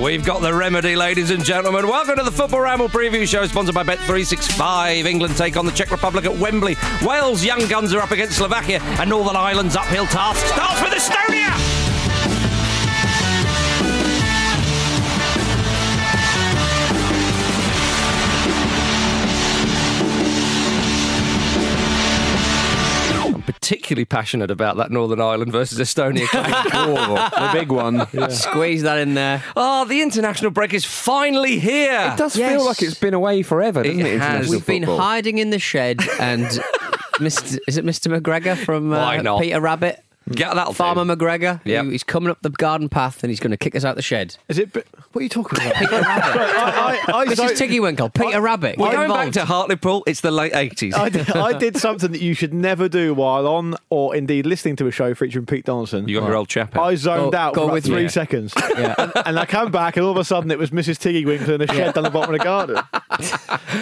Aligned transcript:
We've 0.00 0.24
got 0.24 0.40
the 0.40 0.54
remedy, 0.54 0.96
ladies 0.96 1.30
and 1.30 1.44
gentlemen. 1.44 1.86
Welcome 1.86 2.16
to 2.16 2.22
the 2.22 2.30
Football 2.30 2.60
Ramble 2.60 2.88
preview 2.88 3.28
show, 3.28 3.46
sponsored 3.46 3.74
by 3.74 3.84
Bet365. 3.84 5.04
England 5.04 5.36
take 5.36 5.56
on 5.56 5.66
the 5.66 5.72
Czech 5.72 5.90
Republic 5.90 6.24
at 6.24 6.34
Wembley. 6.34 6.76
Wales' 7.02 7.44
young 7.44 7.66
guns 7.68 7.92
are 7.92 8.00
up 8.00 8.10
against 8.10 8.38
Slovakia, 8.38 8.80
and 8.82 9.10
Northern 9.10 9.36
Ireland's 9.36 9.76
uphill 9.76 10.06
task 10.06 10.44
starts 10.46 10.80
with 10.82 10.92
Estonia. 10.92 11.71
Particularly 23.92 24.04
passionate 24.06 24.50
about 24.50 24.76
that 24.78 24.90
Northern 24.90 25.20
Ireland 25.20 25.52
versus 25.52 25.78
Estonia 25.78 26.30
game. 26.30 26.42
The 27.42 27.50
big 27.52 27.70
one. 27.70 28.06
Squeeze 28.30 28.82
that 28.82 28.98
in 28.98 29.14
there. 29.14 29.42
Oh, 29.56 29.84
the 29.84 30.00
international 30.00 30.50
break 30.50 30.72
is 30.72 30.84
finally 30.84 31.58
here. 31.58 32.10
It 32.12 32.16
does 32.18 32.36
Yes. 32.36 32.52
feel 32.52 32.64
like 32.64 32.82
it's 32.82 32.98
been 32.98 33.14
away 33.14 33.42
forever, 33.42 33.82
doesn't 33.82 34.00
It 34.00 34.06
it? 34.06 34.20
has. 34.20 34.48
We've 34.48 34.64
been 34.66 34.82
hiding 34.84 35.38
in 35.38 35.50
the 35.50 35.58
shed, 35.58 36.00
and 36.18 36.46
Mr. 37.18 37.58
is 37.68 37.76
it 37.76 37.84
Mr. 37.84 38.18
McGregor 38.18 38.56
from 38.56 38.92
uh. 38.92 39.38
Peter 39.38 39.60
Rabbit? 39.60 40.02
Get 40.30 40.54
that 40.54 40.74
Farmer 40.74 41.04
McGregor. 41.04 41.60
Yep. 41.64 41.84
who- 41.84 41.90
He's 41.90 42.04
coming 42.04 42.30
up 42.30 42.38
the 42.42 42.50
garden 42.50 42.88
path 42.88 43.22
and 43.24 43.30
he's 43.30 43.40
going 43.40 43.50
to 43.50 43.56
kick 43.56 43.74
us 43.74 43.84
out 43.84 43.96
the 43.96 44.02
shed. 44.02 44.36
Is 44.48 44.58
it? 44.58 44.72
What 44.74 45.20
are 45.20 45.22
you 45.22 45.28
talking 45.28 45.58
about? 45.58 45.74
Peter 45.74 46.00
Rabbit. 46.00 46.36
I, 46.56 47.00
I, 47.08 47.12
I, 47.18 47.24
This 47.26 47.38
is 47.38 47.58
Tiggy 47.60 47.80
Winkle. 47.80 48.08
Peter 48.08 48.40
Rabbit. 48.40 48.78
We're 48.78 48.86
Get 48.86 48.96
going 48.96 49.08
back 49.08 49.26
involved. 49.26 49.34
to 49.34 49.44
Hartlepool. 49.44 50.04
It's 50.06 50.20
the 50.20 50.30
late 50.30 50.52
80s. 50.52 50.94
I 50.94 51.08
did, 51.08 51.30
I 51.32 51.58
did 51.58 51.76
something 51.86 52.12
that 52.12 52.20
you 52.22 52.34
should 52.34 52.54
never 52.54 52.88
do 52.88 53.12
while 53.14 53.46
on 53.46 53.74
or 53.90 54.14
indeed 54.16 54.46
listening 54.46 54.76
to 54.76 54.86
a 54.86 54.90
show 54.90 55.14
featuring 55.14 55.44
Pete 55.46 55.64
Donaldson. 55.66 56.08
you 56.08 56.18
got 56.20 56.26
your 56.26 56.36
old 56.36 56.48
chap 56.48 56.76
I 56.78 56.94
zoned 56.94 57.32
Go- 57.32 57.38
out 57.38 57.54
go 57.54 57.66
for 57.66 57.72
with 57.74 57.84
three 57.84 58.04
me. 58.04 58.08
seconds. 58.08 58.54
Yeah. 58.78 58.94
And, 58.96 59.12
and 59.26 59.38
I 59.38 59.44
come 59.44 59.70
back, 59.70 59.96
and 59.96 60.04
all 60.06 60.12
of 60.12 60.16
a 60.16 60.24
sudden 60.24 60.50
it 60.50 60.58
was 60.58 60.70
Mrs. 60.70 60.96
Tiggy 60.98 61.26
Winkle 61.26 61.54
in 61.54 61.60
a 61.62 61.66
shed 61.66 61.94
down 61.94 62.04
the 62.04 62.10
bottom 62.10 62.34
of 62.34 62.38
the 62.40 62.44
garden. 62.44 62.78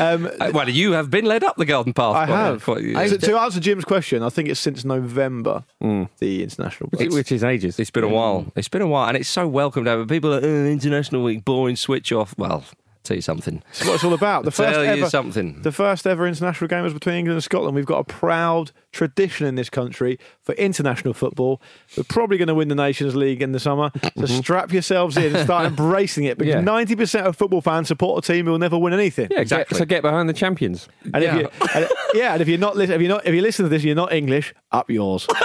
Um, 0.00 0.28
Uh, 0.40 0.50
Well, 0.52 0.68
you 0.68 0.92
have 0.92 1.10
been 1.10 1.24
led 1.26 1.44
up 1.44 1.56
the 1.56 1.64
garden 1.64 1.92
path. 1.92 2.16
I 2.16 2.26
have. 2.26 2.62
for 2.62 2.80
you. 2.80 2.94
to, 2.94 3.18
to 3.18 3.38
answer 3.38 3.60
Jim's 3.60 3.84
question, 3.84 4.22
I 4.22 4.28
think 4.30 4.48
it's 4.48 4.58
since 4.60 4.84
November, 4.84 5.64
the 5.80 6.29
international 6.42 6.88
break. 6.90 7.10
Which 7.10 7.32
is 7.32 7.42
ages. 7.44 7.78
It's 7.78 7.90
been 7.90 8.04
a 8.04 8.08
while. 8.08 8.52
It's 8.54 8.68
been 8.68 8.82
a 8.82 8.86
while, 8.86 9.08
and 9.08 9.16
it's 9.16 9.28
so 9.28 9.46
welcome 9.48 9.84
to 9.84 9.90
have 9.90 10.08
people 10.08 10.32
at 10.34 10.44
uh, 10.44 10.46
International 10.46 11.22
Week, 11.22 11.44
boring, 11.44 11.76
switch 11.76 12.12
off. 12.12 12.34
Well, 12.38 12.64
tell 13.02 13.16
you 13.16 13.22
something. 13.22 13.62
That's 13.66 13.84
what 13.86 13.94
it's 13.94 14.04
all 14.04 14.14
about. 14.14 14.44
The 14.44 14.50
first 14.50 14.74
tell 14.74 14.84
you 14.84 14.90
ever, 14.90 15.10
something. 15.10 15.62
The 15.62 15.72
first 15.72 16.06
ever 16.06 16.26
international 16.26 16.68
game 16.68 16.82
was 16.82 16.92
between 16.94 17.16
England 17.16 17.36
and 17.36 17.44
Scotland. 17.44 17.74
We've 17.74 17.86
got 17.86 17.98
a 17.98 18.04
proud 18.04 18.72
tradition 18.92 19.46
in 19.46 19.54
this 19.54 19.70
country 19.70 20.18
for 20.42 20.54
international 20.56 21.14
football. 21.14 21.60
We're 21.96 22.04
probably 22.04 22.38
going 22.38 22.48
to 22.48 22.54
win 22.54 22.68
the 22.68 22.74
Nations 22.74 23.14
League 23.16 23.40
in 23.42 23.52
the 23.52 23.60
summer. 23.60 23.90
So 23.94 24.10
mm-hmm. 24.10 24.38
strap 24.40 24.72
yourselves 24.72 25.16
in 25.16 25.34
and 25.34 25.44
start 25.44 25.66
embracing 25.70 26.24
it 26.24 26.38
because 26.38 26.54
Yeah. 26.54 26.60
90% 26.62 27.22
of 27.22 27.36
football 27.36 27.60
fans 27.60 27.88
support 27.88 28.24
a 28.24 28.26
team 28.32 28.46
who 28.46 28.52
will 28.52 28.58
never 28.58 28.78
win 28.78 28.92
anything. 28.92 29.28
yeah, 29.30 29.40
exactly. 29.40 29.74
Get, 29.74 29.78
so 29.78 29.84
get 29.86 30.02
behind 30.02 30.28
the 30.28 30.32
champions. 30.34 30.88
And 31.14 31.22
Yeah. 31.22 31.36
if 31.36 31.42
you, 31.42 31.66
and, 31.74 31.88
yeah, 32.14 32.32
and 32.32 32.42
if 32.42 32.48
you're 32.48 32.58
not, 32.58 32.76
lis- 32.76 32.90
if 32.90 33.00
you're 33.00 33.10
not, 33.10 33.26
if 33.26 33.34
you 33.34 33.42
listen 33.42 33.64
to 33.64 33.68
this, 33.68 33.84
you're 33.84 33.94
not 33.94 34.12
English. 34.12 34.54
Up 34.72 34.90
yours. 34.90 35.26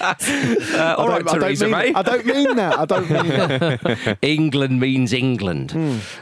Uh, 0.00 0.94
all 0.98 1.10
I 1.10 1.18
don't, 1.18 1.28
I 1.28 1.32
don't 1.32 1.40
Theresa 1.40 1.64
mean, 1.64 1.72
May. 1.72 1.94
I 1.94 2.02
don't 2.02 2.26
mean 2.26 2.56
that. 2.56 2.78
I 2.78 2.84
don't 2.84 3.10
mean 3.10 3.28
that. 3.28 4.18
England 4.22 4.80
means 4.80 5.12
England. 5.12 5.72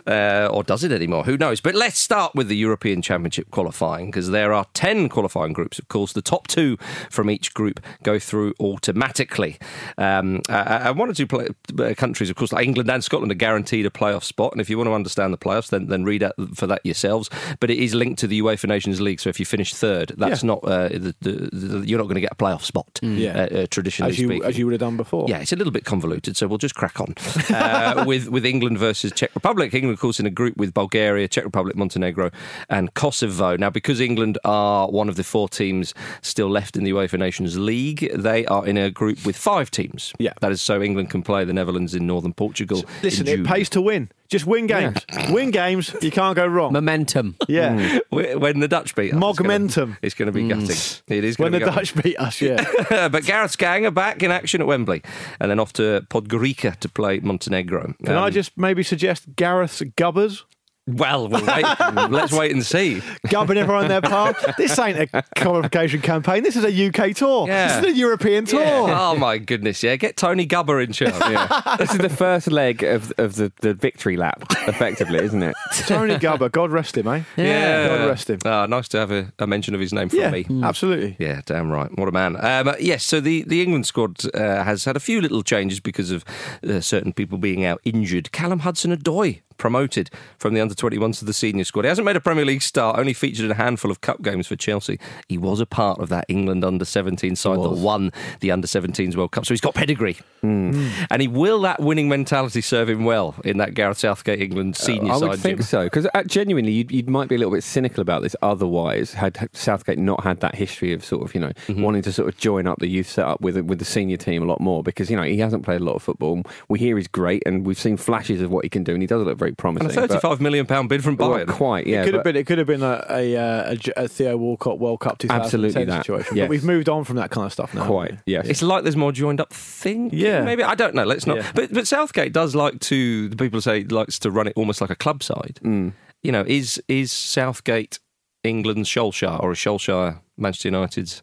Uh, 0.07 0.49
or 0.53 0.63
does 0.65 0.85
it 0.85 0.93
anymore? 0.93 1.25
Who 1.25 1.37
knows? 1.37 1.61
But 1.61 1.75
let's 1.75 1.99
start 1.99 2.35
with 2.35 2.49
the 2.49 2.57
European 2.57 3.03
Championship 3.03 3.51
qualifying 3.51 4.07
because 4.07 4.31
there 4.31 4.53
are 4.53 4.67
10 4.75 5.09
qualifying 5.09 5.53
groups, 5.53 5.79
of 5.79 5.89
course. 5.89 6.13
The 6.13 6.23
top 6.23 6.47
two 6.49 6.77
from 7.11 7.31
each 7.31 7.55
group 7.55 7.81
go 8.03 8.19
through 8.19 8.55
automatically. 8.61 9.59
Um, 9.97 10.43
and 10.49 10.99
one 10.99 11.11
or 11.11 11.15
two 11.15 11.27
play- 11.27 11.49
uh, 11.79 11.95
countries, 11.97 12.31
of 12.31 12.37
course, 12.37 12.53
like 12.53 12.65
England 12.67 12.91
and 12.91 13.03
Scotland, 13.05 13.31
are 13.33 13.37
guaranteed 13.37 13.87
a 13.87 13.91
playoff 13.91 14.25
spot. 14.25 14.53
And 14.53 14.61
if 14.61 14.69
you 14.71 14.77
want 14.77 14.89
to 14.89 14.95
understand 14.95 15.33
the 15.33 15.39
playoffs, 15.39 15.69
then, 15.71 15.87
then 15.87 16.05
read 16.05 16.23
out 16.23 16.35
for 16.55 16.67
that 16.67 16.85
yourselves. 16.85 17.31
But 17.61 17.71
it 17.71 17.79
is 17.79 17.95
linked 17.95 18.19
to 18.21 18.27
the 18.27 18.41
UEFA 18.41 18.69
Nations 18.69 19.01
League. 19.01 19.21
So 19.21 19.29
if 19.31 19.39
you 19.39 19.47
finish 19.47 19.75
third, 19.75 20.13
that's 20.17 20.43
Yeah. 20.43 20.47
not, 20.49 20.65
uh, 20.65 20.89
the, 20.89 21.15
the, 21.21 21.31
the, 21.53 21.87
you're 21.87 21.99
not 21.99 22.05
going 22.05 22.17
to 22.17 22.21
get 22.21 22.33
a 22.33 22.37
playoff 22.37 22.63
spot, 22.63 22.99
Yeah. 23.03 23.49
uh, 23.53 23.59
uh, 23.61 23.67
traditionally 23.71 24.11
As 24.13 24.19
you, 24.19 24.29
speaking. 24.29 24.45
as 24.49 24.59
you 24.59 24.67
would 24.67 24.73
have 24.73 24.81
done 24.81 24.97
before. 24.97 25.27
Yeah, 25.29 25.39
it's 25.39 25.53
a 25.53 25.57
little 25.57 25.73
bit 25.73 25.85
convoluted, 25.85 26.37
so 26.37 26.47
we'll 26.47 26.59
just 26.59 26.75
crack 26.75 27.01
on 27.01 27.15
uh, 27.51 28.05
with 28.07 28.29
with 28.29 28.45
England 28.47 28.79
versus 28.79 29.13
Czech 29.13 29.35
Republic. 29.35 29.75
England, 29.75 29.95
of 29.95 30.01
course, 30.01 30.19
in 30.21 30.27
a 30.27 30.31
group 30.31 30.57
with 30.57 30.75
Bulgaria, 30.75 31.29
Czech 31.29 31.45
Republic, 31.45 31.77
Montenegro, 31.77 32.31
and 32.69 32.93
Kosovo. 32.95 33.57
Now, 33.57 33.71
because 33.71 34.01
England 34.01 34.39
are 34.45 34.89
one 34.91 35.09
of 35.09 35.17
the 35.17 35.25
four 35.25 35.49
teams 35.49 35.95
still 36.23 36.49
left 36.49 36.77
in 36.77 36.85
the 36.85 36.91
UEFA 36.93 37.19
Nations 37.19 37.59
League, 37.59 38.11
they 38.15 38.45
are 38.47 38.67
in 38.67 38.77
a 38.77 38.91
group 38.91 39.25
with 39.27 39.37
five 39.37 39.71
teams. 39.71 40.13
Yeah. 40.19 40.33
that 40.41 40.53
is 40.53 40.61
so 40.63 40.83
England 40.83 41.11
can 41.11 41.23
play 41.23 41.45
the 41.45 41.53
Netherlands 41.53 41.95
in 41.95 42.07
northern 42.07 42.33
Portugal. 42.33 42.85
Listen, 43.03 43.27
in 43.29 43.41
it 43.41 43.47
pays 43.47 43.69
to 43.71 43.81
win. 43.81 44.11
Just 44.29 44.47
win 44.47 44.67
games. 44.67 44.99
Win 45.31 45.51
games. 45.51 45.97
You 46.03 46.11
can't 46.11 46.37
go 46.37 46.47
wrong. 46.47 46.75
Momentum. 46.75 47.37
yeah. 47.49 47.99
when 48.11 48.61
the 48.61 48.69
Dutch 48.69 48.95
beat 48.95 49.15
us. 49.15 49.23
it's 49.23 49.39
gonna- 49.39 49.59
Mogmentum. 49.59 49.97
It's 50.03 50.15
going 50.15 50.27
to 50.27 50.33
be 50.33 50.47
gutting. 50.47 50.77
It 51.09 51.25
is 51.25 51.39
When 51.39 51.53
gonna 51.53 51.65
the 51.65 51.71
gutting. 51.71 51.95
Dutch 51.95 52.03
beat 52.03 52.19
us, 52.21 52.41
yeah. 52.43 53.09
but 53.09 53.25
Gareth's 53.25 53.57
gang 53.59 53.85
are 53.87 53.91
back 53.91 54.23
in 54.23 54.31
action 54.31 54.61
at 54.61 54.67
Wembley, 54.67 55.03
and 55.41 55.51
then 55.51 55.61
off 55.61 55.73
to 55.75 56.07
Podgorica 56.11 56.77
to 56.81 56.89
play 56.89 57.19
Montenegro. 57.21 57.95
Can 58.05 58.15
I 58.17 58.27
Um, 58.29 58.33
just 58.33 58.57
maybe 58.57 58.83
suggest 58.83 59.35
Gareth's 59.37 59.83
Gubbers? 59.97 60.45
Well, 60.89 61.29
we'll 61.29 61.45
wait. 61.45 61.65
let's 62.11 62.33
wait 62.33 62.53
and 62.53 62.65
see. 62.65 63.03
Gubbing 63.29 63.59
everyone 63.59 63.85
in 63.85 63.89
their 63.89 64.01
park. 64.01 64.37
This 64.57 64.79
ain't 64.79 65.11
a 65.13 65.23
qualification 65.37 66.01
campaign. 66.01 66.43
This 66.43 66.57
is 66.57 66.65
a 66.65 66.87
UK 66.89 67.15
tour. 67.15 67.47
Yeah. 67.47 67.81
This 67.81 67.91
is 67.91 67.95
a 67.95 67.99
European 67.99 68.47
tour. 68.47 68.63
Oh 68.65 69.15
my 69.17 69.39
goodness! 69.39 69.83
Yeah, 69.83 69.97
get 69.97 70.17
Tony 70.17 70.47
Gubber 70.47 70.83
in 70.83 70.93
charge. 70.93 71.13
Yeah. 71.21 71.77
this 71.79 71.93
is 71.93 71.99
the 71.99 72.09
first 72.09 72.51
leg 72.51 72.83
of, 72.83 73.13
of 73.19 73.37
the, 73.37 73.53
the 73.61 73.75
victory 73.75 74.17
lap, 74.17 74.45
effectively, 74.67 75.19
isn't 75.19 75.43
it? 75.43 75.55
Tony 75.87 76.17
Gubber, 76.17 76.51
God 76.51 76.71
rest 76.71 76.97
him, 76.97 77.07
eh? 77.09 77.23
Yeah, 77.37 77.89
God 77.89 78.09
rest 78.09 78.31
him. 78.31 78.39
Ah, 78.45 78.67
nice 78.67 78.89
to 78.89 78.99
have 78.99 79.11
a, 79.11 79.33
a 79.39 79.47
mention 79.47 79.75
of 79.75 79.81
his 79.81 79.93
name 79.93 80.09
from 80.09 80.21
Yeah, 80.21 80.31
me. 80.31 80.47
absolutely. 80.63 81.17
Yeah, 81.19 81.43
damn 81.45 81.71
right. 81.71 81.91
What 81.99 82.09
a 82.09 82.13
man. 82.13 82.37
Um, 82.43 82.75
yes, 82.81 83.05
so 83.05 83.21
the, 83.21 83.43
the 83.43 83.63
England 83.63 83.87
squad 83.87 84.25
uh, 84.35 84.65
has 84.65 84.85
had 84.85 84.97
a 84.97 85.01
few 85.01 85.21
little 85.21 85.43
changes 85.43 85.81
because 85.81 86.11
of 86.11 86.25
uh, 86.67 86.81
certain 86.81 87.13
people 87.13 87.39
being 87.39 87.65
out 87.65 87.81
injured. 87.85 88.33
Callum 88.33 88.61
Hudson 88.61 88.97
Odoi 88.97 89.41
promoted 89.59 90.11
from 90.39 90.55
the 90.55 90.61
under 90.61 90.75
21s 90.75 91.19
to 91.19 91.25
the 91.25 91.33
senior 91.33 91.65
squad. 91.65 91.83
He 91.83 91.89
hasn't 91.89 92.05
made 92.07 92.17
a 92.17 92.21
Premier 92.21 92.45
League 92.45 92.63
start, 92.63 92.99
only 92.99 93.13
featured 93.13 93.45
in 93.45 93.51
a 93.51 93.55
handful 93.55 93.91
of 93.91 94.01
cup 94.01 94.23
games 94.23 94.47
for 94.47 94.57
Chelsea. 94.57 94.99
He 95.29 95.37
was 95.39 95.61
a 95.61 95.67
part 95.67 95.99
of 96.01 96.09
that 96.09 96.25
England 96.29 96.65
under 96.65 96.85
17 96.85 97.37
side 97.37 97.59
that 97.63 97.71
won 97.71 98.13
the 98.41 98.51
under 98.51 98.67
17s 98.67 99.17
World 99.17 99.33
Cup, 99.33 99.45
so 99.45 99.53
he's 99.55 99.61
got 99.61 99.75
pedigree. 99.75 100.17
And 100.43 101.21
he 101.23 101.29
will 101.29 101.61
that 101.63 101.81
winning 101.81 102.09
mentality 102.09 102.61
serve 102.61 102.89
him 102.89 103.05
well 103.05 103.35
in 103.45 103.59
that 103.59 103.75
Gareth 103.75 103.99
Southgate 103.99 104.41
England 104.41 104.77
senior 104.77 105.13
Uh, 105.13 105.17
I 105.17 105.19
side. 105.21 105.29
would 105.31 105.41
think 105.41 105.59
Jim? 105.59 105.65
so 105.67 105.85
because 105.85 106.07
uh, 106.15 106.23
genuinely, 106.25 106.73
you 106.73 106.87
you 106.89 107.03
might 107.05 107.29
be 107.29 107.35
a 107.35 107.39
little 107.39 107.53
bit 107.53 107.65
cynical 107.65 108.01
about 108.01 108.23
this. 108.23 108.35
Otherwise, 108.43 109.15
had 109.15 109.49
Southgate 109.53 109.99
not 109.99 110.23
had 110.25 110.41
that 110.41 110.55
history 110.55 110.93
of 110.93 111.05
sort 111.05 111.23
of 111.25 111.35
you 111.35 111.41
know 111.41 111.49
Mm-hmm. 111.69 111.83
wanting 111.83 112.03
to 112.03 112.13
sort 112.13 112.29
of 112.29 112.37
join 112.39 112.67
up 112.67 112.79
the 112.79 112.87
youth 112.87 113.09
setup 113.09 113.41
with 113.41 113.57
with 113.59 113.79
the 113.79 113.85
senior 113.85 114.17
team 114.17 114.43
a 114.43 114.47
lot 114.47 114.61
more 114.61 114.83
because 114.83 115.11
you 115.11 115.17
know 115.17 115.23
he 115.23 115.39
hasn't 115.39 115.65
played 115.65 115.81
a 115.81 115.85
lot 115.85 115.95
of 115.97 116.03
football. 116.03 116.43
We 116.69 116.79
hear 116.79 116.97
he's 116.97 117.09
great, 117.09 117.43
and 117.47 117.67
we've 117.67 117.79
seen 117.79 117.97
flashes 117.97 118.41
of 118.41 118.51
what 118.51 118.65
he 118.65 118.69
can 118.71 118.85
do, 118.85 118.93
and 118.93 119.03
he 119.03 119.07
does 119.07 119.23
look 119.25 119.39
very 119.39 119.48
promising. 119.57 119.91
And 119.91 119.99
a 119.99 120.09
35 120.09 120.41
million 120.41 120.67
pound 120.67 120.89
bid 120.89 121.03
from 121.03 121.17
well, 121.17 121.31
Bayern. 121.31 121.49
quite, 121.49 121.87
yeah. 121.87 122.03
it 122.03 122.05
could 122.05 122.15
have 122.15 122.25
been. 122.25 122.37
It 122.37 122.47
could 122.47 122.59
have 122.59 122.67
been 122.67 122.83
a, 122.83 123.05
a, 123.09 123.37
uh, 123.37 123.77
a 123.97 124.05
a 124.05 124.09
Theo 124.09 124.37
Walcott 124.37 124.79
World 124.79 125.01
Cup 125.01 125.19
2010 125.19 125.41
Absolutely 125.41 125.85
that, 125.85 126.03
situation. 126.03 126.37
yes. 126.37 126.45
But 126.45 126.51
we've 126.51 126.65
moved 126.65 126.89
on 126.89 127.05
from 127.05 127.17
that 127.17 127.31
kind 127.31 127.47
of 127.47 127.53
stuff 127.53 127.75
now. 127.75 127.87
quite, 127.87 128.19
yes. 128.27 128.47
It's 128.49 128.63
like 128.63 128.83
there's 128.83 128.97
more 128.97 129.13
joined 129.13 129.41
up 129.41 129.53
thing. 129.53 130.11
Yeah. 130.13 130.43
maybe 130.43 130.63
I 130.63 130.75
don't 130.75 130.95
know. 130.95 131.05
Let's 131.05 131.27
not. 131.27 131.39
Yeah. 131.39 131.51
But 131.55 131.73
but 131.73 131.87
Southgate 131.87 132.33
does 132.33 132.55
like 132.55 132.81
to. 132.81 133.29
The 133.29 133.37
people 133.37 133.61
say 133.61 133.85
likes 133.85 134.19
to 134.21 134.31
run 134.31 134.47
it 134.47 134.53
almost 134.57 134.81
like 134.81 134.91
a 134.91 134.97
club 134.97 135.23
side. 135.23 135.61
Mm. 135.63 135.93
You 136.23 136.33
know, 136.33 136.45
is 136.47 136.83
is 136.89 137.13
Southgate 137.13 137.99
England's 138.45 138.89
Solskjaer 138.89 139.43
or 139.43 139.53
a 139.53 139.55
Solskjaer 139.55 140.21
Manchester 140.37 140.69
United's 140.69 141.23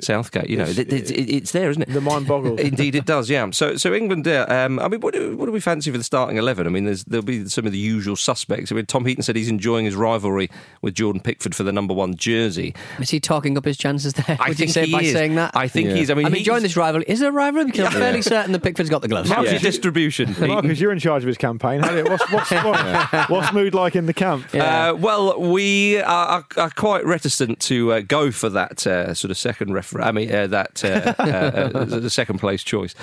Southgate? 0.00 0.48
You 0.48 0.56
know, 0.56 0.64
It's- 0.64 0.78
it, 0.78 0.92
it, 0.92 1.10
it- 1.10 1.30
it's 1.34 1.52
there, 1.52 1.68
isn't 1.70 1.82
it? 1.82 1.88
The 1.90 2.00
mind 2.00 2.26
boggles. 2.26 2.60
Indeed, 2.60 2.94
it 2.94 3.04
does. 3.04 3.28
Yeah. 3.28 3.50
So, 3.50 3.76
so 3.76 3.92
England. 3.92 4.26
Yeah. 4.26 4.42
Um, 4.44 4.78
I 4.78 4.88
mean, 4.88 5.00
what 5.00 5.12
do, 5.14 5.36
what 5.36 5.46
do 5.46 5.52
we 5.52 5.60
fancy 5.60 5.90
for 5.90 5.98
the 5.98 6.04
starting 6.04 6.36
eleven? 6.38 6.66
I 6.66 6.70
mean, 6.70 6.84
there's, 6.84 7.04
there'll 7.04 7.24
be 7.24 7.46
some 7.48 7.66
of 7.66 7.72
the 7.72 7.78
usual 7.78 8.16
suspects. 8.16 8.72
I 8.72 8.74
mean, 8.74 8.86
Tom 8.86 9.04
Heaton 9.04 9.22
said 9.22 9.36
he's 9.36 9.48
enjoying 9.48 9.84
his 9.84 9.94
rivalry 9.94 10.50
with 10.80 10.94
Jordan 10.94 11.20
Pickford 11.20 11.54
for 11.54 11.62
the 11.62 11.72
number 11.72 11.92
one 11.92 12.14
jersey. 12.14 12.74
Is 13.00 13.10
he 13.10 13.20
talking 13.20 13.58
up 13.58 13.64
his 13.64 13.76
chances 13.76 14.14
there? 14.14 14.24
I 14.40 14.48
Would 14.48 14.56
think 14.56 14.68
you 14.68 14.72
say 14.72 14.86
he 14.86 14.92
by 14.92 15.02
is. 15.02 15.12
saying 15.12 15.34
that? 15.34 15.54
I 15.56 15.68
think 15.68 15.88
Yeah. 15.90 15.94
he's. 15.96 16.10
I 16.10 16.14
mean, 16.14 16.26
I'm 16.26 16.32
he's- 16.32 16.46
enjoying 16.46 16.62
this 16.62 16.76
rivalry. 16.76 17.04
Is 17.08 17.20
there 17.20 17.28
a 17.28 17.32
rivalry? 17.32 17.66
Because 17.66 17.86
I'm 17.86 18.00
fairly 18.00 18.22
certain 18.22 18.52
that 18.52 18.62
Pickford's 18.62 18.88
got 18.90 19.02
the 19.02 19.08
gloves. 19.08 19.30
How's 19.30 19.52
Yeah. 19.52 19.58
distribution? 19.58 20.28
Heaton? 20.32 20.48
Marcus, 20.48 20.80
you're 20.80 20.92
in 20.92 20.98
charge 21.00 21.22
of 21.22 21.26
his 21.26 21.38
campaign. 21.38 21.80
How 21.82 21.94
what's, 22.04 22.30
what's, 22.32 22.50
what, 22.50 23.28
what's 23.30 23.52
mood 23.52 23.74
like 23.74 23.94
in 23.96 24.06
the 24.06 24.14
camp? 24.14 24.46
Uh, 24.54 24.94
well, 24.98 25.38
we 25.40 25.98
are, 26.00 26.26
are, 26.26 26.46
are 26.56 26.70
quite 26.70 27.04
reticent 27.04 27.60
to 27.60 27.92
uh, 27.92 28.00
go 28.00 28.30
for 28.30 28.48
that 28.48 28.86
uh, 28.86 29.12
sort 29.14 29.30
of 29.30 29.36
second 29.36 29.72
refer- 29.82 30.00
I 30.02 30.12
mean, 30.12 30.32
uh, 30.34 30.46
that 30.48 30.84
uh, 30.84 31.14
uh, 31.22 31.84
the 31.84 32.10
second 32.10 32.38
place 32.38 32.62
choice. 32.62 32.94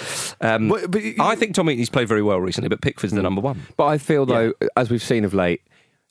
Um, 0.42 0.70
But- 0.70 0.90
but 0.92 1.04
you- 1.04 1.16
I 1.20 1.36
think 1.36 1.54
Tom 1.56 1.68
Heaton's 1.68 1.90
played 1.90 2.08
very 2.08 2.24
well 2.24 2.40
recently, 2.42 2.70
but 2.70 2.81
Pickford's 2.81 3.14
the 3.14 3.22
number 3.22 3.42
one. 3.42 3.62
But 3.78 3.86
I 3.88 3.98
feel 3.98 4.26
though, 4.26 4.54
as 4.76 4.90
we've 4.90 5.04
seen 5.04 5.24
of 5.26 5.34
late, 5.34 5.62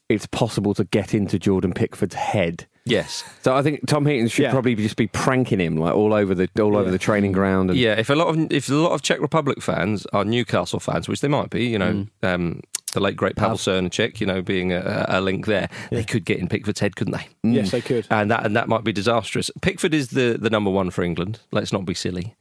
it's 0.09 0.27
possible 0.27 0.73
to 0.75 0.85
get 0.85 1.13
into 1.15 1.39
Jordan 1.39 1.73
Pickford's 1.73 2.15
head 2.15 2.67
Yes. 2.85 3.23
So 3.43 3.55
I 3.55 3.61
think 3.63 3.87
Tom 3.87 4.07
Heaton 4.07 4.29
should 4.29 4.45
Yeah. 4.45 4.51
probably 4.51 4.75
just 4.75 4.97
be 4.97 5.09
pranking 5.09 5.61
him 5.61 5.77
like 5.77 5.95
all 5.95 6.15
over 6.15 6.35
the 6.35 6.49
all 6.59 6.75
over 6.75 6.91
the 6.91 6.97
training 6.97 7.33
ground. 7.33 7.69
And 7.69 7.79
Yeah, 7.79 7.99
if 7.99 8.09
a 8.09 8.15
lot 8.15 8.29
of 8.29 8.51
if 8.51 8.71
a 8.71 8.75
lot 8.75 8.93
of 8.93 9.03
Czech 9.03 9.21
Republic 9.21 9.61
fans 9.61 10.07
are 10.15 10.25
Newcastle 10.25 10.81
fans, 10.81 11.07
which 11.07 11.21
they 11.21 11.29
might 11.29 11.51
be, 11.51 11.67
you 11.67 11.79
know, 11.79 12.07
um, 12.23 12.63
the 12.93 13.01
late 13.01 13.17
great 13.17 13.37
Pavel 13.37 13.57
Srníček, 13.57 14.21
you 14.21 14.27
know, 14.27 14.43
being 14.43 14.73
a, 14.73 15.07
a 15.09 15.21
link 15.21 15.47
there, 15.47 15.69
they 15.91 16.05
could 16.05 16.25
get 16.25 16.39
in 16.39 16.49
Pickford's 16.49 16.81
head, 16.81 16.97
couldn't 16.97 17.13
they? 17.15 17.29
Yes, 17.43 17.71
they 17.71 17.81
could. 17.81 18.07
And 18.11 18.31
that 18.31 18.45
and 18.47 18.55
that 18.57 18.69
might 18.69 18.85
be 18.85 18.93
disastrous. 18.93 19.51
Pickford 19.63 19.95
is 19.95 20.09
the 20.09 20.37
the 20.41 20.51
number 20.51 20.71
one 20.71 20.91
for 20.91 21.03
England. 21.03 21.41
Let's 21.53 21.73
not 21.73 21.85
be 21.85 21.95
silly. 21.95 22.35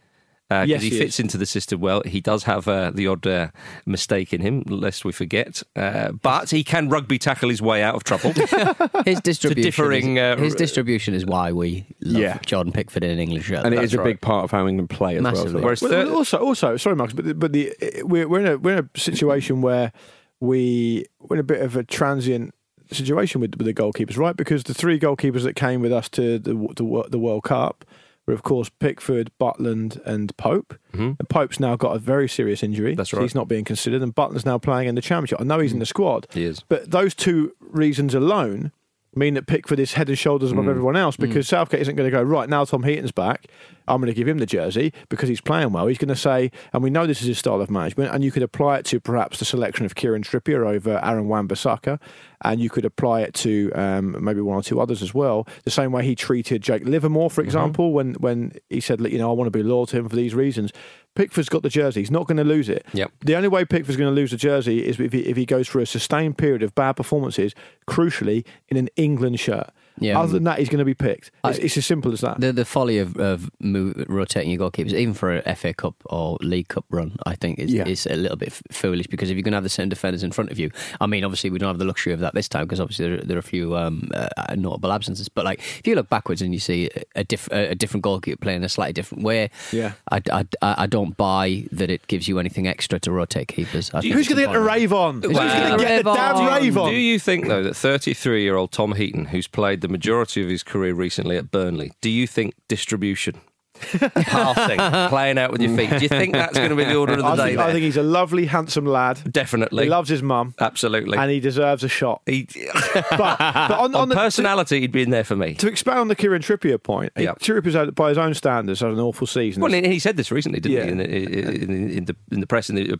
Because 0.49 0.69
Yes, 0.69 0.81
he, 0.81 0.89
he 0.91 0.97
fits 0.97 1.15
is. 1.15 1.19
into 1.19 1.37
the 1.37 1.45
system 1.45 1.81
well. 1.81 2.01
He 2.05 2.21
does 2.21 2.43
have 2.45 2.69
uh, 2.69 2.91
the 2.91 3.05
odd 3.07 3.27
uh, 3.27 3.49
mistake 3.85 4.31
in 4.33 4.39
him, 4.39 4.63
lest 4.67 5.03
we 5.03 5.11
forget. 5.11 5.61
Uh, 5.75 6.13
but 6.13 6.49
he 6.51 6.63
can 6.63 6.87
rugby 6.87 7.19
tackle 7.19 7.49
his 7.49 7.61
way 7.61 7.83
out 7.83 7.95
of 7.95 8.05
trouble. 8.05 8.31
His 9.05 9.19
distribution, 9.19 9.61
differing, 9.61 10.15
is, 10.17 10.37
uh, 10.37 10.41
his 10.41 10.55
distribution 10.55 11.13
is 11.13 11.25
why 11.25 11.51
we 11.51 11.85
love 12.01 12.21
Yeah. 12.21 12.37
Jordan 12.45 12.71
Pickford 12.71 13.03
in 13.03 13.11
an 13.11 13.19
English 13.19 13.43
shirt. 13.47 13.65
and 13.65 13.73
it 13.73 13.77
That's 13.77 13.87
is 13.87 13.93
a 13.95 13.97
right. 13.97 14.05
big 14.05 14.21
part 14.21 14.45
of 14.45 14.51
how 14.51 14.65
England 14.65 14.89
play 14.89 15.17
as 15.17 15.21
Massively. 15.21 15.55
well. 15.55 15.63
Whereas 15.63 15.81
Well, 15.81 15.91
third, 15.91 16.07
also, 16.07 16.37
also, 16.37 16.77
sorry, 16.77 16.95
Marcus, 16.95 17.13
but 17.13 17.25
the, 17.25 17.33
but 17.35 17.51
the 17.51 17.73
we're 18.05 18.29
we're 18.29 18.39
in 18.39 18.47
a 18.47 18.57
we're 18.57 18.77
in 18.77 18.89
a 18.95 18.97
situation 18.97 19.61
where 19.61 19.91
we 20.39 21.05
we're 21.19 21.35
in 21.35 21.39
a 21.39 21.43
bit 21.43 21.61
of 21.61 21.75
a 21.75 21.83
transient 21.83 22.53
situation 22.91 23.41
with, 23.41 23.55
with 23.57 23.67
the 23.67 23.73
goalkeepers, 23.73 24.17
right? 24.17 24.35
Because 24.35 24.63
the 24.63 24.73
three 24.73 24.99
goalkeepers 24.99 25.43
that 25.43 25.55
came 25.55 25.81
with 25.81 25.91
us 25.91 26.09
to 26.09 26.39
the 26.39 26.53
the, 26.53 27.03
the 27.09 27.19
World 27.19 27.43
Cup 27.43 27.85
were, 28.25 28.33
of 28.33 28.43
course, 28.43 28.69
Pickford, 28.69 29.31
Butland, 29.39 30.03
and 30.05 30.35
Pope. 30.37 30.77
Mhm. 30.93 31.17
And 31.17 31.29
Pope's 31.29 31.59
now 31.59 31.75
got 31.75 31.95
a 31.95 31.99
very 31.99 32.27
serious 32.27 32.61
injury. 32.61 32.93
That's 32.93 33.13
right. 33.13 33.21
He's 33.21 33.35
not 33.35 33.47
being 33.47 33.63
considered, 33.63 34.01
and 34.01 34.13
Butland's 34.13 34.45
now 34.45 34.57
playing 34.57 34.89
in 34.89 34.95
the 34.95 35.01
Championship. 35.01 35.39
I 35.41 35.45
know 35.45 35.59
he's 35.59 35.71
in 35.71 35.77
mm. 35.77 35.81
the 35.81 35.85
squad, 35.85 36.27
he 36.31 36.43
is. 36.43 36.61
but 36.67 36.91
those 36.91 37.15
two 37.15 37.53
reasons 37.59 38.13
alone 38.13 38.71
mean 39.15 39.33
that 39.33 39.47
Pickford 39.47 39.79
is 39.79 39.93
head 39.93 40.09
and 40.09 40.17
shoulders 40.17 40.51
above 40.51 40.65
mm. 40.65 40.69
everyone 40.69 40.95
else 40.95 41.17
because 41.17 41.47
mm. 41.47 41.49
Southgate 41.49 41.81
isn't 41.81 41.95
going 41.95 42.09
to 42.09 42.15
go, 42.15 42.21
right, 42.21 42.49
now 42.49 42.63
Tom 42.65 42.83
Heaton's 42.83 43.11
back. 43.11 43.47
I'm 43.87 44.01
going 44.01 44.07
to 44.07 44.13
give 44.13 44.27
him 44.27 44.37
the 44.37 44.45
jersey 44.45 44.93
because 45.09 45.29
he's 45.29 45.41
playing 45.41 45.71
well. 45.71 45.87
He's 45.87 45.97
going 45.97 46.09
to 46.09 46.15
say, 46.15 46.51
and 46.73 46.83
we 46.83 46.89
know 46.89 47.05
this 47.05 47.21
is 47.21 47.27
his 47.27 47.39
style 47.39 47.61
of 47.61 47.69
management, 47.69 48.13
and 48.13 48.23
you 48.23 48.31
could 48.31 48.43
apply 48.43 48.77
it 48.77 48.85
to 48.85 48.99
perhaps 48.99 49.39
the 49.39 49.45
selection 49.45 49.85
of 49.85 49.95
Kieran 49.95 50.23
Trippier 50.23 50.65
over 50.67 50.99
Aaron 51.03 51.27
Wan-Bissaka, 51.27 51.99
and 52.43 52.59
you 52.59 52.69
could 52.69 52.85
apply 52.85 53.21
it 53.21 53.33
to 53.35 53.71
um, 53.73 54.23
maybe 54.23 54.41
one 54.41 54.57
or 54.57 54.63
two 54.63 54.79
others 54.79 55.01
as 55.01 55.13
well. 55.13 55.47
The 55.63 55.71
same 55.71 55.91
way 55.91 56.03
he 56.03 56.15
treated 56.15 56.61
Jake 56.61 56.85
Livermore, 56.85 57.29
for 57.29 57.41
example, 57.41 57.93
when 57.93 58.13
when 58.15 58.53
he 58.69 58.79
said, 58.79 58.99
you 59.01 59.17
know, 59.17 59.29
I 59.29 59.33
want 59.33 59.47
to 59.47 59.57
be 59.57 59.63
loyal 59.63 59.85
to 59.87 59.97
him 59.97 60.09
for 60.09 60.15
these 60.15 60.35
reasons. 60.35 60.71
Pickford's 61.15 61.49
got 61.49 61.63
the 61.63 61.69
jersey. 61.69 62.01
He's 62.01 62.11
not 62.11 62.27
going 62.27 62.37
to 62.37 62.43
lose 62.43 62.69
it. 62.69 62.85
Yep. 62.93 63.11
The 63.21 63.35
only 63.35 63.47
way 63.47 63.65
Pickford's 63.65 63.97
going 63.97 64.11
to 64.11 64.15
lose 64.15 64.29
the 64.29 64.37
jersey 64.37 64.85
is 64.85 64.99
if 64.99 65.13
he, 65.13 65.21
if 65.21 65.35
he 65.35 65.47
goes 65.47 65.67
through 65.67 65.81
a 65.81 65.87
sustained 65.87 66.37
period 66.37 66.61
of 66.61 66.75
bad 66.75 66.93
performances, 66.93 67.55
crucially 67.89 68.45
in 68.69 68.77
an 68.77 68.87
England 68.95 69.39
shirt. 69.39 69.71
Yeah. 69.99 70.19
Other 70.19 70.33
than 70.33 70.43
that, 70.43 70.59
he's 70.59 70.69
going 70.69 70.79
to 70.79 70.85
be 70.85 70.93
picked. 70.93 71.31
It's, 71.45 71.59
I- 71.59 71.61
it's 71.63 71.77
as 71.77 71.85
simple 71.85 72.11
as 72.13 72.21
that. 72.21 72.39
The 72.39 72.51
the 72.53 72.65
folly 72.65 72.97
of, 72.99 73.17
of 73.17 73.49
move, 73.59 74.05
rotating 74.07 74.51
your 74.51 74.59
goalkeepers, 74.69 74.93
even 74.93 75.13
for 75.13 75.31
an 75.31 75.55
FA 75.55 75.73
Cup 75.73 75.95
or 76.05 76.37
League 76.41 76.67
Cup 76.67 76.85
run, 76.89 77.15
I 77.25 77.35
think 77.35 77.59
is, 77.59 77.73
Yeah. 77.73 77.85
is 77.87 78.05
a 78.05 78.15
little 78.15 78.37
bit 78.37 78.49
f- 78.49 78.61
foolish 78.71 79.07
because 79.07 79.29
if 79.29 79.35
you're 79.35 79.43
going 79.43 79.53
to 79.53 79.57
have 79.57 79.63
the 79.63 79.69
same 79.69 79.89
defenders 79.89 80.23
in 80.23 80.31
front 80.31 80.51
of 80.51 80.59
you, 80.59 80.71
I 81.01 81.07
mean, 81.07 81.23
obviously 81.23 81.49
we 81.49 81.59
don't 81.59 81.69
have 81.69 81.77
the 81.79 81.85
luxury 81.85 82.13
of 82.13 82.19
that 82.19 82.33
this 82.33 82.47
time 82.47 82.65
because 82.65 82.79
obviously 82.79 83.07
there, 83.09 83.17
there 83.21 83.37
are 83.37 83.39
a 83.39 83.43
few 83.43 83.75
um, 83.75 84.09
uh, 84.13 84.27
notable 84.55 84.91
absences. 84.91 85.29
But 85.29 85.45
like 85.45 85.59
if 85.59 85.87
you 85.87 85.95
look 85.95 86.09
backwards 86.09 86.41
and 86.41 86.53
you 86.53 86.59
see 86.59 86.89
a, 87.15 87.23
diff, 87.23 87.47
a 87.51 87.75
different 87.75 88.03
goalkeeper 88.03 88.37
playing 88.39 88.63
a 88.63 88.69
slightly 88.69 88.93
different 88.93 89.23
way, 89.23 89.49
Yeah. 89.71 89.93
I, 90.11 90.21
I, 90.31 90.45
I 90.61 90.75
I 90.83 90.85
don't 90.87 91.17
buy 91.17 91.65
that 91.71 91.89
it 91.89 92.05
gives 92.07 92.27
you 92.27 92.39
anything 92.39 92.67
extra 92.67 92.99
to 92.99 93.11
rotate 93.11 93.47
keepers. 93.47 93.91
I 93.93 94.01
Who's 94.01 94.11
going 94.11 94.23
to 94.23 94.27
get 94.27 94.35
the 94.35 94.41
important. 94.43 94.67
rave 94.67 94.93
on? 94.93 95.21
Who's 95.21 95.33
Well- 95.33 95.47
going 95.67 95.79
to 95.79 95.85
get 95.85 96.03
the 96.03 96.09
Rave 96.11 96.17
damn 96.17 96.47
rave 96.63 96.77
on? 96.77 96.89
Do 96.91 96.95
you 96.95 97.19
think, 97.19 97.47
though, 97.47 97.63
that 97.63 97.75
33 97.75 98.43
year 98.43 98.55
old 98.55 98.71
Tom 98.71 98.93
Heaton, 98.93 99.25
who's 99.25 99.47
played 99.47 99.81
the 99.81 99.86
majority 99.87 100.41
of 100.43 100.49
his 100.49 100.63
career 100.63 100.93
recently 100.93 101.37
at 101.37 101.51
Burnley, 101.51 101.91
do 102.01 102.09
you 102.09 102.27
think 102.27 102.53
distribution, 102.67 103.35
passing, 104.15 104.79
playing 105.09 105.37
out 105.37 105.51
with 105.51 105.61
your 105.61 105.75
feet, 105.77 105.89
do 105.91 105.97
you 105.99 106.09
think 106.09 106.33
that's 106.33 106.57
going 106.57 106.69
to 106.71 106.75
be 106.75 106.83
the 106.83 106.95
order 106.95 107.13
of 107.13 107.19
the 107.19 107.25
I 107.25 107.35
day? 107.35 107.43
think, 107.49 107.59
I 107.59 107.71
think 107.71 107.83
he's 107.83 107.97
a 107.97 108.03
lovely, 108.03 108.45
handsome 108.47 108.85
lad. 108.85 109.21
Definitely. 109.31 109.83
He 109.83 109.89
loves 109.89 110.09
his 110.09 110.23
mum, 110.23 110.55
Absolutely. 110.59 111.17
and 111.17 111.29
he 111.29 111.39
deserves 111.39 111.83
a 111.83 111.87
shot. 111.87 112.21
He, 112.25 112.47
But, 112.93 113.37
but 113.37 113.71
on, 113.71 113.93
on 113.93 113.95
on 113.95 114.09
the, 114.09 114.15
personality, 114.15 114.79
he'd 114.81 114.91
be 114.91 115.03
in 115.03 115.09
there 115.11 115.23
for 115.23 115.35
me. 115.35 115.53
to 115.55 115.67
expand 115.67 115.99
on 115.99 116.07
the 116.07 116.15
Kieran 116.15 116.41
Trippier 116.41 116.81
point, 116.81 117.11
Yeah. 117.17 117.33
Trippier's 117.39 117.91
by 117.91 118.09
his 118.09 118.17
own 118.17 118.33
standards 118.33 118.79
had 118.79 118.91
an 118.91 118.99
awful 118.99 119.27
season. 119.27 119.61
Well, 119.61 119.71
he 119.71 119.99
said 119.99 120.17
this 120.17 120.31
recently, 120.31 120.59
didn't 120.59 120.77
Yeah. 120.77 120.85
he? 120.85 120.91
In, 120.91 120.99
in, 121.01 121.71
in, 121.71 121.89
in 121.91 122.05
the 122.05 122.15
in 122.31 122.39
the 122.39 122.47
press 122.47 122.69
in 122.69 122.75
the, 122.75 122.99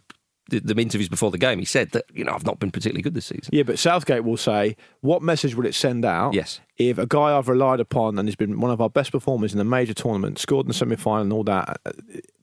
the, 0.50 0.60
the 0.60 0.76
interviews 0.82 1.10
before 1.10 1.32
the 1.32 1.38
game, 1.38 1.60
he 1.60 1.66
said 1.66 1.92
that 1.92 2.06
you 2.14 2.24
know 2.24 2.34
I've 2.34 2.46
not 2.46 2.60
been 2.60 2.72
particularly 2.72 3.02
good 3.02 3.14
this 3.14 3.26
season. 3.28 3.50
Yeah, 3.52 3.64
but 3.64 3.78
Southgate 3.80 4.24
will 4.24 4.38
say, 4.38 4.76
what 5.02 5.22
message 5.22 5.56
would 5.56 5.66
it 5.66 5.76
send 5.76 6.06
out 6.06 6.34
Yes. 6.34 6.60
if 6.78 6.98
a 6.98 7.06
guy 7.06 7.38
I've 7.38 7.48
relied 7.50 7.80
upon 7.80 8.18
and 8.20 8.28
has 8.28 8.36
been 8.36 8.60
one 8.60 8.72
of 8.72 8.82
our 8.82 8.90
best 8.90 9.12
performers 9.12 9.54
in 9.54 9.60
a 9.60 9.64
major 9.64 9.94
tournament, 9.94 10.40
scored 10.40 10.66
in 10.66 10.70
the 10.70 10.74
semi 10.74 10.96
final 10.96 11.22
and 11.24 11.34
all 11.34 11.44
that, 11.44 11.80
uh, 11.86 11.92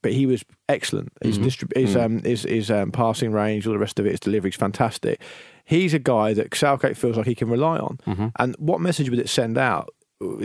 but 0.02 0.12
he 0.12 0.26
was 0.26 0.44
excellent. 0.68 1.12
His, 1.22 1.38
distrib- 1.38 1.74
his, 1.76 1.96
um, 1.96 2.22
his, 2.22 2.42
his 2.42 2.70
um, 2.70 2.90
passing 2.92 3.32
range, 3.32 3.66
all 3.66 3.72
the 3.72 3.78
rest 3.78 3.98
of 3.98 4.06
it, 4.06 4.10
his 4.10 4.20
delivery 4.20 4.50
is 4.50 4.56
fantastic. 4.56 5.20
He's 5.64 5.94
a 5.94 5.98
guy 5.98 6.34
that 6.34 6.54
Southgate 6.54 6.96
feels 6.96 7.16
like 7.16 7.26
he 7.26 7.34
can 7.34 7.48
rely 7.48 7.78
on. 7.78 7.98
And 8.38 8.54
what 8.58 8.80
message 8.80 9.08
would 9.08 9.18
it 9.18 9.30
send 9.30 9.56
out 9.56 9.88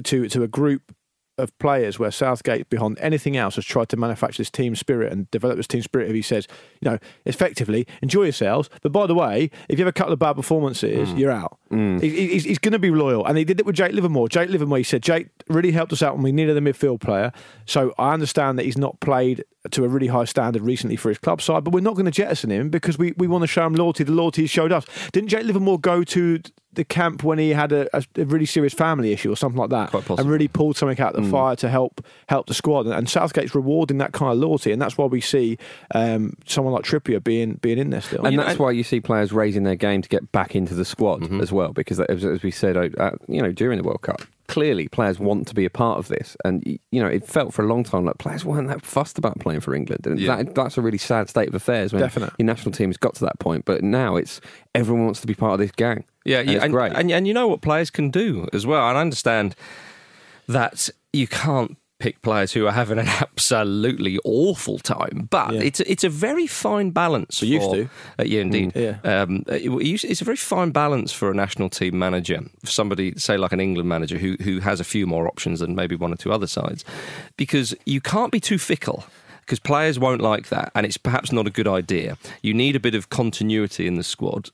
to, 0.03 0.29
to 0.29 0.43
a 0.43 0.47
group 0.47 0.93
of 1.39 1.57
players 1.59 1.97
where 1.97 2.11
Southgate, 2.11 2.69
beyond 2.69 2.97
anything 2.99 3.35
else, 3.37 3.55
has 3.55 3.65
tried 3.65 3.89
to 3.89 3.97
manufacture 3.97 4.39
this 4.41 4.49
team 4.49 4.75
spirit 4.75 5.11
and 5.11 5.29
develop 5.31 5.57
this 5.57 5.67
team 5.67 5.81
spirit. 5.81 6.09
If 6.09 6.15
he 6.15 6.21
says, 6.21 6.47
you 6.81 6.89
know, 6.89 6.99
effectively, 7.25 7.87
enjoy 8.01 8.23
yourselves, 8.23 8.69
but 8.81 8.91
by 8.91 9.07
the 9.07 9.15
way, 9.15 9.49
if 9.67 9.79
you 9.79 9.85
have 9.85 9.89
a 9.89 9.93
couple 9.93 10.13
of 10.13 10.19
bad 10.19 10.35
performances, 10.35 11.09
mm. 11.09 11.17
you're 11.17 11.31
out. 11.31 11.57
Mm. 11.71 12.01
He- 12.01 12.29
He's, 12.29 12.43
he's 12.43 12.59
going 12.59 12.73
to 12.73 12.79
be 12.79 12.91
loyal, 12.91 13.25
and 13.25 13.37
he 13.37 13.45
did 13.45 13.59
it 13.59 13.65
with 13.65 13.75
Jake 13.75 13.93
Livermore. 13.93 14.27
Jake 14.29 14.49
Livermore, 14.49 14.77
he 14.77 14.83
said, 14.83 15.01
Jake 15.01 15.29
really 15.47 15.71
helped 15.71 15.93
us 15.93 16.03
out 16.03 16.13
when 16.15 16.23
we 16.23 16.31
needed 16.31 16.55
a 16.57 16.61
midfield 16.61 16.99
player. 16.99 17.31
So 17.65 17.93
I 17.97 18.13
understand 18.13 18.59
that 18.59 18.65
he's 18.65 18.77
not 18.77 18.99
played 18.99 19.43
to 19.71 19.83
a 19.83 19.87
really 19.87 20.07
high 20.07 20.25
standard 20.25 20.61
recently 20.61 20.95
for 20.95 21.09
his 21.09 21.17
club 21.17 21.41
side, 21.41 21.63
but 21.63 21.73
we're 21.73 21.81
not 21.81 21.95
going 21.95 22.05
to 22.05 22.11
jettison 22.11 22.49
him 22.49 22.69
because 22.69 22.97
we, 22.97 23.13
we 23.17 23.27
want 23.27 23.41
to 23.43 23.47
show 23.47 23.65
him 23.65 23.75
loyalty. 23.75 24.03
The 24.03 24.11
loyalty 24.13 24.43
he 24.43 24.47
showed 24.47 24.71
us. 24.71 24.85
Didn't 25.11 25.29
Jake 25.29 25.43
Livermore 25.43 25.79
go 25.79 26.03
to 26.05 26.39
the 26.73 26.85
camp 26.85 27.23
when 27.23 27.39
he 27.39 27.49
had 27.49 27.71
a, 27.73 27.89
a, 27.97 28.03
a 28.15 28.25
really 28.25 28.45
serious 28.45 28.73
family 28.73 29.11
issue 29.11 29.29
or 29.31 29.35
something 29.35 29.59
like 29.59 29.71
that, 29.71 29.89
Quite 29.89 30.05
possibly. 30.05 30.21
and 30.21 30.31
really 30.31 30.47
pulled 30.47 30.77
something 30.77 30.99
out 31.03 31.15
of 31.15 31.23
the 31.25 31.29
fire 31.29 31.55
to 31.57 31.67
help 31.67 32.05
help 32.29 32.47
the 32.47 32.53
squad? 32.53 32.85
And, 32.85 32.93
and 32.95 33.09
Southgate's 33.09 33.53
rewarding 33.53 33.97
that 33.97 34.13
kind 34.13 34.31
of 34.31 34.37
loyalty, 34.37 34.71
and 34.71 34.81
that's 34.81 34.97
why 34.97 35.05
we 35.05 35.19
see 35.19 35.57
um, 35.93 36.33
someone 36.45 36.73
like 36.73 36.83
Trippier 36.83 37.21
being 37.21 37.53
being 37.55 37.79
in 37.79 37.89
there 37.89 38.01
still. 38.01 38.23
And 38.25 38.37
know, 38.37 38.43
that's 38.43 38.51
and- 38.53 38.59
why 38.61 38.71
you 38.71 38.83
see 38.83 39.01
players 39.01 39.33
raising 39.33 39.63
their 39.63 39.75
game 39.75 40.01
to 40.03 40.07
get 40.09 40.31
back 40.31 40.55
into 40.55 40.73
the 40.73 40.85
squad 40.85 41.21
Mm-hmm. 41.21 41.41
as 41.41 41.51
well, 41.51 41.73
because 41.73 41.99
as, 41.99 42.23
as 42.23 42.43
we 42.43 42.51
said, 42.51 42.77
uh, 42.77 43.11
you 43.27 43.41
know, 43.41 43.51
during 43.51 43.77
the 43.77 43.83
World 43.83 44.03
Cup, 44.03 44.21
clearly 44.49 44.87
players 44.89 45.19
want 45.19 45.47
to 45.47 45.53
be 45.55 45.63
a 45.63 45.69
part 45.69 45.99
of 45.99 46.07
this, 46.09 46.35
and 46.43 46.61
you 46.91 47.01
know, 47.01 47.07
it 47.07 47.25
felt 47.25 47.53
for 47.53 47.63
a 47.63 47.67
long 47.67 47.83
time 47.85 48.03
like 48.03 48.17
players 48.17 48.43
weren't 48.43 48.67
that 48.67 48.83
fussed 48.83 49.17
about 49.17 49.39
playing 49.39 49.61
for 49.61 49.73
England, 49.73 50.05
and 50.05 50.19
Yeah. 50.19 50.37
that, 50.37 50.55
that's 50.55 50.77
a 50.77 50.81
really 50.81 50.97
sad 50.97 51.29
state 51.29 51.47
of 51.47 51.55
affairs 51.55 51.93
when 51.93 52.01
Definite. 52.01 52.33
your 52.37 52.47
national 52.47 52.73
team 52.73 52.89
has 52.89 52.97
got 52.97 53.15
to 53.15 53.25
that 53.25 53.39
point. 53.39 53.63
But 53.63 53.83
now 53.83 54.15
it's 54.17 54.41
everyone 54.75 55.05
wants 55.05 55.21
to 55.21 55.27
be 55.27 55.35
part 55.35 55.53
of 55.53 55.59
this 55.59 55.71
gang. 55.71 56.03
Yeah, 56.25 56.39
and 56.39 56.49
it's 56.49 56.63
and, 56.63 56.73
great. 56.73 56.91
And, 56.93 57.09
and 57.11 57.27
you 57.27 57.33
know 57.33 57.47
what 57.47 57.61
players 57.61 57.89
can 57.89 58.09
do 58.09 58.47
as 58.51 58.65
well. 58.67 58.89
And 58.89 58.97
I 58.97 59.01
understand 59.01 59.55
that 60.47 60.89
you 61.13 61.27
can't 61.27 61.77
pick 61.99 62.21
players 62.21 62.53
who 62.53 62.65
are 62.65 62.71
having 62.71 62.97
an 62.97 63.07
absolutely 63.21 64.17
awful 64.23 64.79
time, 64.79 65.27
but 65.29 65.53
Yeah. 65.53 65.61
it's 65.61 65.79
it's 65.81 66.03
a 66.03 66.09
very 66.09 66.47
fine 66.47 66.91
balance. 66.91 67.41
We 67.41 67.49
used 67.49 67.65
for- 67.65 67.75
to. 67.75 67.89
Uh, 68.19 68.23
yeah, 68.25 68.41
indeed. 68.41 68.71
yeah. 68.75 68.97
Um, 69.03 69.43
it- 69.47 69.63
it 69.69 70.03
it's 70.05 70.21
a 70.21 70.25
very 70.25 70.37
fine 70.37 70.71
balance 70.71 71.11
for 71.11 71.29
a 71.29 71.33
national 71.33 71.69
team 71.69 71.97
manager, 71.99 72.39
somebody 72.65 73.13
say 73.17 73.37
like 73.37 73.51
an 73.53 73.59
England 73.59 73.89
manager 73.89 74.17
who 74.17 74.35
who 74.43 74.59
has 74.59 74.79
a 74.79 74.83
few 74.83 75.05
more 75.07 75.27
options 75.27 75.59
than 75.59 75.75
maybe 75.75 75.95
one 75.95 76.13
or 76.13 76.17
two 76.17 76.31
other 76.31 76.47
sides, 76.47 76.83
because 77.37 77.75
you 77.85 78.01
can't 78.01 78.31
be 78.31 78.39
too 78.39 78.57
fickle. 78.57 79.03
Because 79.45 79.59
players 79.59 79.97
won't 79.97 80.21
like 80.21 80.49
that, 80.49 80.71
and 80.75 80.85
it's 80.85 80.97
perhaps 80.97 81.31
not 81.31 81.47
a 81.47 81.49
good 81.49 81.67
idea. 81.67 82.19
You 82.43 82.53
need 82.53 82.75
a 82.75 82.79
bit 82.79 82.93
of 82.93 83.09
continuity 83.09 83.87
in 83.87 83.95
the 83.95 84.03
squad, 84.03 84.51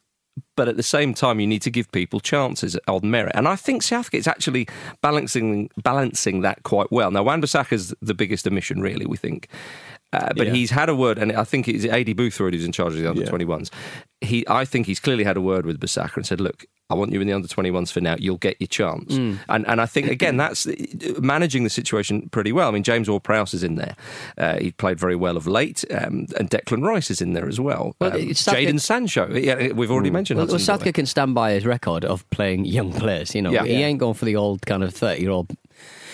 but 0.56 0.68
at 0.68 0.78
the 0.78 0.84
same 0.84 1.14
time, 1.14 1.40
you 1.40 1.48
need 1.48 1.62
to 1.62 1.72
give 1.72 1.92
people 1.92 2.20
chances 2.20 2.78
on 2.88 3.10
merit. 3.10 3.34
And 3.36 3.48
I 3.48 3.56
think 3.56 3.84
Southgate's 3.84 4.28
actually 4.28 4.68
balancing 5.02 5.70
balancing 5.84 6.42
that 6.42 6.64
quite 6.64 6.92
well. 6.92 7.12
Now, 7.12 7.24
Wan-Bissaka's 7.24 7.94
the 8.02 8.14
biggest 8.14 8.48
omission, 8.48 8.82
really. 8.82 9.06
We 9.06 9.18
think. 9.18 9.48
Uh, 10.14 10.30
but 10.38 10.48
Yeah. 10.48 10.54
he's 10.54 10.72
had 10.72 10.88
a 10.88 10.96
word, 10.96 11.18
and 11.18 11.32
I 11.34 11.44
think 11.44 11.68
it's 11.68 11.84
Aidy 11.84 12.16
Boothroyd 12.16 12.54
who's 12.54 12.64
in 12.64 12.72
charge 12.72 12.94
of 12.94 13.00
the 13.02 13.10
under 13.10 13.24
Yeah. 13.24 13.30
21s. 13.30 13.70
He, 14.22 14.46
I 14.48 14.64
think 14.64 14.86
he's 14.88 15.00
clearly 15.00 15.26
had 15.26 15.36
a 15.36 15.42
word 15.42 15.66
with 15.66 15.80
Bissaka 15.80 16.16
and 16.16 16.26
said, 16.26 16.40
"Look, 16.40 16.66
I 16.90 16.94
want 16.96 17.12
you 17.12 17.20
in 17.20 17.28
the 17.28 17.34
under 17.34 17.50
21s 17.50 17.92
for 17.92 18.00
now. 18.00 18.16
You'll 18.18 18.38
get 18.38 18.56
your 18.60 18.68
chance." 18.68 19.14
Mm. 19.16 19.40
And 19.50 19.68
and 19.68 19.82
I 19.82 19.86
think 19.86 20.10
again 20.10 20.38
that's 20.38 20.66
managing 21.20 21.64
the 21.66 21.70
situation 21.70 22.30
pretty 22.30 22.54
well. 22.54 22.70
I 22.70 22.72
mean, 22.72 22.84
James 22.84 23.10
Ward-Prowse 23.10 23.54
is 23.54 23.64
in 23.64 23.76
there. 23.76 23.96
Uh, 24.38 24.58
he 24.60 24.72
played 24.72 25.00
very 25.00 25.16
well 25.18 25.36
of 25.36 25.48
late, 25.48 25.84
um, 25.92 26.28
and 26.40 26.50
Declan 26.50 26.82
Rice 26.84 27.12
is 27.12 27.20
in 27.22 27.34
there 27.34 27.48
as 27.50 27.60
well. 27.60 27.94
Well, 28.00 28.14
Um, 28.14 28.20
Jadon 28.30 28.80
Sancho. 28.80 29.28
Yeah, 29.36 29.74
we've 29.74 29.92
already 29.92 30.12
mentioned. 30.12 30.38
Well, 30.38 30.48
well, 30.48 30.60
Southgate 30.60 30.96
can 30.96 31.06
stand 31.08 31.36
by 31.36 31.52
his 31.52 31.66
record 31.66 32.06
of 32.06 32.28
playing 32.30 32.64
young 32.66 32.94
players. 32.94 33.36
You 33.36 33.42
know, 33.42 33.52
Yeah. 33.52 33.66
he 33.66 33.74
Yeah. 33.74 33.88
ain't 33.88 34.00
going 34.00 34.14
for 34.14 34.26
the 34.26 34.38
old 34.38 34.66
kind 34.66 34.82
of 34.84 34.94
thirty-year-old. 34.94 35.52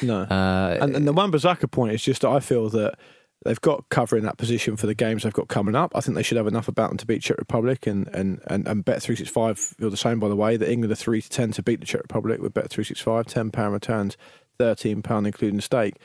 no. 0.01 0.21
Uh, 0.23 0.77
and, 0.81 0.95
and 0.95 1.07
the 1.07 1.13
Wan-Bissaka 1.13 1.69
point 1.69 1.93
is 1.93 2.01
just 2.01 2.21
that 2.21 2.29
I 2.29 2.39
feel 2.39 2.67
that 2.69 2.95
They've 3.43 3.59
got 3.59 3.89
cover 3.89 4.17
in 4.17 4.23
that 4.25 4.37
position 4.37 4.77
for 4.77 4.85
the 4.85 4.93
games 4.93 5.23
they've 5.23 5.33
got 5.33 5.47
coming 5.47 5.75
up. 5.75 5.93
I 5.95 6.01
think 6.01 6.15
they 6.15 6.23
should 6.23 6.37
have 6.37 6.47
enough 6.47 6.67
about 6.67 6.89
them 6.89 6.97
to 6.97 7.07
beat 7.07 7.23
Czech 7.23 7.37
Republic 7.37 7.87
and 7.87 8.07
and 8.09 8.39
and, 8.47 8.67
and 8.67 8.85
Bet 8.85 9.01
three 9.01 9.15
six 9.15 9.29
five 9.29 9.57
feel 9.57 9.89
the 9.89 9.97
same. 9.97 10.19
By 10.19 10.27
the 10.27 10.35
way, 10.35 10.57
that 10.57 10.71
England 10.71 10.91
are 10.91 10.95
three 10.95 11.21
to 11.21 11.29
ten 11.29 11.51
to 11.53 11.63
beat 11.63 11.79
the 11.79 11.85
Czech 11.85 12.01
Republic 12.01 12.41
with 12.41 12.53
Bet 12.53 12.69
three 12.69 12.83
six 12.83 13.01
five, 13.01 13.25
ten 13.25 13.49
pound 13.49 13.73
returns, 13.73 14.15
thirteen 14.57 15.01
pound 15.01 15.25
including 15.25 15.59
stake. 15.61 15.95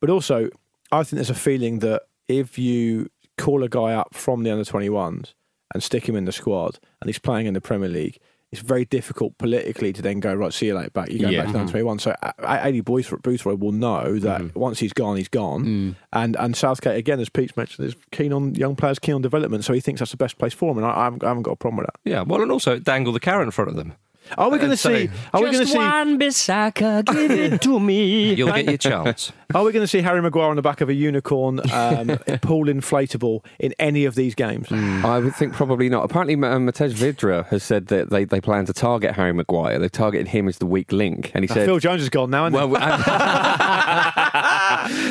But 0.00 0.10
also, 0.10 0.48
I 0.90 1.02
think 1.02 1.16
there's 1.16 1.30
a 1.30 1.34
feeling 1.34 1.80
that 1.80 2.02
if 2.28 2.58
you 2.58 3.10
call 3.36 3.62
a 3.62 3.68
guy 3.68 3.92
up 3.92 4.14
from 4.14 4.42
the 4.42 4.50
under 4.50 4.64
twenty 4.64 4.88
ones 4.88 5.34
and 5.74 5.82
stick 5.82 6.08
him 6.08 6.16
in 6.16 6.24
the 6.24 6.32
squad, 6.32 6.78
and 7.00 7.08
he's 7.08 7.18
playing 7.18 7.46
in 7.46 7.54
the 7.54 7.60
Premier 7.60 7.88
League, 7.88 8.18
it's 8.58 8.66
very 8.66 8.84
difficult 8.84 9.36
politically 9.38 9.92
to 9.92 10.02
then 10.02 10.20
go 10.20 10.34
right. 10.34 10.52
See 10.52 10.66
you 10.66 10.74
later, 10.74 10.90
back. 10.90 11.10
You 11.10 11.18
go 11.18 11.28
Yeah. 11.28 11.40
back 11.40 11.46
to 11.48 11.52
the 11.52 11.58
under 11.60 11.70
twenty 11.70 11.84
one. 11.84 11.98
So 11.98 12.14
uh, 12.22 12.32
Aidy 12.40 12.82
Boothroyd 12.82 13.58
will 13.58 13.72
know 13.72 14.18
that 14.18 14.40
mm-hmm. 14.40 14.58
once 14.58 14.78
he's 14.78 14.92
gone, 14.92 15.16
he's 15.16 15.28
gone. 15.28 15.64
Mm. 15.64 15.96
And 16.12 16.36
and 16.36 16.56
Southgate 16.56 16.96
again, 16.96 17.20
as 17.20 17.28
Pete's 17.28 17.56
mentioned, 17.56 17.88
is 17.88 17.96
keen 18.12 18.32
on 18.32 18.54
young 18.54 18.76
players, 18.76 18.98
keen 18.98 19.14
on 19.14 19.22
development. 19.22 19.64
So 19.64 19.72
he 19.72 19.80
thinks 19.80 20.00
that's 20.00 20.10
the 20.10 20.16
best 20.16 20.38
place 20.38 20.54
for 20.54 20.72
him, 20.72 20.78
and 20.78 20.86
I, 20.86 20.90
I, 20.90 21.04
haven't, 21.04 21.24
I 21.24 21.28
haven't 21.28 21.42
got 21.42 21.52
a 21.52 21.56
problem 21.56 21.78
with 21.78 21.86
that. 21.86 22.10
Yeah, 22.10 22.22
well, 22.22 22.42
and 22.42 22.50
also 22.50 22.78
dangle 22.78 23.12
the 23.12 23.20
carrot 23.20 23.44
in 23.44 23.50
front 23.50 23.70
of 23.70 23.76
them. 23.76 23.94
Are 24.36 24.50
we 24.50 24.58
going 24.58 24.70
to 24.70 24.74
Uh, 24.74 24.76
see? 24.76 25.08
Are 25.32 25.40
we 25.42 25.50
going 25.50 25.64
to 25.64 25.66
see? 25.66 25.76
one 25.78 26.18
Bissaka, 26.18 27.04
give 27.04 27.30
it 27.30 27.60
to 27.62 27.78
me. 27.80 28.34
You'll 28.38 28.52
get 28.52 28.66
your 28.66 28.76
chance. 29.04 29.32
Are 29.54 29.62
we 29.64 29.70
going 29.72 29.82
to 29.84 29.86
see 29.88 30.00
Harry 30.02 30.20
Maguire 30.20 30.50
on 30.50 30.56
the 30.56 30.62
back 30.62 30.80
of 30.80 30.88
a 30.88 30.94
unicorn 30.94 31.60
um, 31.72 32.08
pool 32.42 32.66
inflatable 32.66 33.44
in 33.60 33.72
any 33.78 34.04
of 34.04 34.14
these 34.16 34.34
games? 34.34 34.66
I 34.72 35.18
would 35.20 35.34
think 35.36 35.52
probably 35.54 35.88
not. 35.88 36.04
Apparently, 36.04 36.34
uh, 36.34 36.58
Matej 36.58 36.92
Vydra 36.94 37.46
has 37.48 37.62
said 37.62 37.86
that 37.86 38.10
they, 38.10 38.24
they 38.24 38.40
plan 38.40 38.66
to 38.66 38.72
target 38.72 39.12
Harry 39.14 39.32
Maguire. 39.32 39.78
They've 39.78 39.90
targeted 39.92 40.28
him 40.28 40.48
as 40.48 40.58
the 40.58 40.66
weak 40.66 40.90
link, 40.90 41.30
and 41.34 41.44
he 41.44 41.48
Uh, 41.50 41.54
said, 41.54 41.66
Phil 41.66 41.78
Jones 41.78 42.02
is 42.02 42.08
gone 42.08 42.30
now? 42.30 42.48
"Well, 42.50 42.68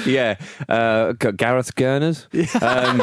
yeah, 0.06 0.36
uh, 0.70 1.14
Gareth 1.14 1.76
Gurners." 1.76 2.28
Um, 2.62 3.02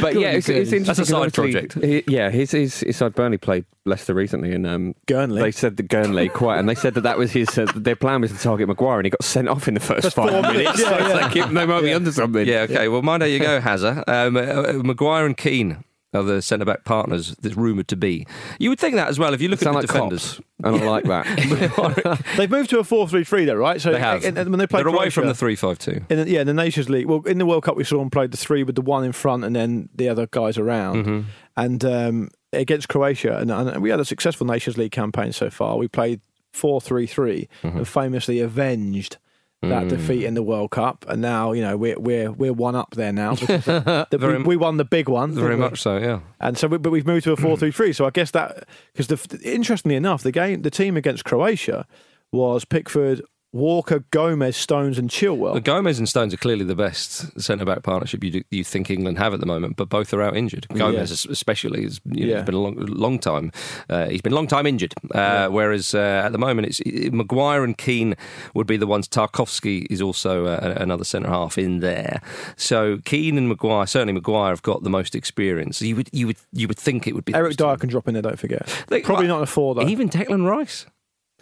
but 0.00 0.14
yeah, 0.14 0.30
it's, 0.32 0.48
it's 0.48 0.72
interesting. 0.72 0.84
That's 0.84 0.98
a 0.98 1.04
side 1.06 1.34
project. 1.34 1.74
he- 1.74 2.04
yeah, 2.06 2.30
his, 2.30 2.50
his 2.52 2.80
his 2.80 2.96
side 2.96 3.14
Burnley 3.14 3.38
played 3.38 3.64
Leicester 3.84 4.14
recently, 4.14 4.52
and 4.52 4.66
um, 4.66 4.94
Gurnley. 5.06 5.40
They 5.42 5.50
said 5.52 5.76
that 5.76 5.88
Gurnley 5.88 6.28
quite, 6.28 6.58
and 6.58 6.68
they 6.68 6.74
said 6.74 6.94
that 6.94 7.02
that 7.02 7.18
was 7.18 7.32
his. 7.32 7.56
Uh, 7.58 7.66
their 7.74 7.96
plan 7.96 8.20
was 8.20 8.32
to 8.32 8.38
target 8.38 8.68
Maguire, 8.68 8.98
and 8.98 9.06
he 9.06 9.10
got 9.10 9.24
sent 9.24 9.48
off 9.48 9.68
in 9.68 9.74
the 9.74 9.80
first 9.80 10.14
five 10.14 10.30
four 10.30 10.42
minutes. 10.42 10.56
minutes, 10.56 10.82
So 10.82 10.90
yeah, 10.90 10.96
it's 11.26 11.36
like, 11.36 11.50
they 11.52 11.66
might 11.66 11.80
be 11.82 11.92
under 11.92 12.12
something. 12.12 12.46
Yeah, 12.46 12.60
okay. 12.62 12.88
Well, 12.88 13.02
mind 13.02 13.22
how 13.22 13.28
you 13.28 13.38
go, 13.38 13.60
Hazza. 13.60 14.04
Um, 14.08 14.36
uh, 14.36 14.82
Maguire 14.82 15.26
and 15.26 15.36
Keane 15.36 15.84
are 16.12 16.22
the 16.24 16.42
centre 16.42 16.64
back 16.64 16.84
partners 16.84 17.36
that's 17.40 17.56
rumoured 17.56 17.86
to 17.88 17.96
be. 17.96 18.26
You 18.58 18.70
would 18.70 18.80
think 18.80 18.96
that 18.96 19.08
as 19.08 19.18
well 19.18 19.32
if 19.34 19.40
you 19.40 19.48
look 19.48 19.60
sound 19.60 19.76
at 19.76 19.80
like 19.80 19.86
the 19.86 19.92
defenders. 19.92 20.34
cops, 20.34 20.40
and 20.64 20.76
I 20.76 20.84
like 20.84 21.04
that. 21.04 22.24
They've 22.36 22.50
moved 22.50 22.70
to 22.70 22.78
a 22.80 22.84
four-three-three, 22.84 23.44
though, 23.44 23.54
right? 23.54 23.80
So 23.80 23.92
They 23.92 24.00
have. 24.00 24.24
and- 24.24 24.36
and 24.36 24.50
when 24.50 24.58
they 24.58 24.66
play 24.66 24.80
They're 24.82 24.88
away 24.92 25.10
from 25.10 25.22
the 25.26 25.34
Croatia- 25.34 25.38
three-five-two. 25.38 26.04
In 26.10 26.18
the, 26.24 26.28
yeah, 26.30 26.40
in 26.40 26.46
the 26.46 26.54
Nations 26.54 26.88
League. 26.90 27.06
Well, 27.06 27.22
in 27.26 27.38
the 27.38 27.46
World 27.46 27.62
Cup, 27.64 27.76
we 27.76 27.84
saw 27.84 27.98
them 27.98 28.10
play 28.10 28.26
the 28.26 28.36
three 28.36 28.62
with 28.64 28.74
the 28.74 28.82
one 28.82 29.04
in 29.04 29.12
front 29.12 29.44
and 29.44 29.54
then 29.54 29.88
the 29.94 30.08
other 30.08 30.26
guys 30.26 30.58
around. 30.58 31.04
Mm-hmm. 31.04 31.28
And 31.56 31.84
um, 31.84 32.28
against 32.52 32.88
Croatia, 32.88 33.38
and, 33.38 33.50
and 33.50 33.82
we 33.82 33.90
had 33.90 34.00
a 34.00 34.04
successful 34.04 34.46
Nations 34.46 34.76
League 34.78 34.92
campaign 34.92 35.32
so 35.32 35.50
far. 35.50 35.76
We 35.76 35.88
played 35.88 36.20
4 36.52 36.80
3 36.80 37.06
3 37.06 37.48
Mm-hmm. 37.62 37.76
and 37.78 37.86
famously 37.88 38.40
avenged 38.40 39.18
Mm. 39.62 39.68
that 39.68 39.88
defeat 39.88 40.24
in 40.24 40.32
the 40.32 40.42
World 40.42 40.70
Cup. 40.70 41.04
And 41.06 41.20
now, 41.20 41.52
you 41.52 41.60
know, 41.60 41.76
we're, 41.76 41.98
we're, 42.00 42.32
we're 42.32 42.52
one 42.52 42.74
up 42.74 42.94
there 42.94 43.12
now. 43.12 43.34
the- 43.34 44.06
Very- 44.18 44.38
we, 44.38 44.42
we 44.44 44.56
won 44.56 44.78
the 44.78 44.86
big 44.86 45.06
one. 45.08 45.32
Very 45.34 45.54
we? 45.54 45.60
much 45.60 45.82
so, 45.82 45.98
yeah. 45.98 46.20
And 46.40 46.56
so, 46.56 46.66
we, 46.68 46.78
but 46.78 46.90
we've 46.90 47.06
moved 47.06 47.24
to 47.24 47.32
a 47.32 47.36
four-three-three. 47.36 47.92
So 47.92 48.06
I 48.06 48.10
guess 48.10 48.30
that 48.30 48.66
because 48.94 49.08
the, 49.08 49.38
interestingly 49.44 49.96
enough, 49.96 50.22
the 50.22 50.32
game, 50.32 50.62
the 50.62 50.70
team 50.70 50.96
against 50.96 51.26
Croatia 51.26 51.86
was 52.32 52.64
Pickford, 52.64 53.20
Walker, 53.52 54.04
Gomez, 54.12 54.56
Stones, 54.56 54.96
and 54.96 55.10
Chilwell. 55.10 55.54
The 55.54 55.60
Gomez 55.60 55.98
and 55.98 56.08
Stones 56.08 56.32
are 56.32 56.36
clearly 56.36 56.64
the 56.64 56.76
best 56.76 57.40
centre 57.40 57.64
back 57.64 57.82
partnership 57.82 58.22
you, 58.22 58.30
do, 58.30 58.42
you 58.50 58.62
think 58.62 58.90
England 58.90 59.18
have 59.18 59.34
at 59.34 59.40
the 59.40 59.46
moment, 59.46 59.76
but 59.76 59.88
both 59.88 60.14
are 60.14 60.22
out 60.22 60.36
injured. 60.36 60.68
Gomez, 60.68 61.10
es- 61.10 61.24
especially, 61.26 61.82
has 61.82 62.00
you 62.04 62.26
know, 62.26 62.32
Yeah. 62.36 62.42
been 62.42 62.54
a 62.54 62.60
long, 62.60 62.76
long 62.76 63.18
time. 63.18 63.50
Uh, 63.88 64.06
he's 64.06 64.22
been 64.22 64.32
a 64.32 64.36
long 64.36 64.46
time 64.46 64.66
injured. 64.66 64.94
Uh, 65.12 65.48
Whereas 65.48 65.94
uh, 65.94 66.22
at 66.24 66.30
the 66.30 66.38
moment, 66.38 66.68
it's 66.68 66.78
it, 66.80 67.12
Maguire 67.12 67.64
and 67.64 67.76
Keane 67.76 68.14
would 68.54 68.68
be 68.68 68.76
the 68.76 68.86
ones. 68.86 69.08
Tarkowski 69.08 69.86
is 69.90 70.00
also 70.00 70.46
uh, 70.46 70.74
another 70.78 71.04
centre 71.04 71.28
half 71.28 71.58
in 71.58 71.80
there. 71.80 72.20
So 72.56 72.98
Keane 73.04 73.36
and 73.36 73.48
Maguire, 73.48 73.86
certainly 73.86 74.12
Maguire, 74.12 74.50
have 74.50 74.62
got 74.62 74.84
the 74.84 74.90
most 74.90 75.16
experience. 75.16 75.82
You 75.82 75.96
would 75.96 76.08
you 76.12 76.28
would 76.28 76.36
you 76.52 76.68
would 76.68 76.78
think 76.78 77.08
it 77.08 77.14
would 77.16 77.24
be 77.24 77.34
Eric 77.34 77.56
Dier 77.56 77.76
can 77.76 77.88
drop 77.88 78.06
in 78.06 78.14
there. 78.14 78.22
Don't 78.22 78.38
forget. 78.38 78.68
They- 78.88 79.00
Probably 79.02 79.26
well, 79.26 79.38
not 79.38 79.42
a 79.42 79.46
four 79.46 79.74
though. 79.74 79.88
Even 79.88 80.08
Declan 80.08 80.46
Rice. 80.48 80.86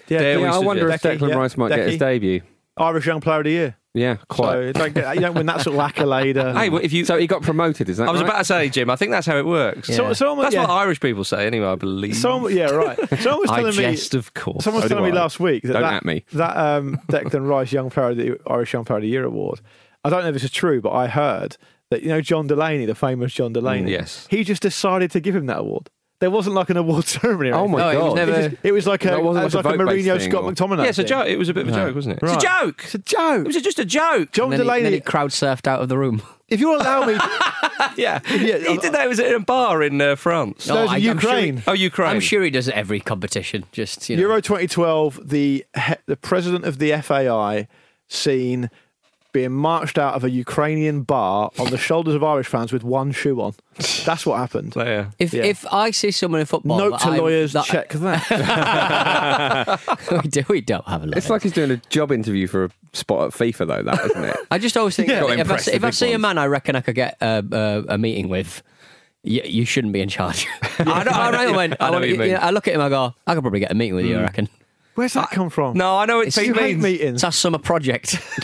Yeah, 0.09 0.19
There 0.19 0.39
yeah, 0.41 0.45
Yeah, 0.47 0.55
I 0.55 0.59
wonder 0.59 0.89
if 0.91 1.01
suggest- 1.01 1.21
Declan 1.23 1.31
Decky, 1.33 1.37
Rice 1.37 1.57
might 1.57 1.69
get 1.71 1.89
his 1.89 1.99
debut. 1.99 2.43
Irish 2.77 3.07
Young 3.07 3.21
Player 3.21 3.39
of 3.39 3.45
the 3.45 3.51
Year. 3.51 3.77
Yeah, 3.95 4.19
quite. 4.29 4.53
So 4.53 4.61
you 4.61 4.73
don't, 4.73 4.95
get, 4.95 5.15
you 5.17 5.21
don't 5.21 5.35
win 5.35 5.47
that 5.47 5.63
sort 5.63 5.75
of 5.75 5.81
accolade. 5.81 6.37
Uh, 6.39 6.55
Hey, 6.55 6.69
well, 6.69 6.81
if 6.85 6.93
you. 6.93 7.05
So 7.05 7.19
he 7.19 7.27
got 7.27 7.43
promoted, 7.43 7.89
is 7.89 7.97
that 7.97 8.09
I 8.09 8.13
was 8.13 8.21
right? 8.21 8.29
about 8.29 8.39
to 8.39 8.45
say, 8.45 8.69
Jim. 8.69 8.89
I 8.91 8.95
think 8.95 9.11
that's 9.11 9.27
how 9.27 9.37
it 9.37 9.47
works. 9.47 9.89
so, 9.89 10.13
someone, 10.13 10.45
That's 10.45 10.55
yeah, 10.55 10.61
what 10.61 10.71
Irish 10.71 11.01
people 11.01 11.25
say, 11.25 11.47
anyway. 11.47 11.67
I 11.67 11.75
believe. 11.75 12.15
someone, 12.15 12.55
yeah, 12.57 12.67
right. 12.71 12.97
Someone 13.19 13.41
was 13.41 13.51
I 13.51 13.57
telling 13.63 13.77
me. 13.77 13.99
of 14.19 14.35
course. 14.35 14.63
Someone 14.63 14.83
was 14.83 14.89
So 14.91 14.95
telling 14.97 15.11
me 15.13 15.19
I. 15.19 15.21
last 15.21 15.41
week 15.41 15.65
that 15.65 15.73
Don't 15.73 15.83
that, 15.83 15.95
at 15.95 16.05
me. 16.05 16.25
that 16.35 16.57
um, 16.57 17.01
Declan 17.09 17.49
Rice 17.49 17.73
Young 17.73 17.91
Player 17.91 18.11
of 18.11 18.17
the 18.19 18.39
Irish 18.47 18.73
Young 18.73 18.85
Player 18.85 18.99
of 18.99 19.03
the 19.03 19.09
Year 19.09 19.25
award. 19.25 19.61
I 20.05 20.11
don't 20.11 20.23
know 20.23 20.29
if 20.29 20.35
this 20.35 20.45
is 20.45 20.53
true, 20.53 20.81
but 20.81 20.93
I 20.93 21.09
heard 21.09 21.57
that 21.91 22.03
you 22.03 22.09
know 22.11 22.21
John 22.21 22.47
Delaney, 22.47 22.85
the 22.85 22.95
famous 22.95 23.33
John 23.33 23.53
Delaney. 23.53 23.89
Mm, 23.89 23.99
yes. 23.99 24.29
he 24.31 24.45
just 24.45 24.63
decided 24.63 25.11
to 25.13 25.21
give 25.21 25.35
him 25.35 25.47
that 25.47 25.59
award. 25.59 25.91
There 26.21 26.31
wasn't 26.31 26.57
like 26.57 26.69
an 26.71 26.77
award 26.77 27.05
ceremony. 27.07 27.51
or 27.51 27.55
Oh 27.55 27.69
my 27.69 27.81
anything. 27.93 27.99
No, 28.01 28.01
it 28.01 28.05
was 28.05 28.09
god! 28.09 28.17
never- 28.17 28.33
It, 28.41 28.51
just- 28.51 28.65
it 28.65 28.73
was 28.73 28.87
like 28.89 29.05
a, 29.05 29.09
That 29.09 29.19
it 29.19 29.23
wasn't 29.25 29.45
was 29.45 29.55
like 29.55 29.65
like 29.65 29.73
a 29.73 29.75
a 29.75 29.79
vote-based 29.87 30.07
Mourinho 30.09 30.19
thing, 30.21 30.31
Scott 30.31 30.43
or- 30.45 30.53
McTominay. 30.53 30.83
Yeah, 30.83 30.89
it's 30.89 30.99
a 30.99 31.03
thing. 31.03 31.09
joke. 31.09 31.27
It 31.29 31.39
was 31.39 31.49
a 31.49 31.55
bit 31.55 31.69
of 31.69 31.73
a 31.73 31.77
joke, 31.77 31.95
wasn't 31.95 32.17
it? 32.17 32.23
Right. 32.27 32.35
It's 32.35 32.45
a 32.45 32.47
joke. 32.49 32.81
It's 32.85 32.95
a 32.95 32.99
joke. 32.99 33.41
It 33.41 33.47
was 33.47 33.63
just 33.63 33.79
a 33.79 33.85
joke. 33.85 34.33
John 34.33 34.45
And 34.45 34.53
then, 34.55 34.59
he, 34.61 34.65
Delaney. 34.65 34.83
then 34.83 34.93
he 34.95 35.01
crowd 35.01 35.31
surfed 35.31 35.67
out 35.69 35.81
of 35.81 35.89
the 35.89 35.97
room. 35.97 36.23
if 36.49 36.59
you'll 36.61 36.77
allow 36.77 37.05
me, 37.07 37.13
yeah. 37.97 38.21
Yeah, 38.31 38.59
he 38.59 38.79
did 38.79 38.93
that. 38.95 39.03
It 39.05 39.09
was 39.09 39.21
at 39.21 39.33
a 39.33 39.39
bar 39.41 39.83
in 39.83 40.01
uh, 40.01 40.17
France. 40.17 40.67
No, 40.67 40.83
it's 40.83 40.93
I- 40.93 40.97
I'm 40.97 41.01
sure 41.03 41.15
Ukraine. 41.15 41.57
he- 41.59 41.63
Oh, 41.69 41.73
Ukraine. 41.73 42.11
I'm 42.11 42.21
sure 42.21 42.43
he 42.43 42.51
does 42.51 42.67
it 42.69 42.75
every 42.75 42.99
competition. 43.01 43.65
Just 43.71 44.09
you 44.11 44.17
know. 44.17 44.23
Euro 44.23 44.41
2012, 44.41 45.21
the 45.29 45.65
he- 45.77 45.95
the 46.07 46.17
president 46.17 46.65
of 46.65 46.79
the 46.79 46.93
FAI 47.01 47.69
seen 48.09 48.71
being 49.39 49.53
marched 49.53 49.99
out 49.99 50.15
of 50.15 50.25
a 50.25 50.31
Ukrainian 50.31 51.03
bar 51.03 51.53
on 51.61 51.71
the 51.71 51.79
shoulders 51.79 52.17
of 52.17 52.25
Irish 52.25 52.49
fans 52.49 52.73
with 52.73 52.83
one 52.83 53.13
shoe 53.13 53.41
on. 53.41 53.55
That's 54.05 54.27
what 54.27 54.39
happened. 54.39 54.73
There. 54.73 55.11
If 55.21 55.33
Yeah. 55.33 55.45
if 55.45 55.65
I 55.73 55.93
see 55.93 56.11
someone 56.11 56.41
in 56.41 56.47
football, 56.47 56.79
Note 56.79 56.91
that 56.91 57.01
to 57.03 57.09
I- 57.11 57.19
lawyers, 57.19 57.53
that- 57.53 57.65
check 57.65 57.91
that. 57.91 59.81
we 60.25 60.29
do. 60.29 60.43
We 60.49 60.61
don't 60.61 60.89
have 60.89 61.05
a 61.05 61.07
lot. 61.07 61.17
It's 61.17 61.31
like 61.31 61.43
he's 61.45 61.53
doing 61.53 61.71
a 61.71 61.77
job 61.77 62.11
interview 62.11 62.49
for 62.49 62.65
a 62.65 62.71
spot 62.95 63.27
at 63.29 63.33
FIFA, 63.33 63.69
though. 63.69 63.83
That 63.85 64.05
isn't 64.07 64.25
it? 64.25 64.37
I 64.51 64.59
just 64.59 64.77
always 64.77 64.97
think 64.97 65.09
Yeah. 65.09 65.21
Gotta 65.21 65.35
if, 65.35 65.39
I, 65.39 65.43
impress 65.43 65.65
see- 65.67 65.71
the 65.71 65.77
if 65.77 65.85
I 65.85 65.89
big 65.89 65.95
see 65.95 66.09
a 66.09 66.11
ones. 66.15 66.23
man 66.23 66.39
I 66.39 66.47
reckon 66.47 66.75
I 66.75 66.81
could 66.81 66.97
get 66.97 67.17
a, 67.21 67.45
a, 67.53 67.95
a 67.95 67.99
meeting 67.99 68.29
with, 68.29 68.61
you, 69.23 69.43
you 69.45 69.65
shouldn't 69.65 69.93
be 69.93 70.01
in 70.01 70.09
charge. 70.09 70.49
I, 70.81 71.05
don't, 71.05 71.15
I, 71.15 71.31
don't 71.31 71.55
when, 71.55 71.77
I 71.79 71.91
know 71.91 71.99
I, 71.99 72.01
what 72.01 72.09
you 72.09 72.19
mean. 72.19 72.37
I 72.41 72.51
look 72.51 72.67
at 72.67 72.75
him, 72.75 72.81
I 72.81 72.89
go, 72.89 73.15
I 73.25 73.35
could 73.35 73.43
probably 73.43 73.61
get 73.61 73.71
a 73.71 73.75
meeting 73.77 73.95
with 73.95 74.07
you. 74.07 74.17
I 74.17 74.21
mm. 74.21 74.23
reckon 74.25 74.49
Where's 74.99 75.13
that 75.13 75.31
come 75.31 75.49
from? 75.49 75.77
No, 75.77 75.97
I 75.97 76.07
know 76.07 76.17
what 76.17 76.27
It's- 76.27 76.37
Pete 76.37 76.49
you 76.49 76.55
hate 76.55 76.73
means. 76.73 76.83
meetings. 76.83 77.15
it's 77.15 77.25
our 77.25 77.31
summer 77.31 77.59
project. 77.59 78.15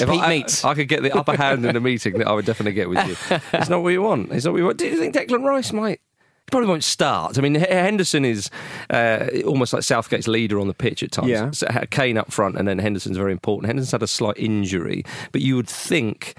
If 0.00 0.08
Pete 0.08 0.20
I, 0.22 0.28
meets. 0.30 0.64
I 0.64 0.74
could 0.74 0.88
get 0.88 1.02
the 1.02 1.14
upper 1.14 1.36
hand 1.36 1.66
in 1.66 1.76
a 1.76 1.80
meeting 1.80 2.16
that 2.18 2.26
I 2.26 2.32
would 2.32 2.46
definitely 2.46 2.72
get 2.72 2.88
with 2.88 3.06
you. 3.06 3.38
It's 3.52 3.68
not 3.68 3.82
what 3.82 3.90
you 3.90 4.00
want. 4.00 4.32
It's 4.32 4.46
not 4.46 4.52
what 4.52 4.58
you 4.58 4.64
want. 4.64 4.78
Do 4.78 4.86
you 4.86 4.96
think 4.96 5.14
Declan 5.14 5.44
Rice 5.44 5.74
might? 5.74 6.00
He 6.00 6.50
probably 6.50 6.68
won't 6.68 6.84
start. 6.84 7.36
I 7.36 7.42
mean, 7.42 7.54
Henderson 7.56 8.24
is 8.24 8.48
uh, 8.88 9.26
almost 9.44 9.74
like 9.74 9.82
Southgate's 9.82 10.26
leader 10.26 10.58
on 10.58 10.68
the 10.68 10.74
pitch 10.74 11.02
at 11.02 11.12
times. 11.12 11.28
Yeah. 11.28 11.50
So, 11.50 11.66
Kane 11.90 12.16
up 12.16 12.32
front, 12.32 12.56
and 12.56 12.66
then 12.66 12.78
Henderson's 12.78 13.18
very 13.18 13.32
important. 13.32 13.66
Henderson's 13.66 13.92
had 13.92 14.02
a 14.02 14.06
slight 14.06 14.38
injury, 14.38 15.04
but 15.32 15.42
you 15.42 15.56
would 15.56 15.68
think 15.68 16.34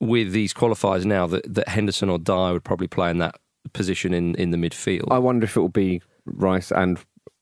with 0.00 0.32
these 0.32 0.52
qualifiers 0.52 1.06
now 1.06 1.26
that, 1.26 1.54
that 1.54 1.68
Henderson 1.68 2.10
or 2.10 2.18
Dier 2.18 2.52
would 2.52 2.64
probably 2.64 2.88
play 2.88 3.10
in 3.10 3.18
that 3.18 3.36
position 3.72 4.12
in, 4.12 4.34
in 4.34 4.50
the 4.50 4.58
midfield. 4.58 5.08
I 5.10 5.18
wonder 5.18 5.44
if 5.44 5.56
it 5.56 5.60
will 5.60 5.68
be 5.70 6.02
Rice 6.26 6.70
and 6.70 6.98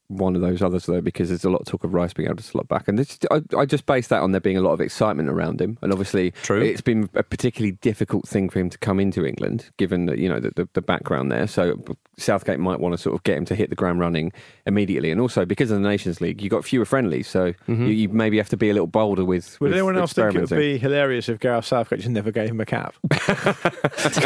one 0.08 0.34
of 0.36 0.42
those 0.42 0.62
others 0.62 0.86
though, 0.86 1.00
because 1.00 1.28
there's 1.28 1.44
a 1.44 1.50
lot 1.50 1.60
of 1.60 1.66
talk 1.66 1.84
of 1.84 1.92
Rice 1.94 2.12
being 2.12 2.28
able 2.28 2.36
to 2.36 2.42
slot 2.42 2.68
back, 2.68 2.88
and 2.88 2.98
this, 2.98 3.18
I, 3.30 3.42
I 3.56 3.64
just 3.66 3.86
base 3.86 4.08
that 4.08 4.22
on 4.22 4.32
there 4.32 4.40
being 4.40 4.56
a 4.56 4.60
lot 4.60 4.72
of 4.72 4.80
excitement 4.80 5.28
around 5.28 5.60
him, 5.60 5.78
and 5.82 5.92
obviously, 5.92 6.30
True. 6.42 6.60
it's 6.62 6.80
been 6.80 7.08
a 7.14 7.22
particularly 7.22 7.72
difficult 7.72 8.28
thing 8.28 8.48
for 8.48 8.58
him 8.58 8.70
to 8.70 8.78
come 8.78 9.00
into 9.00 9.24
England, 9.26 9.70
given 9.76 10.06
that 10.06 10.18
you 10.18 10.28
know 10.28 10.40
the, 10.40 10.50
the, 10.56 10.68
the 10.74 10.82
background 10.82 11.30
there. 11.32 11.46
So 11.46 11.82
Southgate 12.18 12.58
might 12.58 12.80
want 12.80 12.92
to 12.94 12.98
sort 12.98 13.14
of 13.14 13.22
get 13.24 13.36
him 13.36 13.44
to 13.46 13.54
hit 13.54 13.70
the 13.70 13.76
ground 13.76 14.00
running 14.00 14.32
immediately, 14.66 15.10
and 15.10 15.20
also 15.20 15.44
because 15.44 15.70
of 15.70 15.80
the 15.80 15.88
Nations 15.88 16.20
League, 16.20 16.40
you've 16.42 16.50
got 16.50 16.64
fewer 16.64 16.84
friendlies, 16.84 17.28
so 17.28 17.52
you, 17.66 17.74
you 17.86 18.08
maybe 18.08 18.36
have 18.36 18.48
to 18.50 18.56
be 18.56 18.70
a 18.70 18.72
little 18.72 18.86
bolder 18.86 19.24
with. 19.24 19.60
Would 19.60 19.68
with 19.68 19.74
anyone 19.74 19.96
else 19.96 20.12
think 20.12 20.34
it 20.34 20.40
would 20.40 20.50
be 20.50 20.78
hilarious 20.78 21.28
if 21.28 21.40
Gareth 21.40 21.64
Southgate 21.66 22.00
just 22.00 22.10
never 22.10 22.30
gave 22.30 22.48
him 22.50 22.60
a 22.60 22.66
cap? 22.66 22.94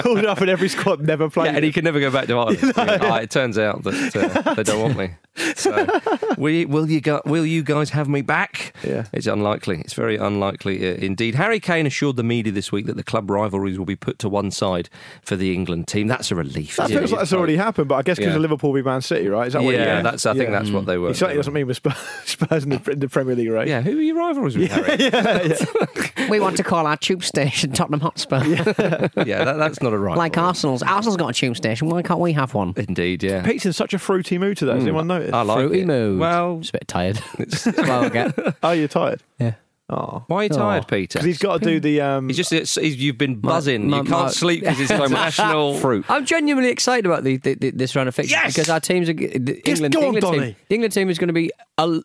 Called 0.00 0.24
up 0.24 0.40
in 0.42 0.48
every 0.48 0.68
squad, 0.68 1.00
never 1.00 1.28
played. 1.28 1.46
yeah, 1.46 1.56
and 1.56 1.64
he 1.64 1.72
could 1.72 1.84
never 1.84 2.00
go 2.00 2.10
back 2.10 2.26
to 2.26 2.38
Ireland. 2.38 2.72
Ah, 3.02 3.18
it 3.18 3.30
turns 3.30 3.58
out 3.58 3.82
that 3.84 4.44
uh, 4.46 4.54
they 4.54 4.62
don't 4.62 4.80
want 4.80 4.96
me. 4.96 5.10
So, 5.70 6.18
we, 6.38 6.64
will 6.64 6.88
you 6.90 7.00
go, 7.00 7.20
will 7.24 7.46
you 7.46 7.62
guys 7.62 7.90
have 7.90 8.08
me 8.08 8.22
back? 8.22 8.74
Yeah. 8.84 9.06
It's 9.12 9.26
unlikely. 9.26 9.80
It's 9.80 9.94
very 9.94 10.16
unlikely 10.16 10.88
uh, 10.88 10.94
indeed. 10.96 11.34
Harry 11.34 11.60
Kane 11.60 11.86
assured 11.86 12.16
the 12.16 12.22
media 12.22 12.52
this 12.52 12.72
week 12.72 12.86
that 12.86 12.96
the 12.96 13.02
club 13.04 13.30
rivalries 13.30 13.78
will 13.78 13.86
be 13.86 13.96
put 13.96 14.18
to 14.20 14.28
one 14.28 14.50
side 14.50 14.88
for 15.22 15.36
the 15.36 15.52
England 15.54 15.88
team. 15.88 16.06
That's 16.08 16.30
a 16.30 16.34
relief. 16.34 16.76
That 16.76 16.90
isn't 16.90 16.98
feels 16.98 17.10
it? 17.10 17.14
like 17.14 17.20
that's 17.20 17.32
already 17.32 17.56
happened, 17.56 17.88
but 17.88 17.96
I 17.96 18.02
guess 18.02 18.16
because 18.18 18.30
Yeah. 18.32 18.36
of 18.36 18.42
Liverpool 18.42 18.72
v 18.72 18.82
Man 18.82 19.00
City, 19.02 19.28
right? 19.28 19.46
Is 19.46 19.52
that 19.54 19.62
what 19.62 19.74
yeah, 19.74 19.98
you 19.98 20.02
that's. 20.02 20.26
I 20.26 20.34
think 20.34 20.50
that's 20.50 20.70
what 20.70 20.86
they 20.86 20.98
were. 20.98 21.08
He 21.08 21.14
certainly 21.14 21.36
doesn't 21.36 21.52
mean 21.52 21.66
with 21.66 21.76
Spurs, 21.76 21.96
Spurs 22.24 22.64
in, 22.64 22.70
the, 22.70 22.90
in 22.90 22.98
the 23.00 23.08
Premier 23.08 23.34
League 23.36 23.50
right? 23.50 23.66
Yeah, 23.68 23.80
who 23.82 23.98
are 23.98 24.02
your 24.02 24.16
rivals 24.16 24.56
with, 24.56 24.70
Harry? 24.70 24.96
yeah, 24.98 26.28
We 26.28 26.40
want 26.40 26.56
to 26.58 26.62
call 26.62 26.86
our 26.86 26.96
tube 26.96 27.24
station 27.24 27.72
Tottenham 27.72 28.00
Hotspur. 28.00 28.44
yeah, 28.44 28.64
that, 29.44 29.56
that's 29.58 29.80
not 29.82 29.92
a 29.92 29.98
right. 29.98 30.16
Like 30.16 30.36
Arsenal's. 30.38 30.82
Arsenal's 30.82 31.16
got 31.16 31.30
a 31.30 31.32
tube 31.32 31.56
station. 31.56 31.88
Why 31.88 32.02
can't 32.02 32.20
we 32.20 32.32
have 32.32 32.54
one? 32.54 32.74
Indeed, 32.76 33.22
yeah. 33.22 33.42
Pete's 33.42 33.66
in 33.66 33.72
such 33.72 33.94
a 33.94 33.98
fruity 33.98 34.38
mood 34.38 34.56
today. 34.56 34.74
Has 34.74 34.82
anyone 34.82 35.06
noticed? 35.06 35.34
I 35.34 35.42
like 35.42 35.59
Fruity 35.68 35.80
it. 35.82 35.86
mood. 35.86 36.18
Well, 36.20 36.58
Just 36.58 36.70
a 36.74 36.78
bit 36.78 36.88
tired. 36.88 37.20
That's 37.38 37.66
what 37.66 37.88
I 37.90 38.08
get. 38.08 38.56
Oh, 38.62 38.70
you're 38.72 38.88
tired? 38.88 39.22
Yeah. 39.38 39.54
Oh. 39.92 40.22
why 40.28 40.36
are 40.36 40.42
you 40.44 40.48
tired, 40.50 40.86
Peter? 40.86 41.18
Because 41.18 41.26
he's 41.26 41.38
got 41.38 41.60
to 41.60 41.64
do 41.68 41.80
the. 41.80 42.00
Um, 42.00 42.28
He's 42.28 42.36
just 42.36 42.52
it's, 42.52 42.76
he's, 42.76 42.96
you've 42.96 43.18
been 43.18 43.40
buzzing. 43.40 43.90
my- 43.90 43.96
you 43.98 44.02
can't 44.04 44.26
my- 44.26 44.30
sleep 44.30 44.60
because 44.60 44.78
it's 44.80 44.90
international 44.92 45.74
Fruit. 45.78 46.04
I'm 46.08 46.24
genuinely 46.24 46.70
excited 46.70 47.06
about 47.06 47.24
the, 47.24 47.38
the, 47.38 47.54
the, 47.54 47.70
this 47.70 47.96
round 47.96 48.08
of 48.08 48.14
fixtures 48.14 48.30
Yes! 48.40 48.54
because 48.54 48.70
our 48.70 48.78
teams 48.78 49.08
are 49.08 49.14
the 49.14 49.60
England. 49.68 49.92
go 49.94 49.98
on, 50.00 50.04
England, 50.14 50.20
Donny. 50.22 50.38
team, 50.38 50.56
the 50.68 50.74
England 50.76 50.92
team 50.92 51.10
is 51.10 51.18
going 51.18 51.26
to 51.26 51.32
be 51.34 51.50
a, 51.76 52.00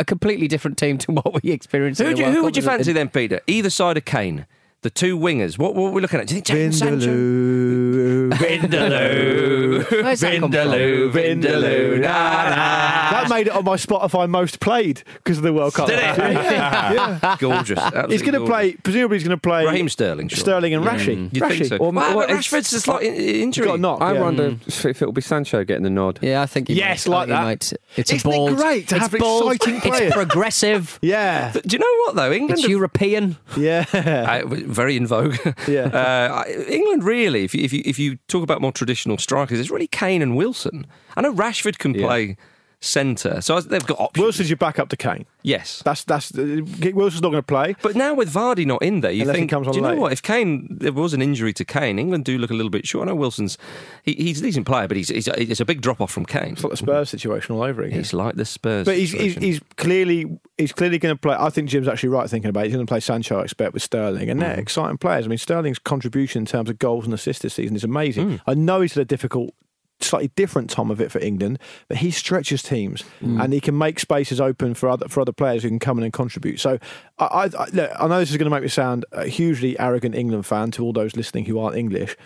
a 0.00 0.04
completely 0.04 0.48
different 0.48 0.78
team 0.78 0.98
to 1.04 1.12
what 1.12 1.40
we 1.44 1.52
experienced. 1.52 2.00
Who, 2.00 2.08
in 2.08 2.16
do 2.16 2.16
the 2.16 2.20
you, 2.22 2.24
World 2.26 2.34
who 2.34 2.40
Cup, 2.40 2.44
would 2.46 2.56
you 2.56 2.60
isn't 2.62 2.72
it? 2.72 2.76
fancy 2.78 2.92
then, 2.92 3.08
Peter? 3.08 3.40
Either 3.46 3.70
side 3.70 3.96
of 3.96 4.04
Kane, 4.04 4.46
the 4.82 4.90
two 4.90 5.18
wingers. 5.18 5.58
What, 5.58 5.74
what 5.74 5.88
are 5.88 5.92
we 5.92 6.00
looking 6.00 6.20
at? 6.20 6.26
Do 6.26 6.34
you 6.34 6.40
think 6.40 6.72
Jadon 6.72 6.74
Sancho? 6.74 7.06
Vindaloo. 7.10 8.30
Vindaloo. 8.30 9.60
That? 10.00 10.18
Vindaloo. 10.18 11.12
Vindaloo. 11.12 12.00
na, 12.00 12.08
na. 12.50 13.10
That 13.10 13.26
made 13.28 13.46
it 13.48 13.52
on 13.52 13.64
my 13.64 13.76
Spotify 13.76 14.28
most 14.28 14.60
played 14.60 15.02
because 15.14 15.38
of 15.38 15.44
the 15.44 15.52
World 15.52 15.74
Cup. 15.74 15.86
Did 15.88 15.98
it? 15.98 16.02
yeah. 16.18 17.36
Gorgeous. 17.38 17.78
He's 18.08 18.22
going 18.22 18.34
to 18.34 18.44
play, 18.46 18.72
presumably, 18.74 19.16
he's 19.18 19.26
going 19.26 19.36
to 19.36 19.40
play 19.40 19.64
Raheem 19.66 19.88
Sterling. 19.88 20.28
Sure. 20.28 20.38
Sterling 20.38 20.74
and 20.74 20.84
Rashi. 20.84 21.16
Mm. 21.16 21.34
You 21.34 21.42
Rashi. 21.42 21.48
think 21.48 21.64
so? 21.66 21.76
Or- 21.76 21.92
Well, 21.92 22.18
or 22.18 22.26
Rashford's 22.26 22.72
a 22.72 22.80
slight 22.80 23.02
in- 23.04 23.14
injury. 23.14 23.66
Got 23.66 23.74
a 23.76 23.78
knock. 23.78 24.00
I 24.00 24.14
yeah. 24.14 24.20
wonder 24.20 24.50
mm. 24.52 24.84
if 24.86 25.02
it'll 25.02 25.12
be 25.12 25.20
Sancho 25.20 25.64
getting 25.64 25.84
the 25.84 25.90
nod. 25.90 26.18
Yeah, 26.22 26.42
I 26.42 26.46
think 26.46 26.68
he 26.68 26.74
Yes, 26.74 27.06
might. 27.06 27.14
I 27.14 27.18
like 27.18 27.26
think 27.26 27.28
he 27.28 27.34
that. 27.34 27.42
might. 27.44 27.72
It's 27.96 28.12
Isn't 28.12 28.32
a 28.32 28.46
it 28.46 28.56
great 28.56 28.88
to 28.88 28.96
it's 28.96 29.02
have 29.08 29.20
bold, 29.20 29.52
exciting 29.52 29.80
players? 29.80 30.00
It's 30.00 30.14
progressive. 30.14 30.98
Yeah. 31.02 31.52
Do 31.52 31.60
you 31.68 31.78
know 31.78 32.04
what 32.04 32.16
though? 32.16 32.32
England 32.32 32.60
It's 32.60 32.68
European. 32.68 33.36
Yeah. 33.56 33.84
Very 34.70 34.96
in 34.96 35.06
vogue. 35.06 35.36
Yeah. 35.68 35.86
Uh, 35.86 36.44
England 36.68 37.04
really, 37.04 37.44
if 37.44 37.54
you, 37.54 37.62
if 37.64 37.72
you 37.72 37.82
if 37.84 37.98
you 37.98 38.16
talk 38.28 38.42
about 38.42 38.60
more 38.60 38.72
traditional 38.72 39.18
strikers, 39.18 39.60
it's 39.60 39.70
really 39.70 39.86
Kane 39.86 40.22
and 40.22 40.36
Wilson. 40.36 40.86
I 41.16 41.20
know 41.22 41.34
Rashford 41.34 41.78
can 41.78 41.94
Yeah. 41.94 42.06
play 42.06 42.36
centre, 42.82 43.40
so 43.42 43.60
they've 43.60 43.84
got 43.86 44.00
options. 44.00 44.22
Wilson's 44.22 44.48
your 44.50 44.56
backup 44.56 44.88
to 44.88 44.96
Kane. 44.96 45.26
yes. 45.42 45.82
That's 45.84 46.02
that's 46.04 46.32
Wilson's 46.32 47.20
not 47.22 47.30
going 47.30 47.42
to 47.42 47.42
play. 47.42 47.76
But 47.82 47.94
now 47.94 48.14
with 48.14 48.32
Vardy 48.32 48.66
not 48.66 48.82
in 48.82 49.00
there, 49.02 49.10
you 49.10 49.22
Unless 49.22 49.36
think, 49.36 49.50
comes 49.50 49.66
on 49.66 49.72
do 49.74 49.78
you 49.80 49.82
know 49.86 49.96
what? 49.96 50.12
If 50.12 50.22
Kane, 50.22 50.66
there 50.80 50.92
was 50.92 51.12
an 51.12 51.20
injury 51.22 51.52
to 51.54 51.64
Kane, 51.64 51.98
England 51.98 52.24
do 52.24 52.38
look 52.38 52.50
a 52.50 52.54
little 52.54 52.70
bit 52.70 52.86
short. 52.86 53.06
I 53.06 53.10
know 53.10 53.16
Wilson's, 53.16 53.58
he, 54.02 54.14
he's 54.14 54.40
a 54.40 54.42
decent 54.44 54.66
player, 54.66 54.88
but 54.88 54.96
he's, 54.96 55.08
he's 55.08 55.28
it's 55.28 55.60
a 55.60 55.64
big 55.64 55.82
drop 55.82 56.00
off 56.00 56.10
from 56.10 56.24
Kane. 56.24 56.52
It's 56.52 56.64
like 56.64 56.70
the 56.70 56.76
Spurs 56.78 57.10
situation 57.10 57.54
all 57.54 57.62
over 57.62 57.82
again. 57.82 58.00
It's 58.00 58.12
like 58.14 58.36
the 58.36 58.44
Spurs. 58.46 58.86
But 58.86 58.96
he's, 58.96 59.12
he's, 59.12 59.34
he's 59.36 59.60
clearly 59.76 60.38
he's 60.56 60.72
clearly 60.72 60.98
going 60.98 61.14
to 61.14 61.20
play. 61.20 61.36
I 61.38 61.50
think 61.50 61.68
Jim's 61.68 61.88
actually 61.88 62.08
right 62.10 62.28
thinking 62.30 62.48
about. 62.48 62.62
it. 62.64 62.68
He's 62.68 62.76
going 62.76 62.86
to 62.86 62.90
play 62.90 63.00
Sancho, 63.00 63.40
I 63.40 63.42
expect, 63.44 63.74
with 63.74 63.82
Sterling, 63.82 64.30
and 64.30 64.40
they're 64.40 64.50
Mm. 64.56 64.58
exciting 64.58 64.98
players. 64.98 65.24
I 65.26 65.28
mean, 65.28 65.38
Sterling's 65.38 65.78
contribution 65.78 66.40
in 66.42 66.46
terms 66.46 66.68
of 66.70 66.78
goals 66.78 67.04
and 67.04 67.12
assists 67.14 67.42
this 67.42 67.54
season 67.54 67.76
is 67.76 67.84
amazing. 67.84 68.28
Mm. 68.30 68.40
I 68.46 68.54
know 68.54 68.80
he's 68.80 68.94
had 68.94 69.02
a 69.02 69.04
difficult, 69.04 69.54
slightly 70.02 70.30
different 70.36 70.70
Tom 70.70 70.90
of 70.90 71.00
it 71.00 71.10
for 71.12 71.18
England, 71.20 71.58
but 71.88 71.98
he 71.98 72.10
stretches 72.10 72.62
teams 72.62 73.04
Mm. 73.22 73.42
and 73.42 73.52
he 73.52 73.60
can 73.60 73.76
make 73.76 74.00
spaces 74.00 74.40
open 74.40 74.74
for 74.74 74.88
other 74.88 75.08
for 75.08 75.20
other 75.20 75.32
players 75.32 75.62
who 75.62 75.68
can 75.68 75.78
come 75.78 75.98
in 75.98 76.04
and 76.04 76.12
contribute. 76.12 76.58
So 76.60 76.78
I, 77.18 77.24
I, 77.24 77.44
I, 77.44 77.66
look, 77.72 77.90
I 77.98 78.06
know 78.08 78.18
this 78.18 78.30
is 78.30 78.36
going 78.36 78.50
to 78.50 78.54
make 78.54 78.62
me 78.62 78.68
sound 78.68 79.04
a 79.12 79.26
hugely 79.26 79.78
arrogant 79.78 80.14
England 80.14 80.46
fan 80.46 80.70
to 80.72 80.84
all 80.84 80.92
those 80.92 81.16
listening 81.16 81.44
who 81.46 81.58
aren't 81.58 81.76
English. 81.76 82.16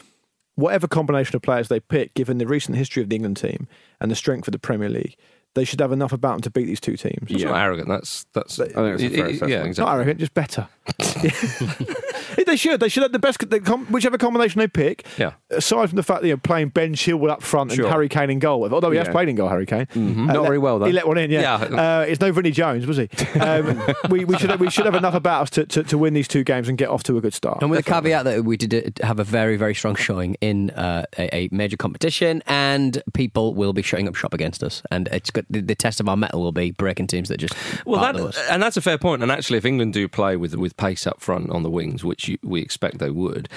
Whatever 0.57 0.87
combination 0.87 1.35
of 1.35 1.43
players 1.43 1.67
they 1.69 1.81
pick, 1.81 2.15
given 2.15 2.39
the 2.39 2.47
recent 2.47 2.77
history 2.79 3.03
of 3.03 3.09
the 3.09 3.17
England 3.17 3.37
team 3.39 3.67
and 4.01 4.11
the 4.11 4.15
strength 4.15 4.47
of 4.47 4.53
the 4.53 4.59
Premier 4.61 4.89
League, 4.89 5.17
they 5.55 5.65
should 5.65 5.81
have 5.81 5.91
enough 5.91 6.13
about 6.13 6.33
them 6.35 6.41
to 6.43 6.51
beat 6.51 6.67
these 6.67 6.79
two 6.81 6.97
teams. 6.97 7.29
That's 7.29 7.43
not 7.43 7.57
arrogant. 7.61 7.89
That's 7.89 8.25
that's. 8.33 8.61
I 8.61 8.67
think 8.67 8.77
it's 8.77 9.03
a 9.03 9.09
fair 9.11 9.27
it- 9.27 9.43
it- 9.43 9.49
yeah, 9.49 9.63
exactly. 9.65 9.85
Not 9.85 9.95
arrogant, 9.97 10.21
just 10.21 10.35
better. 10.35 10.69
they 12.47 12.57
should. 12.57 12.81
They 12.81 12.89
should 12.89 13.03
have 13.03 13.13
the 13.13 13.19
best, 13.19 13.49
the 13.49 13.61
com- 13.61 13.87
whichever 13.87 14.19
combination 14.19 14.59
they 14.59 14.69
pick. 14.69 15.07
Yeah. 15.19 15.33
Aside 15.51 15.89
from 15.89 15.97
the 15.97 16.03
fact 16.03 16.23
that 16.23 16.29
you're 16.29 16.37
playing 16.37 16.69
Ben 16.69 16.95
Chilwell 16.95 17.31
up 17.31 17.43
front 17.43 17.73
and 17.77 17.87
Harry 17.87 18.09
Kane 18.09 18.31
in 18.31 18.39
goal, 18.39 18.73
although 18.73 18.91
he 18.91 18.99
has 18.99 19.07
Yeah. 19.07 19.13
played 19.13 19.29
in 19.29 19.37
goal, 19.37 19.49
Harry 19.49 19.67
Kane. 19.67 19.87
Uh, 19.95 19.99
Not 19.99 20.37
let- 20.37 20.43
very 20.45 20.59
well, 20.59 20.79
though. 20.79 20.87
He 20.87 20.93
let 20.93 21.07
one 21.07 21.19
in. 21.19 21.31
Yeah. 21.31 21.43
Yeah. 21.71 22.01
Uh, 22.01 22.01
it's 22.03 22.21
no 22.21 22.33
Vinnie 22.33 22.51
Jones, 22.51 22.87
was 22.87 22.97
he? 22.97 23.09
Um, 23.39 23.83
we, 24.11 24.25
we 24.25 24.37
should 24.39 24.51
have, 24.51 24.61
we 24.61 24.71
should 24.71 24.85
have 24.85 24.95
enough 24.95 25.15
about 25.15 25.43
us 25.43 25.51
to, 25.51 25.67
to, 25.67 25.83
to 25.85 25.99
win 25.99 26.15
these 26.15 26.29
two 26.29 26.45
games 26.45 26.69
and 26.69 26.77
get 26.79 26.89
off 26.89 27.03
to 27.05 27.17
a 27.17 27.21
good 27.21 27.35
start. 27.35 27.63
And 27.63 27.71
with 27.71 27.85
the 27.85 27.91
caveat 27.91 28.25
that 28.25 28.45
we 28.45 28.57
did 28.57 28.99
have 29.03 29.19
a 29.19 29.25
very, 29.25 29.57
very 29.57 29.75
strong 29.75 29.95
showing 29.95 30.35
in 30.41 30.71
uh, 30.71 31.05
a, 31.19 31.35
a 31.35 31.49
major 31.51 31.77
competition, 31.77 32.43
and 32.47 33.03
people 33.15 33.55
will 33.55 33.73
be 33.73 33.83
shutting 33.83 34.09
up 34.09 34.15
shop 34.15 34.35
against 34.35 34.63
us. 34.63 34.83
And 34.91 35.09
it's 35.09 35.31
good. 35.31 35.47
The, 35.51 35.61
the 35.61 35.75
test 35.75 36.01
of 36.01 36.09
our 36.09 36.17
mettle 36.17 36.43
will 36.43 36.53
be 36.53 36.71
breaking 36.73 37.07
teams 37.07 37.29
that 37.29 37.39
just 37.39 37.55
Well, 37.87 38.01
that, 38.01 38.37
and 38.51 38.63
that's 38.63 38.77
a 38.77 38.81
fair 38.83 38.99
point. 38.99 39.23
And 39.23 39.31
actually, 39.33 39.59
if 39.59 39.65
England 39.65 39.93
do 39.95 40.09
play 40.09 40.37
with 40.37 40.55
with 40.55 40.74
pace 40.77 41.07
up 41.07 41.21
front 41.21 41.51
on 41.51 41.63
the 41.63 41.71
wings, 41.71 42.05
which 42.05 42.29
you, 42.29 42.39
we 42.43 42.61
expect 42.63 42.99
they 42.99 43.11
would, 43.11 43.49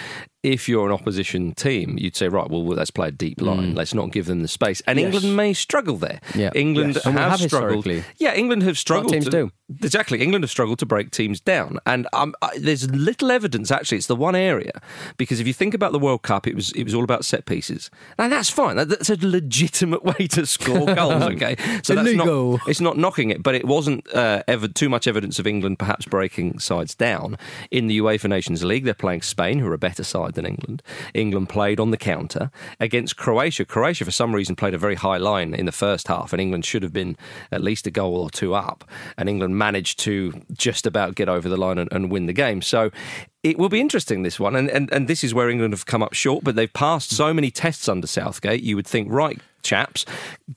if 0.44 0.70
you're 0.70 0.86
an 0.86 0.92
opposition 0.94 1.54
team, 1.54 1.98
you'd 1.98 2.16
say, 2.16 2.28
right, 2.30 2.50
well, 2.50 2.64
let's 2.66 2.92
play 2.92 3.10
a 3.10 3.12
deep 3.12 3.42
line. 3.42 3.76
Let's 3.76 3.94
not 3.94 4.12
give 4.12 4.28
them 4.28 4.44
the 4.44 4.48
space. 4.48 4.82
And 4.88 4.98
Yes. 5.00 5.14
England 5.14 5.36
may 5.36 5.54
struggle 5.54 5.98
there. 5.98 6.22
Yeah. 6.36 6.52
England 6.56 6.96
Yes. 6.96 7.04
Have, 7.04 7.14
have 7.16 7.40
struggled. 7.42 7.86
Yeah, 8.18 8.34
England 8.34 8.64
have 8.64 8.78
struggled. 8.78 9.12
teams 9.12 9.26
to, 9.26 9.32
do. 9.32 9.52
Exactly. 9.84 10.22
England 10.22 10.44
have 10.44 10.50
struggled 10.52 10.80
to 10.80 10.86
break 10.86 11.12
teams 11.12 11.42
down. 11.42 11.80
And 11.86 12.08
um, 12.14 12.34
I, 12.42 12.58
there's 12.60 12.90
little 12.92 13.30
evidence, 13.32 13.72
actually. 13.72 13.98
It's 13.98 14.08
the 14.08 14.16
one 14.16 14.36
area. 14.36 14.72
Because 15.18 15.40
if 15.42 15.48
you 15.48 15.54
think 15.54 15.74
about 15.74 15.92
the 15.92 16.00
World 16.00 16.22
Cup, 16.22 16.48
it 16.48 16.56
was 16.56 16.72
it 16.74 16.84
was 16.86 16.94
all 16.94 17.04
about 17.04 17.26
set 17.26 17.46
pieces. 17.46 17.90
And 18.18 18.32
that's 18.32 18.50
fine. 18.50 18.76
That- 18.78 18.88
That's 18.90 19.10
a 19.10 19.18
legitimate 19.20 20.04
way 20.20 20.28
to 20.28 20.46
score 20.46 20.86
goals, 20.96 21.24
okay? 21.34 21.56
So 21.84 21.94
that's 21.96 22.08
Illegal. 22.10 22.52
not, 22.54 22.68
it's 22.70 22.80
not 22.82 22.98
knocking 22.98 23.32
it, 23.32 23.44
but 23.44 23.54
it 23.56 23.66
wasn't 23.66 24.08
uh, 24.14 24.44
ever 24.48 24.68
too 24.70 24.88
much 24.88 25.08
evidence 25.08 25.40
of 25.40 25.48
England 25.48 25.78
perhaps 25.80 26.06
breaking 26.06 26.60
sides 26.60 26.96
down. 26.96 27.07
In 27.72 27.88
the 27.88 28.00
UEFA 28.00 28.30
Nations 28.30 28.64
League, 28.64 28.86
they're 28.86 28.94
playing 28.94 29.22
Spain, 29.22 29.60
who 29.60 29.68
are 29.68 29.74
a 29.74 29.78
better 29.78 30.04
side 30.04 30.34
than 30.34 30.46
England. 30.46 30.82
England 31.14 31.50
played 31.50 31.80
on 31.80 31.92
the 31.92 31.98
counter 31.98 32.52
against 32.80 33.18
Croatia. 33.18 33.66
Croatia, 33.66 34.06
for 34.06 34.12
some 34.12 34.34
reason, 34.34 34.56
played 34.56 34.74
a 34.74 34.78
very 34.78 34.96
high 34.96 35.18
line 35.18 35.54
in 35.54 35.66
the 35.66 35.72
first 35.72 36.08
half, 36.08 36.34
and 36.34 36.42
England 36.42 36.66
should 36.66 36.84
have 36.84 36.94
been 36.94 37.18
at 37.52 37.64
least 37.64 37.88
a 37.88 37.92
goal 37.92 38.18
or 38.18 38.30
two 38.30 38.54
up. 38.54 38.84
And 39.18 39.30
England 39.30 39.58
managed 39.58 40.00
to 40.00 40.34
just 40.54 40.86
about 40.86 41.16
get 41.16 41.30
over 41.30 41.50
the 41.50 41.58
line 41.58 41.78
and, 41.78 41.92
and 41.92 42.12
win 42.12 42.26
the 42.26 42.34
game. 42.34 42.62
So 42.62 42.92
it 43.44 43.58
will 43.58 43.70
be 43.70 43.80
interesting, 43.80 44.24
this 44.24 44.40
one. 44.40 44.56
And, 44.56 44.70
and, 44.70 44.92
and 44.92 45.08
this 45.08 45.24
is 45.24 45.34
where 45.34 45.50
England 45.50 45.74
have 45.74 45.86
come 45.86 46.04
up 46.04 46.14
short, 46.14 46.44
but 46.44 46.56
they've 46.56 46.72
passed 46.72 47.12
so 47.12 47.34
many 47.34 47.52
tests 47.52 47.88
under 47.88 48.08
Southgate. 48.08 48.64
You 48.64 48.76
would 48.76 48.88
think, 48.88 49.12
right, 49.12 49.40
chaps, 49.64 50.06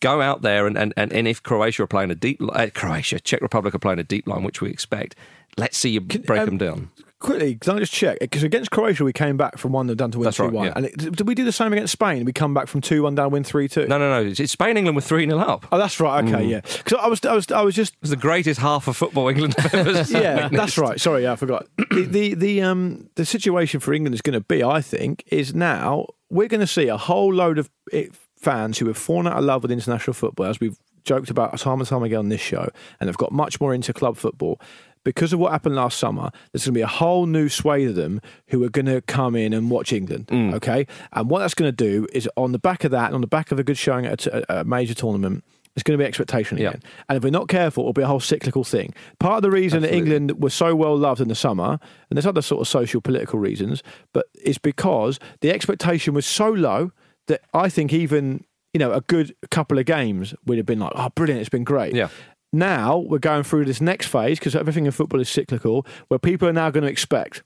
go 0.00 0.20
out 0.20 0.42
there 0.42 0.66
and, 0.66 0.76
and, 0.76 0.92
and, 0.96 1.12
and 1.12 1.28
if 1.28 1.42
Croatia 1.42 1.82
are 1.84 1.86
playing 1.86 2.10
a 2.10 2.14
deep 2.14 2.40
uh, 2.52 2.68
Croatia, 2.74 3.20
Czech 3.20 3.40
Republic 3.40 3.74
are 3.74 3.78
playing 3.78 3.98
a 3.98 4.04
deep 4.04 4.26
line, 4.26 4.42
which 4.42 4.60
we 4.60 4.70
expect, 4.70 5.16
let's 5.56 5.76
see 5.76 5.90
you 5.90 6.00
break 6.00 6.40
um, 6.40 6.46
them 6.46 6.58
down. 6.58 6.90
Quickly, 7.18 7.56
can 7.56 7.76
I 7.76 7.80
just 7.80 7.92
check? 7.92 8.18
Because 8.18 8.42
against 8.42 8.70
Croatia, 8.70 9.04
we 9.04 9.12
came 9.12 9.36
back 9.36 9.58
from 9.58 9.72
1 9.72 9.88
0 9.88 9.94
down 9.94 10.10
to 10.12 10.18
win 10.18 10.24
That's 10.24 10.38
2 10.38 10.44
right, 10.44 10.52
1. 10.54 10.64
yeah. 10.64 10.72
And 10.74 10.86
it, 10.86 10.96
did 10.96 11.28
we 11.28 11.34
do 11.34 11.44
the 11.44 11.52
same 11.52 11.70
against 11.70 11.92
Spain? 11.92 12.24
We 12.24 12.32
come 12.32 12.54
back 12.54 12.66
from 12.66 12.80
2 12.80 13.02
1 13.02 13.14
down, 13.14 13.30
win 13.30 13.44
3 13.44 13.68
2. 13.68 13.88
No, 13.88 13.98
no, 13.98 14.22
no. 14.22 14.30
It's 14.30 14.52
Spain 14.52 14.78
England 14.78 14.96
with 14.96 15.04
3 15.04 15.26
0 15.26 15.38
up. 15.38 15.66
Oh, 15.70 15.76
that's 15.76 16.00
right. 16.00 16.24
Okay, 16.24 16.46
yeah. 16.46 16.60
Because 16.60 16.98
I 16.98 17.08
was, 17.08 17.22
I 17.26 17.34
was, 17.34 17.52
I 17.52 17.60
was 17.60 17.74
just 17.74 17.94
It's 18.00 18.08
the 18.08 18.16
greatest 18.16 18.58
half 18.58 18.88
of 18.88 18.96
football 18.96 19.28
England 19.28 19.54
ever 19.74 19.90
yeah, 20.08 20.48
that's 20.48 20.78
right. 20.78 20.98
Sorry, 20.98 21.24
yeah, 21.24 21.32
I 21.32 21.36
forgot. 21.36 21.66
The 21.90 22.06
the 22.06 22.34
the 22.34 22.62
um 22.62 23.10
the 23.16 23.26
situation 23.26 23.80
for 23.80 23.92
England 23.92 24.14
is 24.14 24.22
going 24.22 24.32
to 24.32 24.40
be, 24.40 24.62
I 24.62 24.80
think, 24.80 25.24
is 25.26 25.52
now 25.54 26.06
we're 26.30 26.48
going 26.48 26.60
to 26.60 26.66
see 26.66 26.88
a 26.88 26.96
whole 26.96 27.34
load 27.34 27.58
of 27.58 27.68
it, 27.92 28.14
fans 28.40 28.78
who 28.78 28.86
have 28.86 28.96
fallen 28.96 29.26
out 29.26 29.38
of 29.38 29.44
love 29.44 29.62
with 29.62 29.70
international 29.70 30.14
football, 30.14 30.46
as 30.46 30.60
we've 30.60 30.78
joked 31.04 31.30
about 31.30 31.56
time 31.58 31.80
and 31.80 31.88
time 31.88 32.02
again 32.02 32.18
on 32.18 32.28
this 32.28 32.40
show, 32.40 32.68
and 32.98 33.08
have 33.08 33.18
got 33.18 33.32
much 33.32 33.60
more 33.60 33.74
into 33.74 33.92
club 33.92 34.16
football. 34.16 34.60
Because 35.02 35.32
of 35.32 35.38
what 35.38 35.52
happened 35.52 35.76
last 35.76 35.96
summer, 35.96 36.30
there's 36.52 36.66
going 36.66 36.74
to 36.74 36.78
be 36.78 36.82
a 36.82 36.86
whole 36.86 37.24
new 37.24 37.48
swathe 37.48 37.88
of 37.88 37.94
them 37.94 38.20
who 38.48 38.62
are 38.64 38.68
going 38.68 38.86
to 38.86 39.00
come 39.02 39.34
in 39.34 39.54
and 39.54 39.70
watch 39.70 39.94
England. 39.94 40.26
Mm. 40.26 40.54
Okay, 40.54 40.86
and 41.12 41.30
what 41.30 41.38
that's 41.38 41.54
going 41.54 41.74
to 41.74 41.76
do 41.76 42.06
is 42.12 42.28
on 42.36 42.52
the 42.52 42.58
back 42.58 42.84
of 42.84 42.90
that, 42.90 43.06
and 43.06 43.14
on 43.14 43.20
the 43.22 43.26
back 43.26 43.50
of 43.50 43.58
a 43.58 43.64
good 43.64 43.78
showing 43.78 44.04
at 44.04 44.26
a, 44.26 44.60
a 44.60 44.64
major 44.64 44.92
tournament, 44.92 45.42
it's 45.74 45.82
going 45.82 45.98
to 45.98 46.02
be 46.02 46.06
expectation 46.06 46.58
again. 46.58 46.82
And 47.08 47.16
if 47.16 47.24
we're 47.24 47.30
not 47.30 47.48
careful, 47.48 47.84
it'll 47.84 47.92
be 47.92 48.02
a 48.02 48.06
whole 48.06 48.20
cyclical 48.20 48.64
thing. 48.64 48.92
Part 49.18 49.36
of 49.36 49.42
the 49.42 49.50
reason 49.50 49.82
that 49.82 49.94
England 49.94 50.42
was 50.42 50.52
so 50.52 50.74
well 50.74 50.96
loved 50.96 51.20
in 51.20 51.28
the 51.28 51.34
summer, 51.34 51.78
and 52.10 52.16
there's 52.16 52.26
other 52.26 52.42
sort 52.42 52.60
of 52.60 52.68
social 52.68 53.00
political 53.00 53.38
reasons, 53.38 53.82
but 54.12 54.26
it's 54.34 54.58
because 54.58 55.18
the 55.40 55.50
expectation 55.50 56.12
was 56.12 56.26
so 56.26 56.50
low 56.50 56.92
that 57.30 57.40
I 57.54 57.68
think 57.68 57.92
even 57.92 58.44
you 58.74 58.78
know 58.78 58.92
a 58.92 59.00
good 59.00 59.34
couple 59.50 59.78
of 59.78 59.86
games 59.86 60.34
would 60.44 60.58
have 60.58 60.66
been 60.66 60.80
like, 60.80 60.92
oh, 60.94 61.08
brilliant, 61.14 61.40
it's 61.40 61.48
been 61.48 61.64
great. 61.64 61.94
Yeah. 61.94 62.08
Now 62.52 62.98
we're 62.98 63.18
going 63.18 63.44
through 63.44 63.64
this 63.64 63.80
next 63.80 64.08
phase 64.08 64.38
because 64.38 64.56
everything 64.56 64.84
in 64.84 64.92
football 64.92 65.20
is 65.20 65.28
cyclical, 65.28 65.86
where 66.08 66.18
people 66.18 66.48
are 66.48 66.52
now 66.52 66.70
going 66.70 66.84
to 66.84 66.90
expect 66.90 67.42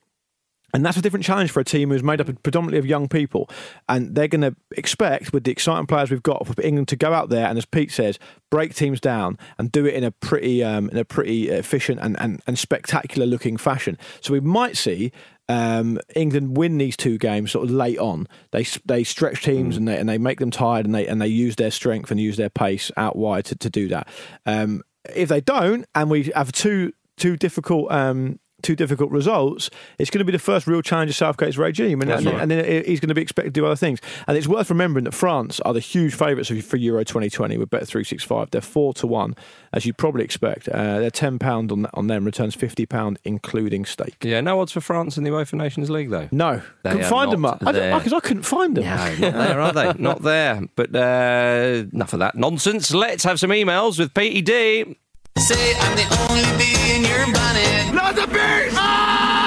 And 0.75 0.85
that's 0.85 0.97
a 0.97 1.01
different 1.01 1.25
challenge 1.25 1.53
for 1.53 1.61
a 1.61 1.65
team 1.65 1.91
who's 1.91 2.03
made 2.03 2.21
up 2.21 2.27
predominantly 2.43 2.81
of 2.81 2.85
young 2.85 3.07
people. 3.07 3.49
And 3.89 4.17
they're 4.17 4.29
going 4.29 4.41
to 4.41 4.57
expect, 4.77 5.33
with 5.33 5.45
the 5.45 5.53
exciting 5.53 5.87
players 5.87 6.11
we've 6.11 6.23
got 6.23 6.45
for 6.47 6.61
England, 6.61 6.89
to 6.89 6.97
go 6.97 7.13
out 7.13 7.29
there 7.29 7.47
and, 7.47 7.57
as 7.57 7.65
Pete 7.65 7.93
says, 7.93 8.19
break 8.51 8.75
teams 8.75 9.01
down 9.01 9.39
and 9.57 9.71
do 9.71 9.87
it 9.87 9.95
in 9.95 10.03
a 10.03 10.11
pretty, 10.11 10.65
um, 10.65 10.91
in 10.91 10.99
a 10.99 11.05
pretty 11.05 11.49
efficient 11.49 12.01
and, 12.03 12.21
and, 12.21 12.43
and 12.49 12.59
spectacular 12.59 13.25
looking 13.25 13.57
fashion. 13.57 13.97
So 14.21 14.33
we 14.33 14.41
might 14.41 14.77
see 14.77 15.13
um, 15.49 15.99
England 16.15 16.57
win 16.57 16.79
these 16.79 16.97
two 16.97 17.19
games 17.19 17.53
sort 17.53 17.65
of 17.65 17.71
late 17.71 17.99
on. 17.99 18.27
They 18.51 18.65
they 18.85 19.05
stretch 19.05 19.43
teams 19.43 19.75
mm. 19.75 19.79
and 19.79 19.89
they 19.89 19.99
and 19.99 20.09
they 20.09 20.19
make 20.19 20.41
them 20.41 20.51
tired 20.51 20.87
and 20.87 20.95
they 20.95 21.07
and 21.07 21.21
they 21.21 21.29
use 21.29 21.57
their 21.57 21.71
strength 21.71 22.11
and 22.11 22.21
use 22.21 22.37
their 22.37 22.51
pace 22.51 22.91
out 22.97 23.17
wide 23.17 23.45
to, 23.47 23.57
to 23.57 23.71
do 23.71 23.89
that. 23.89 24.09
Um, 24.47 24.83
if 25.15 25.29
they 25.29 25.41
don't, 25.41 25.87
and 25.95 26.11
we 26.11 26.33
have 26.35 26.53
two 26.53 26.93
two 27.17 27.37
difficult 27.37 27.93
um, 27.93 28.39
two 28.65 28.75
difficult 28.75 29.11
results, 29.11 29.71
it's 29.99 30.11
going 30.11 30.19
to 30.19 30.25
be 30.25 30.33
the 30.33 30.39
first 30.39 30.67
real 30.67 30.83
challenge 30.83 31.11
of 31.11 31.17
Southgate's 31.17 31.57
regime, 31.57 32.01
and, 32.01 32.11
and, 32.11 32.27
right. 32.27 32.41
and, 32.41 32.51
then 32.51 32.85
he's 32.85 32.99
going 32.99 33.09
to 33.09 33.15
be 33.15 33.23
expected 33.23 33.55
to 33.55 33.61
do 33.61 33.67
other 33.67 33.77
things. 33.77 34.01
And 34.27 34.37
it's 34.37 34.49
worth 34.49 34.71
remembering 34.71 35.05
that 35.05 35.13
France 35.15 35.61
are 35.61 35.73
the 35.73 35.81
huge 35.81 36.15
favourites 36.15 36.49
for 36.49 36.77
Euro 36.77 37.05
2020 37.05 37.59
with 37.59 37.71
Bet 37.71 37.87
365. 37.87 38.51
They're 38.51 38.61
four 38.61 38.95
to 38.95 39.07
one, 39.07 39.37
as 39.73 39.87
you'd 39.87 39.99
probably 39.99 40.25
expect. 40.25 40.69
Uh, 40.69 40.99
they're 40.99 41.11
ten 41.11 41.39
pound 41.39 41.71
on 41.71 41.87
on 41.95 42.07
them, 42.07 42.25
returns 42.25 42.55
fifty 42.55 42.87
pound 42.87 43.19
including 43.25 43.85
stake. 43.85 44.25
Yeah, 44.25 44.41
no 44.41 44.61
odds 44.61 44.73
for 44.73 44.81
France 44.81 45.17
in 45.17 45.25
the 45.25 45.31
UEFA 45.31 45.55
Nations 45.55 45.91
League 45.91 46.11
though. 46.11 46.29
No, 46.33 46.63
they 46.83 46.91
couldn't 46.91 47.09
find 47.09 47.33
them. 47.33 47.43
Because 47.43 48.13
I, 48.13 48.17
I, 48.17 48.21
couldn't 48.21 48.43
find 48.45 48.77
them. 48.77 48.85
No, 48.85 49.31
not 49.31 49.35
there, 49.35 49.61
are 49.61 49.73
they? 49.73 49.93
Not 49.99 50.23
there. 50.23 50.63
But 50.77 50.95
uh, 50.95 51.85
enough 51.93 52.13
of 52.13 52.19
that 52.21 52.35
nonsense. 52.35 52.93
Let's 52.93 53.25
have 53.25 53.39
some 53.39 53.51
emails 53.51 53.99
with 53.99 54.15
Petey 54.15 54.43
D. 54.43 54.97
Say 55.37 55.75
I'm 55.81 55.97
the 55.97 56.07
only 56.29 56.43
bee 56.59 56.95
in 56.95 57.03
your 57.03 57.27
bonnet. 57.35 57.93
Not 57.93 58.15
the 58.15 58.27
bee! 58.29 58.71
Ah! 58.73 59.44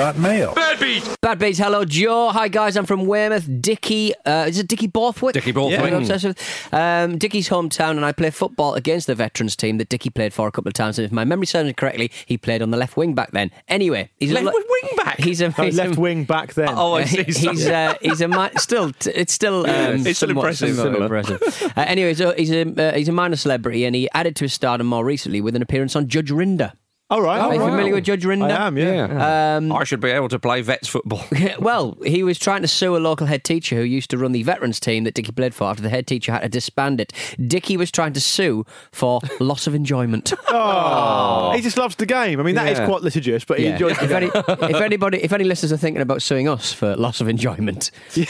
You've 0.00 0.14
got 0.14 0.18
mail. 0.18 0.54
Bad 0.54 0.80
beat. 0.80 1.16
Bad 1.20 1.38
beat. 1.38 1.58
Hello, 1.58 1.84
Joe. 1.84 2.30
Hi, 2.30 2.48
guys. 2.48 2.74
I'm 2.74 2.86
from 2.86 3.04
Weymouth. 3.04 3.46
Dickie, 3.60 4.14
uh, 4.24 4.46
is 4.48 4.58
it 4.58 4.66
Dickie 4.66 4.86
Borthwick? 4.86 5.34
Dickie 5.34 5.52
Borthwick. 5.52 5.90
Yeah. 5.90 5.98
obsessed 5.98 6.72
Um, 6.72 7.18
Dickie's 7.18 7.50
hometown, 7.50 7.90
and 7.90 8.04
I 8.06 8.12
play 8.12 8.30
football 8.30 8.72
against 8.76 9.08
the 9.08 9.14
veterans 9.14 9.56
team 9.56 9.76
that 9.76 9.90
Dickie 9.90 10.08
played 10.08 10.32
for 10.32 10.48
a 10.48 10.50
couple 10.50 10.70
of 10.70 10.72
times. 10.72 10.98
And 10.98 11.04
if 11.04 11.12
my 11.12 11.26
memory 11.26 11.44
serves 11.44 11.66
me 11.66 11.74
correctly, 11.74 12.10
he 12.24 12.38
played 12.38 12.62
on 12.62 12.70
the 12.70 12.78
left 12.78 12.96
wing 12.96 13.14
back 13.14 13.32
then. 13.32 13.50
Anyway, 13.68 14.08
he's 14.16 14.32
left 14.32 14.46
a, 14.46 14.50
wing 14.50 14.96
back. 14.96 15.18
He's 15.18 15.42
a 15.42 15.50
he's 15.50 15.76
left 15.76 15.98
a, 15.98 16.00
wing 16.00 16.24
back 16.24 16.54
then. 16.54 16.70
Oh, 16.70 16.94
I 16.94 17.04
see. 17.04 17.22
He's 17.50 17.68
uh, 17.68 17.94
he's 18.00 18.22
a 18.22 18.50
still 18.56 18.92
it's 19.04 19.34
still 19.34 19.68
um, 19.68 20.06
it's 20.06 20.16
still 20.18 20.30
impressive. 20.30 20.76
Similar. 20.76 21.02
impressive. 21.02 21.72
uh, 21.76 21.80
anyway, 21.82 22.14
so 22.14 22.32
he's 22.32 22.50
a 22.50 22.62
uh, 22.62 22.96
he's 22.96 23.08
a 23.08 23.12
minor 23.12 23.36
celebrity, 23.36 23.84
and 23.84 23.94
he 23.94 24.08
added 24.14 24.34
to 24.36 24.44
his 24.44 24.54
stardom 24.54 24.86
more 24.86 25.04
recently 25.04 25.42
with 25.42 25.54
an 25.56 25.60
appearance 25.60 25.94
on 25.94 26.08
Judge 26.08 26.30
Rinder. 26.30 26.72
All 27.10 27.22
right. 27.22 27.40
Are 27.40 27.52
you 27.52 27.60
familiar 27.60 27.92
with 27.92 28.04
Judge 28.04 28.22
Rinder? 28.22 28.56
I 28.56 28.66
am, 28.68 28.78
yeah. 28.78 29.56
Um, 29.56 29.72
I 29.72 29.82
should 29.82 29.98
be 29.98 30.10
able 30.10 30.28
to 30.28 30.38
play 30.38 30.62
vets 30.62 30.86
football. 30.86 31.24
well, 31.58 31.98
he 32.04 32.22
was 32.22 32.38
trying 32.38 32.62
to 32.62 32.68
sue 32.68 32.96
a 32.96 32.98
local 32.98 33.26
head 33.26 33.42
teacher 33.42 33.74
who 33.74 33.82
used 33.82 34.10
to 34.10 34.18
run 34.18 34.30
the 34.30 34.44
veterans 34.44 34.78
team 34.78 35.02
that 35.02 35.14
Dickie 35.14 35.32
played 35.32 35.52
for 35.52 35.64
after 35.64 35.82
the 35.82 35.88
head 35.88 36.06
teacher 36.06 36.30
had 36.30 36.42
to 36.42 36.48
disband 36.48 37.00
it. 37.00 37.12
Dickie 37.44 37.76
was 37.76 37.90
trying 37.90 38.12
to 38.12 38.20
sue 38.20 38.64
for 38.92 39.20
loss 39.40 39.66
of 39.66 39.74
enjoyment. 39.74 40.32
oh, 40.50 41.50
he 41.56 41.60
just 41.62 41.76
loves 41.76 41.96
the 41.96 42.06
game. 42.06 42.38
I 42.38 42.44
mean, 42.44 42.54
that 42.54 42.66
yeah. 42.66 42.80
is 42.80 42.88
quite 42.88 43.02
litigious, 43.02 43.44
but 43.44 43.58
he 43.58 43.64
yeah. 43.64 43.72
enjoys 43.72 44.00
if, 44.00 44.12
any, 44.12 44.26
if 44.36 44.80
anybody, 44.80 45.18
if 45.20 45.32
any 45.32 45.42
listeners 45.42 45.72
are 45.72 45.78
thinking 45.78 46.02
about 46.02 46.22
suing 46.22 46.48
us 46.48 46.72
for 46.72 46.94
loss 46.94 47.20
of 47.20 47.28
enjoyment, 47.28 47.90
yeah. 48.14 48.24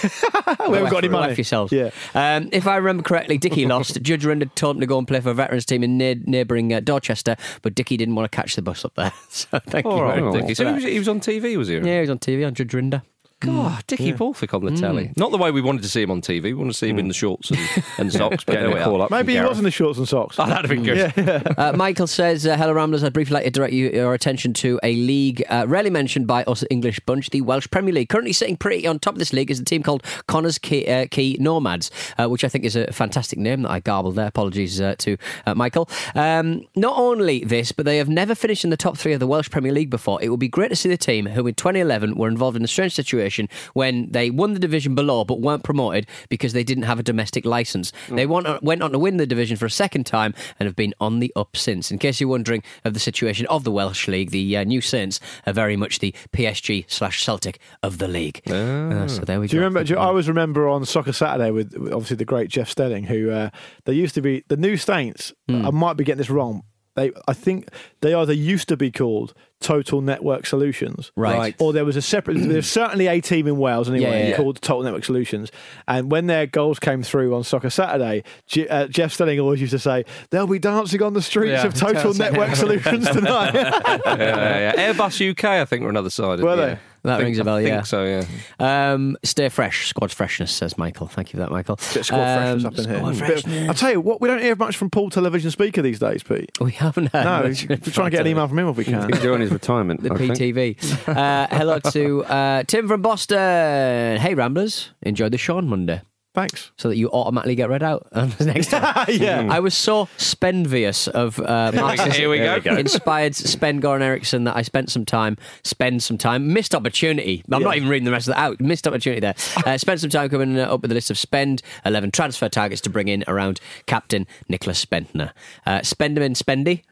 we 0.70 0.76
haven't 0.78 0.90
got 0.90 1.04
any 1.04 1.08
money. 1.08 1.34
yourselves. 1.34 1.70
Yeah. 1.70 1.90
Um, 2.14 2.48
if 2.50 2.66
I 2.66 2.76
remember 2.76 3.02
correctly, 3.02 3.36
Dickie 3.36 3.66
lost. 3.66 4.00
Judge 4.00 4.24
Rinder 4.24 4.50
told 4.54 4.76
him 4.76 4.80
to 4.80 4.86
go 4.86 4.96
and 4.96 5.06
play 5.06 5.20
for 5.20 5.28
a 5.28 5.34
veterans 5.34 5.66
team 5.66 5.84
in 5.84 5.98
near, 5.98 6.14
neighbouring 6.24 6.72
uh, 6.72 6.80
Dorchester, 6.80 7.36
but 7.60 7.74
Dickie 7.74 7.98
didn't 7.98 8.14
want 8.14 8.30
to 8.32 8.34
catch 8.34 8.56
the 8.56 8.69
bus 8.70 8.84
up 8.84 8.94
there. 8.94 9.12
So 9.28 9.58
thank 9.58 9.86
All 9.86 9.96
you 9.96 10.02
right, 10.02 10.20
very 10.20 10.42
much. 10.44 10.56
So 10.56 10.66
he 10.66 10.72
was, 10.72 10.84
he 10.84 10.98
was 10.98 11.08
on 11.08 11.20
TV, 11.20 11.56
was 11.56 11.68
he? 11.68 11.76
Yeah, 11.76 11.94
he 11.94 12.00
was 12.00 12.10
on 12.10 12.18
TV 12.18 12.46
on 12.46 12.54
Judge 12.54 12.72
Rinder. 12.72 13.02
God, 13.40 13.86
Dickie 13.86 14.04
yeah. 14.04 14.14
Borthwick 14.16 14.52
on 14.52 14.64
the 14.64 14.76
telly. 14.76 15.06
Mm. 15.06 15.16
Not 15.16 15.30
the 15.30 15.38
way 15.38 15.50
we 15.50 15.62
wanted 15.62 15.82
to 15.82 15.88
see 15.88 16.02
him 16.02 16.10
on 16.10 16.20
TV. 16.20 16.42
We 16.42 16.54
want 16.54 16.70
to 16.70 16.76
see 16.76 16.90
him 16.90 16.96
mm. 16.96 17.00
in 17.00 17.08
the 17.08 17.14
shorts 17.14 17.50
and, 17.50 17.58
and 17.96 18.12
socks. 18.20 18.44
but 18.44 18.56
anyway, 18.56 18.82
call 18.82 19.00
up 19.00 19.10
Maybe 19.10 19.34
he 19.34 19.40
was 19.40 19.56
in 19.56 19.64
the 19.64 19.70
shorts 19.70 19.98
and 19.98 20.06
socks. 20.06 20.38
Oh, 20.38 20.46
that'd 20.46 20.68
have 20.68 20.76
been 20.76 20.84
good. 20.84 21.12
Yeah. 21.16 21.54
uh, 21.58 21.72
Michael 21.72 22.06
says, 22.06 22.46
uh, 22.46 22.56
Hello, 22.56 22.74
Ramblers. 22.74 23.02
I'd 23.02 23.14
briefly 23.14 23.34
like 23.34 23.44
to 23.44 23.50
direct 23.50 23.72
you, 23.72 23.90
your 23.90 24.12
attention 24.12 24.52
to 24.54 24.78
a 24.82 24.94
league 24.94 25.42
uh, 25.48 25.64
rarely 25.66 25.88
mentioned 25.88 26.26
by 26.26 26.44
us 26.44 26.64
English 26.68 27.00
bunch, 27.00 27.30
the 27.30 27.40
Welsh 27.40 27.68
Premier 27.70 27.94
League. 27.94 28.10
Currently 28.10 28.34
sitting 28.34 28.58
pretty 28.58 28.86
on 28.86 28.98
top 28.98 29.14
of 29.14 29.18
this 29.18 29.32
league 29.32 29.50
is 29.50 29.58
a 29.58 29.64
team 29.64 29.82
called 29.82 30.04
Connors 30.26 30.58
Key, 30.58 30.86
uh, 30.86 31.06
Quay 31.10 31.36
Nomads, 31.40 31.90
uh, 32.18 32.28
which 32.28 32.44
I 32.44 32.48
think 32.48 32.64
is 32.64 32.76
a 32.76 32.92
fantastic 32.92 33.38
name 33.38 33.62
that 33.62 33.70
I 33.70 33.80
garbled 33.80 34.16
there. 34.16 34.26
Apologies 34.26 34.80
uh, 34.82 34.96
to 34.98 35.16
Michael. 35.56 35.88
Um, 36.14 36.66
not 36.76 36.98
only 36.98 37.42
this, 37.44 37.72
but 37.72 37.86
they 37.86 37.96
have 37.96 38.08
never 38.08 38.34
finished 38.34 38.64
in 38.64 38.70
the 38.70 38.76
top 38.76 38.98
three 38.98 39.14
of 39.14 39.20
the 39.20 39.26
Welsh 39.26 39.48
Premier 39.48 39.72
League 39.72 39.88
before. 39.88 40.22
It 40.22 40.28
would 40.28 40.40
be 40.40 40.48
great 40.48 40.68
to 40.68 40.76
see 40.76 40.90
the 40.90 40.98
team 40.98 41.24
who 41.26 41.46
in 41.46 41.54
2011 41.54 42.16
were 42.16 42.28
involved 42.28 42.56
in 42.56 42.64
a 42.64 42.68
strange 42.68 42.92
situation 42.92 43.29
when 43.74 44.10
they 44.10 44.30
won 44.30 44.54
the 44.54 44.60
division 44.60 44.94
below 44.94 45.24
but 45.24 45.40
weren't 45.40 45.64
promoted 45.64 46.06
because 46.28 46.52
they 46.52 46.64
didn't 46.64 46.84
have 46.84 46.98
a 46.98 47.02
domestic 47.02 47.44
license. 47.44 47.92
Mm. 48.08 48.16
They 48.16 48.26
went, 48.26 48.62
went 48.62 48.82
on 48.82 48.92
to 48.92 48.98
win 48.98 49.16
the 49.16 49.26
division 49.26 49.56
for 49.56 49.66
a 49.66 49.70
second 49.70 50.04
time 50.04 50.34
and 50.58 50.66
have 50.66 50.76
been 50.76 50.94
on 51.00 51.20
the 51.20 51.32
up 51.36 51.56
since. 51.56 51.90
In 51.90 51.98
case 51.98 52.20
you're 52.20 52.28
wondering 52.28 52.62
of 52.84 52.94
the 52.94 53.00
situation 53.00 53.46
of 53.46 53.64
the 53.64 53.70
Welsh 53.70 54.08
League, 54.08 54.30
the 54.30 54.56
uh, 54.56 54.64
New 54.64 54.80
Saints 54.80 55.20
are 55.46 55.52
very 55.52 55.76
much 55.76 55.98
the 55.98 56.14
PSG 56.32 56.84
slash 56.88 57.22
Celtic 57.22 57.60
of 57.82 57.98
the 57.98 58.08
league. 58.08 58.40
Oh. 58.48 58.90
Uh, 58.90 59.08
so 59.08 59.22
there 59.22 59.40
we 59.40 59.46
do 59.46 59.52
go. 59.52 59.56
You 59.56 59.64
remember? 59.64 59.84
Do 59.84 59.94
you, 59.94 59.98
I 59.98 60.06
always 60.06 60.28
remember 60.28 60.68
on 60.68 60.84
Soccer 60.84 61.12
Saturday 61.12 61.50
with, 61.50 61.76
with 61.76 61.92
obviously 61.92 62.16
the 62.16 62.24
great 62.24 62.50
Jeff 62.50 62.68
Stelling, 62.68 63.04
who 63.04 63.30
uh, 63.30 63.50
they 63.84 63.92
used 63.92 64.14
to 64.14 64.22
be 64.22 64.44
the 64.48 64.56
New 64.56 64.76
Saints. 64.76 65.32
Mm. 65.48 65.66
I 65.66 65.70
might 65.70 65.96
be 65.96 66.04
getting 66.04 66.18
this 66.18 66.30
wrong. 66.30 66.62
They, 67.00 67.12
I 67.26 67.32
think 67.32 67.70
they 68.02 68.12
either 68.12 68.34
used 68.34 68.68
to 68.68 68.76
be 68.76 68.90
called 68.90 69.32
Total 69.60 70.02
Network 70.02 70.44
Solutions. 70.44 71.12
Right. 71.16 71.56
Or 71.58 71.72
there 71.72 71.86
was 71.86 71.96
a 71.96 72.02
separate, 72.02 72.34
there's 72.38 72.70
certainly 72.70 73.06
a 73.06 73.22
team 73.22 73.46
in 73.46 73.56
Wales 73.56 73.88
anyway 73.88 74.24
yeah, 74.24 74.28
yeah. 74.28 74.36
called 74.36 74.60
Total 74.60 74.82
Network 74.82 75.04
Solutions. 75.04 75.50
And 75.88 76.10
when 76.10 76.26
their 76.26 76.46
goals 76.46 76.78
came 76.78 77.02
through 77.02 77.34
on 77.34 77.42
Soccer 77.42 77.70
Saturday, 77.70 78.22
G- 78.46 78.68
uh, 78.68 78.88
Jeff 78.88 79.14
Stelling 79.14 79.40
always 79.40 79.62
used 79.62 79.70
to 79.70 79.78
say, 79.78 80.04
they'll 80.28 80.46
be 80.46 80.58
dancing 80.58 81.02
on 81.02 81.14
the 81.14 81.22
streets 81.22 81.62
yeah, 81.62 81.66
of 81.66 81.74
Total 81.74 82.12
Network 82.14 82.54
Solutions 82.54 83.08
tonight. 83.08 83.54
yeah, 83.54 83.96
yeah, 84.06 84.92
Airbus 84.92 85.30
UK, 85.30 85.44
I 85.44 85.64
think, 85.64 85.82
were 85.82 85.90
another 85.90 86.10
side. 86.10 86.40
Were 86.40 86.56
they? 86.56 86.78
That 87.02 87.16
think, 87.16 87.26
rings 87.26 87.38
a 87.38 87.44
bell, 87.44 87.56
I 87.56 87.60
yeah. 87.60 87.82
so, 87.82 88.04
yeah. 88.04 88.24
Um, 88.58 89.16
stay 89.22 89.48
fresh, 89.48 89.88
squad 89.88 90.10
freshness, 90.10 90.52
says 90.52 90.76
Michael. 90.76 91.06
Thank 91.06 91.32
you 91.32 91.38
for 91.38 91.44
that, 91.44 91.50
Michael. 91.50 91.76
Bit 91.94 92.04
squad 92.04 92.20
um, 92.20 92.60
freshness 92.60 92.64
up 92.64 92.78
in 92.78 93.16
here. 93.16 93.26
Bit, 93.26 93.68
I'll 93.68 93.74
tell 93.74 93.90
you 93.90 94.00
what, 94.00 94.20
we 94.20 94.28
don't 94.28 94.42
hear 94.42 94.56
much 94.56 94.76
from 94.76 94.90
Paul 94.90 95.10
Television 95.10 95.50
Speaker 95.50 95.82
these 95.82 95.98
days, 95.98 96.22
Pete. 96.22 96.50
We 96.60 96.72
haven't. 96.72 97.12
No, 97.12 97.42
we're 97.42 97.54
trying 97.54 98.06
to 98.06 98.10
get 98.10 98.20
an 98.20 98.26
email 98.28 98.46
from 98.46 98.58
him 98.58 98.68
if 98.68 98.76
we 98.76 98.84
can. 98.84 99.10
He's 99.12 99.20
doing 99.22 99.40
his 99.40 99.50
retirement. 99.50 100.02
The 100.02 100.12
I 100.12 100.16
PTV. 100.16 101.08
uh, 101.08 101.48
hello 101.50 101.78
to 101.78 102.24
uh, 102.24 102.62
Tim 102.64 102.86
from 102.86 103.02
Boston. 103.02 104.20
Hey, 104.20 104.34
Ramblers. 104.34 104.90
Enjoyed 105.02 105.32
the 105.32 105.38
show 105.38 105.56
on 105.56 105.68
Monday. 105.68 106.02
Thanks. 106.32 106.70
So 106.78 106.88
that 106.88 106.96
you 106.96 107.10
automatically 107.10 107.56
get 107.56 107.68
read 107.68 107.82
out 107.82 108.06
next 108.40 108.68
time. 108.68 109.06
yeah. 109.08 109.48
I 109.50 109.58
was 109.58 109.74
so 109.74 110.06
spenvious 110.16 111.08
of 111.08 111.40
uh, 111.40 111.72
Marx's 111.74 112.14
Here 112.14 112.30
we 112.30 112.38
go. 112.38 112.54
inspired 112.76 113.34
Spen 113.34 113.82
Goran 113.82 114.00
Eriksson 114.00 114.44
that 114.44 114.56
I 114.56 114.62
spent 114.62 114.90
some 114.90 115.04
time, 115.04 115.36
spend 115.64 116.04
some 116.04 116.18
time, 116.18 116.52
missed 116.52 116.72
opportunity. 116.72 117.42
I'm 117.50 117.60
yeah. 117.60 117.66
not 117.66 117.76
even 117.76 117.88
reading 117.88 118.04
the 118.04 118.12
rest 118.12 118.28
of 118.28 118.34
that 118.34 118.40
out. 118.40 118.60
Missed 118.60 118.86
opportunity 118.86 119.20
there. 119.20 119.34
Uh, 119.66 119.76
spent 119.76 120.00
some 120.00 120.10
time 120.10 120.28
coming 120.28 120.56
up 120.58 120.82
with 120.82 120.92
a 120.92 120.94
list 120.94 121.10
of 121.10 121.18
spend 121.18 121.62
11 121.84 122.12
transfer 122.12 122.48
targets 122.48 122.80
to 122.82 122.90
bring 122.90 123.08
in 123.08 123.24
around 123.26 123.60
captain 123.86 124.26
Nicholas 124.48 124.78
Spendner. 124.78 125.32
Uh, 125.66 125.82
spend 125.82 126.16
him 126.16 126.22
in 126.22 126.34
Spendy. 126.34 126.82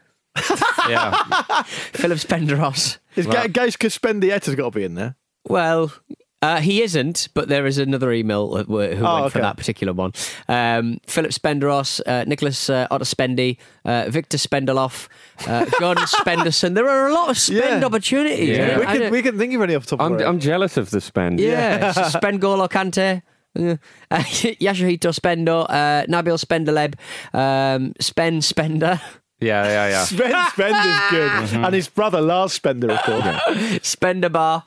yeah. 0.89 1.63
Philip 1.63 2.17
Spenderos. 2.17 2.97
Is 3.15 3.25
well, 3.25 3.47
Gais 3.47 3.77
Kaspendieta's 3.77 4.55
got 4.55 4.73
to 4.73 4.79
be 4.79 4.83
in 4.83 4.95
there? 4.95 5.15
Well, 5.47 5.93
uh, 6.41 6.61
he 6.61 6.81
isn't, 6.81 7.27
but 7.33 7.49
there 7.49 7.65
is 7.65 7.77
another 7.77 8.11
email 8.13 8.55
who 8.55 8.73
went 8.73 9.01
oh, 9.01 9.23
okay. 9.23 9.29
for 9.29 9.39
that 9.39 9.57
particular 9.57 9.91
one. 9.91 10.13
Um, 10.47 10.99
Philip 11.05 11.31
Spenderos, 11.31 11.99
uh, 12.05 12.23
Nicholas 12.25 12.69
uh, 12.69 12.87
Otterspendy, 12.89 13.57
uh, 13.83 14.05
Victor 14.09 14.37
Spendeloff, 14.37 15.09
uh, 15.47 15.65
John 15.79 15.95
Spenderson. 16.07 16.75
There 16.75 16.87
are 16.87 17.09
a 17.09 17.13
lot 17.13 17.29
of 17.29 17.37
spend 17.37 17.81
yeah. 17.81 17.85
opportunities. 17.85 18.57
Yeah. 18.57 18.79
We, 18.79 18.85
can, 18.85 19.11
we 19.11 19.21
can 19.21 19.37
think 19.37 19.53
of 19.53 19.61
any 19.61 19.75
off 19.75 19.85
the 19.85 19.97
top 19.97 20.05
I'm, 20.05 20.13
of 20.13 20.21
I'm 20.21 20.39
jealous 20.39 20.77
of 20.77 20.91
the 20.91 21.01
spend. 21.01 21.39
Yeah, 21.39 21.93
yeah. 21.95 22.07
spend 22.09 22.39
Golo 22.39 22.67
Kante. 22.67 23.21
Uh, 23.57 23.75
Yasuhito 24.11 25.11
Spendo, 25.11 25.65
uh, 25.67 26.05
Nabil 26.05 26.37
Spendeleb, 26.37 26.95
um, 27.33 27.93
Spend 27.99 28.45
Spender. 28.45 29.01
Yeah, 29.41 29.65
yeah, 29.65 29.89
yeah. 29.89 30.03
Spend 30.03 30.49
Spender's 30.51 31.09
good. 31.09 31.31
Mm-hmm. 31.31 31.65
And 31.65 31.75
his 31.75 31.89
brother 31.89 32.21
Lars 32.21 32.53
Spender, 32.53 32.91
of 32.91 33.01
course. 33.01 33.79
Spender 33.81 34.29
Bar. 34.29 34.63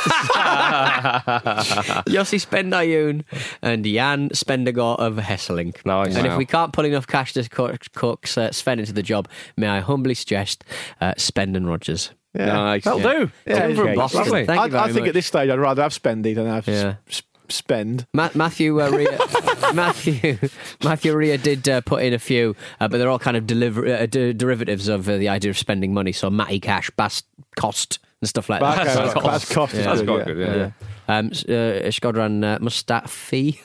Yossi 2.06 2.40
Spendayun 2.40 3.24
and 3.62 3.84
Jan 3.84 4.28
Spendergaard 4.30 4.98
of 4.98 5.16
Hesselink. 5.16 5.84
Nice. 5.84 6.16
And 6.16 6.26
wow. 6.26 6.32
if 6.32 6.38
we 6.38 6.46
can't 6.46 6.72
pull 6.72 6.84
enough 6.84 7.06
cash 7.06 7.32
to 7.34 7.48
cook, 7.48 7.86
cook 7.94 8.26
uh, 8.36 8.50
Sven 8.50 8.78
into 8.78 8.92
the 8.92 9.02
job, 9.02 9.28
may 9.56 9.68
I 9.68 9.80
humbly 9.80 10.14
suggest 10.14 10.64
uh, 11.00 11.14
Spend 11.16 11.56
and 11.56 11.68
Rogers. 11.68 12.10
Yeah. 12.34 12.46
Nice. 12.46 12.84
That'll 12.84 13.00
yeah. 13.00 13.12
do. 13.12 13.30
Yeah, 13.46 13.64
okay. 13.64 13.96
Lovely. 13.96 14.46
Thank 14.46 14.62
you 14.62 14.70
very 14.70 14.80
I, 14.80 14.84
I 14.84 14.86
think 14.86 15.00
much. 15.00 15.08
at 15.08 15.14
this 15.14 15.26
stage 15.26 15.50
I'd 15.50 15.58
rather 15.58 15.82
have 15.82 15.92
Spendy 15.92 16.34
than 16.34 16.46
have 16.46 16.68
yeah. 16.68 16.96
sp- 17.10 17.26
spend. 17.48 18.06
Ma- 18.14 18.30
Matthew 18.34 18.80
uh, 18.80 18.90
Ria, 18.90 19.18
Matthew 19.74 20.38
Matthew 20.84 21.16
Ria 21.16 21.38
did 21.38 21.68
uh, 21.68 21.80
put 21.80 22.02
in 22.02 22.14
a 22.14 22.18
few, 22.18 22.54
uh, 22.80 22.88
but 22.88 22.98
they're 22.98 23.08
all 23.08 23.18
kind 23.18 23.36
of 23.36 23.46
deliver- 23.46 23.86
uh, 23.86 24.06
d- 24.06 24.32
derivatives 24.32 24.88
of 24.88 25.08
uh, 25.08 25.16
the 25.16 25.28
idea 25.28 25.50
of 25.50 25.58
spending 25.58 25.92
money. 25.92 26.12
So 26.12 26.30
Matty 26.30 26.60
Cash, 26.60 26.90
Bast 26.90 27.26
Cost 27.56 27.98
and 28.20 28.28
stuff 28.28 28.48
like 28.48 28.60
that. 28.60 28.74
okay, 28.86 28.94
That's 28.94 29.14
right, 29.14 29.24
that's 29.24 29.52
cost 29.52 29.74
is 29.74 29.84
That's 29.84 30.00
good, 30.02 30.06
quite 30.06 30.18
yeah. 30.18 30.24
good, 30.34 30.38
yeah. 30.38 30.70
Yeah. 31.08 31.18
Um, 31.18 31.26
s- 31.32 31.44
uh, 31.44 31.88
Shkodran 31.90 32.44
uh, 32.44 32.58
Mustafi. 32.58 33.58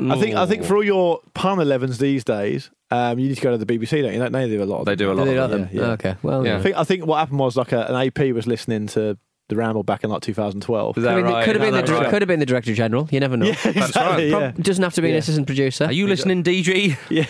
I 0.00 0.20
think 0.20 0.36
I 0.36 0.46
think 0.46 0.64
for 0.64 0.76
all 0.76 0.84
your 0.84 1.20
pun 1.34 1.58
11s 1.58 1.98
these 1.98 2.22
days, 2.22 2.70
um, 2.92 3.18
you 3.18 3.28
need 3.28 3.34
to 3.34 3.40
go 3.42 3.50
to 3.50 3.62
the 3.62 3.66
BBC. 3.66 4.00
Don't 4.02 4.12
you? 4.14 4.28
They 4.30 4.48
do 4.48 4.62
a 4.62 4.64
lot. 4.64 4.80
Of 4.80 4.86
They 4.86 4.94
them. 4.94 4.98
do 4.98 5.12
a 5.12 5.14
lot 5.14 5.24
Do 5.24 5.30
they 5.32 5.38
of 5.38 5.50
them. 5.50 5.60
them? 5.62 5.70
yeah. 5.72 5.82
Okay. 5.90 6.14
Well, 6.22 6.46
Yeah. 6.46 6.58
I 6.58 6.62
think 6.62 6.76
I 6.76 6.84
think 6.84 7.04
what 7.06 7.18
happened 7.18 7.40
was 7.40 7.56
like 7.56 7.72
a, 7.72 7.84
an 7.86 8.06
AP 8.06 8.32
was 8.32 8.46
listening 8.46 8.86
to 8.88 9.18
the 9.48 9.56
Ramble 9.56 9.82
back 9.82 10.04
in 10.04 10.10
like 10.10 10.20
2012. 10.22 10.90
Is 10.90 10.94
Could 10.94 11.04
that 11.04 11.10
have 11.14 11.24
been, 11.24 11.32
right? 11.32 11.44
could 11.44 11.56
have 11.56 11.62
been, 11.72 11.84
the, 11.84 11.92
right. 11.92 12.10
could 12.10 12.22
have 12.22 12.28
been 12.28 12.38
the 12.40 12.46
director 12.46 12.74
general. 12.74 13.08
You 13.10 13.20
never 13.20 13.36
know. 13.36 13.46
Yeah, 13.64 13.68
exactly. 13.70 14.30
right. 14.32 14.42
Yeah. 14.42 14.52
Doesn't 14.60 14.82
have 14.84 14.94
to 14.94 15.02
be 15.02 15.10
an 15.10 15.16
assistant 15.16 15.46
producer. 15.46 15.84
Are 15.86 15.92
you 15.92 16.06
listening, 16.06 16.42
DG? 16.44 16.96
yeah. 17.10 17.22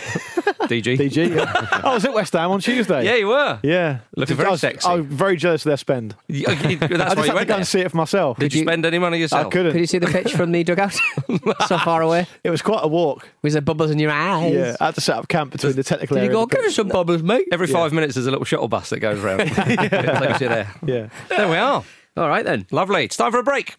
DG? 0.68 0.98
DG. 0.98 1.34
Yeah. 1.36 1.80
I 1.84 1.94
was 1.94 2.04
at 2.04 2.12
West 2.12 2.32
Ham 2.34 2.50
on 2.50 2.60
Tuesday. 2.60 3.04
Yeah, 3.04 3.14
you 3.14 3.28
were. 3.28 3.58
Yeah. 3.62 4.00
Looking 4.16 4.36
very 4.36 4.48
I 4.48 4.52
was, 4.52 4.60
sexy. 4.60 4.86
I 4.88 4.94
was 4.96 5.06
very 5.06 5.36
jealous 5.36 5.64
of 5.64 5.70
their 5.70 5.76
spend. 5.76 6.14
You- 6.26 6.44
oh, 6.48 6.52
you- 6.52 6.78
I 6.80 6.86
That's 6.88 6.90
just 6.90 6.90
why 6.90 7.06
had 7.06 7.16
you 7.16 7.24
to 7.30 7.34
went 7.36 7.48
go 7.48 7.54
and 7.56 7.66
see 7.66 7.80
it 7.80 7.90
for 7.90 7.96
myself. 7.96 8.38
Did 8.38 8.52
you 8.52 8.60
you- 8.60 8.66
spend 8.66 8.84
any 8.84 8.98
money 8.98 9.18
yourself? 9.18 9.38
I 9.38 9.40
yourself? 9.42 9.52
couldn't. 9.52 9.72
Could 9.72 9.80
you 9.80 9.86
see 9.86 9.98
the 9.98 10.08
pitch 10.08 10.32
from 10.34 10.52
the 10.52 10.64
dugout? 10.64 10.94
so 11.66 11.78
far 11.78 12.02
away. 12.02 12.26
It 12.44 12.50
was 12.50 12.60
quite 12.62 12.80
a 12.82 12.88
walk. 12.88 13.28
Was 13.42 13.52
there 13.54 13.62
bubbles 13.62 13.90
in 13.92 13.98
your 13.98 14.10
eyes? 14.10 14.52
Yeah. 14.52 14.76
I 14.80 14.86
had 14.86 14.94
to 14.96 15.00
set 15.00 15.16
up 15.16 15.28
camp 15.28 15.52
between 15.52 15.74
the 15.74 15.84
technical 15.84 16.16
Did 16.16 16.24
you 16.24 16.30
area. 16.30 16.38
go, 16.38 16.46
give 16.46 16.64
us 16.64 16.74
some 16.74 16.88
bubbles, 16.88 17.22
mate? 17.22 17.46
Every 17.52 17.68
five 17.68 17.92
minutes, 17.92 18.14
there's 18.16 18.26
a 18.26 18.30
little 18.30 18.44
shuttle 18.44 18.68
bus 18.68 18.90
that 18.90 18.98
goes 19.00 19.22
around. 19.22 19.38
Takes 19.38 20.40
you 20.40 20.48
there. 20.48 20.74
Yeah. 20.84 21.08
There 21.28 21.48
we 21.48 21.56
are. 21.56 21.84
All 22.18 22.28
right, 22.28 22.44
then. 22.44 22.66
Lovely. 22.72 23.04
It's 23.04 23.16
time 23.16 23.30
for 23.30 23.38
a 23.38 23.44
break. 23.44 23.76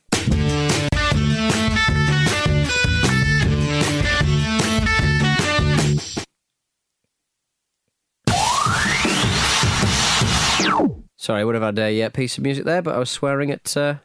Sorry, 11.17 11.41
I 11.41 11.43
would 11.43 11.55
have 11.55 11.63
had 11.63 11.77
a 11.79 12.03
uh, 12.03 12.09
piece 12.09 12.37
of 12.37 12.43
music 12.43 12.65
there, 12.65 12.81
but 12.81 12.95
I 12.95 12.97
was 12.99 13.09
swearing 13.09 13.51
at, 13.51 13.75
uh, 13.75 13.95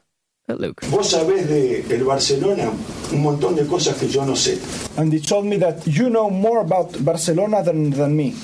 at 0.49 0.61
Luke. 0.61 0.81
Vos 0.85 1.13
sabés 1.13 1.47
de 1.49 1.95
el 1.95 2.05
Barcelona 2.05 2.71
un 3.13 3.23
montón 3.23 3.55
de 3.55 3.65
cosas 3.67 3.97
que 3.99 4.09
yo 4.09 4.25
no 4.25 4.33
sé. 4.35 4.59
and 4.99 5.13
he 5.13 5.21
told 5.21 5.47
me 5.47 5.57
that 5.59 5.87
you 5.87 6.11
know 6.11 6.29
more 6.29 6.59
about 6.61 7.03
Barcelona 7.05 7.63
than, 7.63 7.91
than 7.91 8.17
me. 8.17 8.35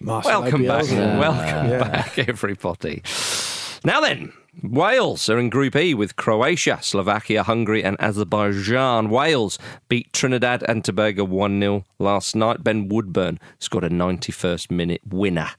Marcelo 0.00 0.40
Welcome 0.42 0.66
back. 0.66 0.84
Bielsa. 0.84 1.18
Welcome 1.20 1.70
Yeah. 1.70 1.78
back, 1.88 2.18
everybody. 2.18 3.02
Now 3.88 4.02
then, 4.02 4.34
Wales 4.62 5.30
are 5.30 5.38
in 5.38 5.48
Group 5.48 5.74
E 5.74 5.94
with 5.94 6.14
Croatia, 6.14 6.78
Slovakia, 6.82 7.42
Hungary, 7.42 7.82
and 7.82 7.96
Azerbaijan. 7.98 9.08
Wales 9.08 9.58
beat 9.88 10.12
Trinidad 10.12 10.62
and 10.68 10.84
Tobago 10.84 11.24
1 11.24 11.58
0 11.58 11.86
last 11.98 12.36
night. 12.36 12.62
Ben 12.62 12.88
Woodburn 12.88 13.40
scored 13.58 13.84
a 13.84 13.88
91st 13.88 14.70
minute 14.70 15.00
winner. 15.08 15.52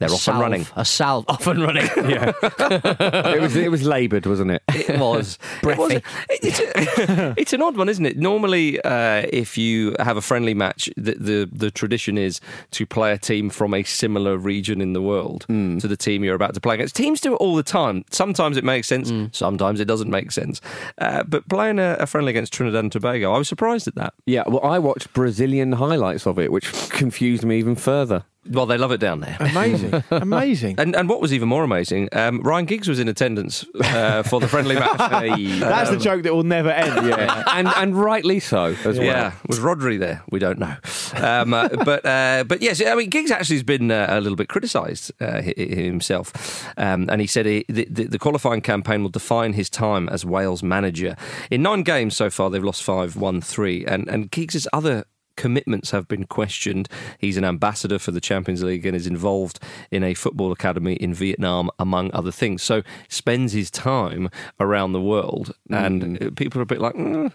They're 0.00 0.10
off 0.10 0.28
and 0.28 0.38
running. 0.38 0.66
A 0.76 0.84
salve 0.84 1.24
off 1.28 1.46
and 1.46 1.60
running. 1.62 1.86
Yeah, 2.08 2.32
it 2.40 3.40
was 3.40 3.56
it 3.56 3.70
was 3.70 3.82
laboured, 3.84 4.24
wasn't 4.26 4.52
it? 4.52 4.62
It 4.68 4.98
was. 4.98 5.38
it 5.62 5.66
was 5.66 5.76
Breathy. 5.76 6.02
it's, 6.30 6.60
a- 6.60 7.34
it's 7.36 7.52
an 7.52 7.62
odd 7.62 7.76
one, 7.76 7.88
isn't 7.88 8.06
it? 8.06 8.16
Normally, 8.16 8.80
uh, 8.82 9.26
if 9.32 9.58
you 9.58 9.94
have 9.98 10.16
a 10.16 10.20
friendly 10.22 10.54
match, 10.54 10.88
the, 10.96 11.14
the 11.14 11.48
the 11.52 11.70
tradition 11.70 12.16
is 12.16 12.40
to 12.72 12.86
play 12.86 13.12
a 13.12 13.18
team 13.18 13.50
from 13.50 13.74
a 13.74 13.82
similar 13.82 14.36
region 14.38 14.80
in 14.80 14.92
the 14.92 15.02
world 15.02 15.44
to 15.48 15.88
the 15.88 15.96
team 15.96 16.22
you're 16.24 16.34
about 16.36 16.54
to 16.54 16.60
play 16.60 16.74
against. 16.76 16.94
Teams 16.94 17.20
do 17.20 17.32
it 17.34 17.36
all 17.36 17.56
the 17.56 17.62
time. 17.62 18.04
Sometimes 18.10 18.56
it 18.56 18.64
makes 18.64 18.86
sense. 18.86 19.12
Sometimes 19.36 19.80
it 19.80 19.86
doesn't 19.86 20.10
make 20.10 20.30
sense. 20.32 20.60
Uh, 20.98 21.22
but 21.24 21.48
playing 21.48 21.78
a, 21.78 21.96
a 21.98 22.06
friendly 22.06 22.30
against 22.30 22.52
Trinidad 22.52 22.84
and 22.84 22.92
Tobago, 22.92 23.32
I 23.32 23.38
was 23.38 23.48
surprised 23.48 23.88
at 23.88 23.94
that. 23.96 24.14
Yeah, 24.26 24.44
well, 24.46 24.62
I 24.64 24.78
watched 24.78 25.12
Brazilian 25.12 25.72
highlights 25.72 26.26
of 26.26 26.38
it, 26.38 26.52
which 26.52 26.70
confused 26.90 27.44
me 27.44 27.58
even 27.58 27.74
further. 27.74 28.24
Well, 28.50 28.66
they 28.66 28.78
love 28.78 28.92
it 28.92 28.98
down 28.98 29.20
there. 29.20 29.36
Amazing. 29.40 30.02
Amazing. 30.10 30.76
And, 30.78 30.96
and 30.96 31.08
what 31.08 31.20
was 31.20 31.34
even 31.34 31.48
more 31.48 31.64
amazing, 31.64 32.08
um, 32.12 32.40
Ryan 32.40 32.64
Giggs 32.64 32.88
was 32.88 32.98
in 32.98 33.06
attendance 33.08 33.64
uh, 33.84 34.22
for 34.22 34.40
the 34.40 34.48
friendly 34.48 34.74
match. 34.74 34.96
That's 35.60 35.90
the 35.90 35.98
joke 35.98 36.22
that 36.22 36.34
will 36.34 36.44
never 36.44 36.70
end. 36.70 37.06
Yeah, 37.06 37.42
and 37.52 37.68
and 37.68 37.94
rightly 37.96 38.40
so 38.40 38.74
as 38.84 38.96
well. 38.98 39.02
Yeah, 39.06 39.32
was 39.48 39.58
Rhodri 39.58 39.98
there? 39.98 40.22
We 40.30 40.38
don't 40.38 40.58
know, 40.58 40.76
um, 41.16 41.52
uh, 41.52 41.68
but 41.84 42.06
uh, 42.06 42.44
but 42.46 42.62
yes, 42.62 42.80
I 42.84 42.94
mean 42.94 43.10
Giggs 43.10 43.30
actually 43.30 43.56
has 43.56 43.64
been 43.64 43.90
uh, 43.90 44.06
a 44.08 44.20
little 44.20 44.36
bit 44.36 44.48
criticised 44.48 45.12
uh, 45.20 45.42
hi- 45.42 45.54
hi- 45.56 45.64
himself, 45.64 46.66
um, 46.78 47.06
and 47.10 47.20
he 47.20 47.26
said 47.26 47.44
he, 47.44 47.64
the, 47.68 47.86
the, 47.90 48.04
the 48.04 48.18
qualifying 48.18 48.60
campaign 48.62 49.02
will 49.02 49.10
define 49.10 49.52
his 49.52 49.68
time 49.68 50.08
as 50.08 50.24
Wales 50.24 50.62
manager. 50.62 51.16
In 51.50 51.62
nine 51.62 51.82
games 51.82 52.16
so 52.16 52.30
far, 52.30 52.48
they've 52.50 52.64
lost 52.64 52.82
five, 52.82 53.14
won 53.16 53.40
three, 53.42 53.84
and 53.84 54.08
and 54.08 54.30
Giggs's 54.30 54.66
other 54.72 55.04
commitments 55.38 55.90
have 55.92 56.06
been 56.08 56.24
questioned. 56.24 56.88
He's 57.18 57.36
an 57.38 57.44
ambassador 57.44 57.98
for 57.98 58.10
the 58.12 58.20
Champions 58.20 58.62
League 58.62 58.84
and 58.84 58.94
is 58.94 59.06
involved 59.06 59.58
in 59.90 60.02
a 60.04 60.12
football 60.14 60.52
academy 60.52 60.94
in 60.94 61.14
Vietnam, 61.14 61.70
among 61.78 62.10
other 62.12 62.32
things. 62.32 62.62
So 62.62 62.82
spends 63.08 63.52
his 63.52 63.70
time 63.70 64.28
around 64.60 64.92
the 64.92 65.00
world, 65.00 65.54
and 65.70 66.22
uh, 66.22 66.30
people 66.36 66.60
are 66.60 66.62
a 66.64 66.66
bit 66.66 66.80
like 66.80 66.94
mm, 66.94 67.32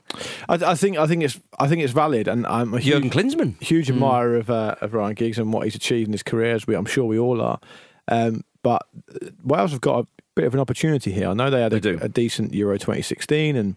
I, 0.49 0.55
I 0.71 0.75
think 0.75 0.97
I 0.97 1.07
think 1.07 1.23
it's 1.23 1.39
I 1.59 1.67
think 1.67 1.81
it's 1.81 1.93
valid, 1.93 2.27
and 2.27 2.45
I'm 2.45 2.73
a 2.73 2.79
Jurgen 2.79 3.03
huge, 3.03 3.13
Klinsmann. 3.13 3.61
huge 3.63 3.89
admirer 3.89 4.35
of 4.35 4.49
uh, 4.49 4.75
of 4.81 4.93
Ryan 4.93 5.15
Giggs 5.15 5.39
and 5.39 5.51
what 5.53 5.63
he's 5.65 5.75
achieved 5.75 6.07
in 6.09 6.13
his 6.13 6.23
career. 6.23 6.53
As 6.55 6.67
we, 6.67 6.75
I'm 6.75 6.85
sure 6.85 7.05
we 7.05 7.17
all 7.17 7.41
are. 7.41 7.59
Um, 8.09 8.43
but 8.61 8.85
uh, 9.15 9.29
Wales 9.43 9.71
have 9.71 9.81
got 9.81 10.03
a 10.03 10.07
bit 10.35 10.45
of 10.45 10.53
an 10.53 10.59
opportunity 10.59 11.11
here. 11.11 11.29
I 11.29 11.33
know 11.33 11.49
they 11.49 11.61
had 11.61 11.71
They 11.71 11.77
a, 11.77 11.79
do. 11.79 11.99
a 12.01 12.09
decent 12.09 12.53
Euro 12.53 12.77
2016, 12.77 13.55
and 13.55 13.75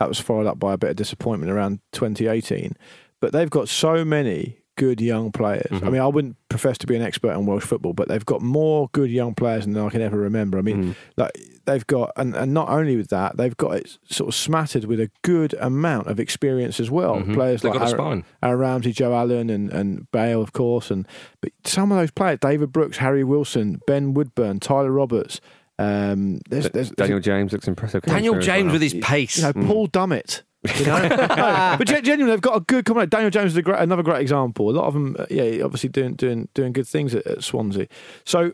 that 0.00 0.08
was 0.08 0.18
followed 0.20 0.46
up 0.46 0.58
by 0.58 0.72
a 0.74 0.78
bit 0.78 0.90
of 0.90 0.96
disappointment 0.96 1.50
around 1.52 1.80
2018. 1.92 2.76
But 3.20 3.32
they've 3.32 3.50
got 3.50 3.68
so 3.68 4.04
many 4.04 4.58
good 4.76 5.00
young 5.00 5.32
players. 5.32 5.66
Mm-hmm. 5.72 5.86
I 5.86 5.90
mean, 5.90 6.00
I 6.00 6.06
wouldn't 6.06 6.36
profess 6.48 6.78
to 6.78 6.86
be 6.86 6.94
an 6.94 7.02
expert 7.02 7.32
on 7.32 7.46
Welsh 7.46 7.64
football, 7.64 7.94
but 7.94 8.06
they've 8.06 8.24
got 8.24 8.42
more 8.42 8.88
good 8.92 9.10
young 9.10 9.34
players 9.34 9.64
than 9.64 9.76
I 9.76 9.88
can 9.90 10.00
ever 10.00 10.16
remember. 10.16 10.56
I 10.56 10.62
mean, 10.62 10.84
Mm. 10.84 10.94
like 11.16 11.32
they've 11.64 11.84
got, 11.88 12.12
and, 12.16 12.36
and 12.36 12.54
not 12.54 12.68
only 12.68 12.94
with 12.96 13.08
that, 13.08 13.36
they've 13.36 13.56
got 13.56 13.74
it 13.74 13.98
sort 14.08 14.28
of 14.28 14.36
smattered 14.36 14.84
with 14.84 15.00
a 15.00 15.10
good 15.22 15.54
amount 15.54 16.06
of 16.06 16.20
experience 16.20 16.78
as 16.78 16.92
well. 16.92 17.16
Mhm. 17.16 17.34
Players 17.34 17.62
They've 17.62 17.72
like 17.72 17.80
got 17.80 17.88
a 17.88 17.90
Aaron, 17.90 18.22
spine. 18.22 18.24
Aaron 18.40 18.60
Ramsey, 18.60 18.92
Joe 18.92 19.12
Allen, 19.14 19.50
and, 19.50 19.72
and 19.72 20.08
Bale, 20.12 20.40
of 20.40 20.52
course. 20.52 20.92
And 20.92 21.08
but 21.42 21.50
some 21.64 21.90
of 21.90 21.98
those 21.98 22.12
players, 22.12 22.38
David 22.40 22.70
Brooks, 22.72 22.98
Harry 22.98 23.24
Wilson, 23.24 23.80
Ben 23.88 24.14
Woodburn, 24.14 24.60
Tyler 24.60 24.92
Roberts. 24.92 25.40
Um, 25.80 26.40
there's, 26.50 26.68
there's, 26.70 26.90
Daniel 26.90 27.20
James 27.20 27.52
looks 27.52 27.68
impressive. 27.68 28.02
Daniel 28.02 28.38
James 28.38 28.66
well. 28.66 28.72
with 28.74 28.82
his 28.82 28.94
pace. 28.94 29.38
you 29.38 29.44
know, 29.44 29.52
Paul 29.52 29.88
Dummett. 29.88 30.42
You 30.76 30.86
know? 30.86 30.98
No, 31.38 31.74
but 31.78 31.86
genuinely, 31.86 32.26
they've 32.30 32.40
got 32.40 32.56
a 32.56 32.60
good 32.60 32.84
combination. 32.84 33.10
Daniel 33.10 33.30
James 33.30 33.52
is 33.52 33.56
a 33.56 33.62
great, 33.62 33.78
another 33.80 34.02
great 34.02 34.20
example. 34.20 34.70
A 34.70 34.72
lot 34.72 34.86
of 34.86 34.94
them, 34.94 35.16
uh, 35.18 35.26
yeah, 35.30 35.62
obviously 35.64 35.88
doing 35.88 36.14
doing 36.14 36.48
doing 36.54 36.72
good 36.72 36.86
things 36.86 37.14
at, 37.14 37.26
at 37.26 37.44
Swansea. 37.44 37.86
So. 38.24 38.52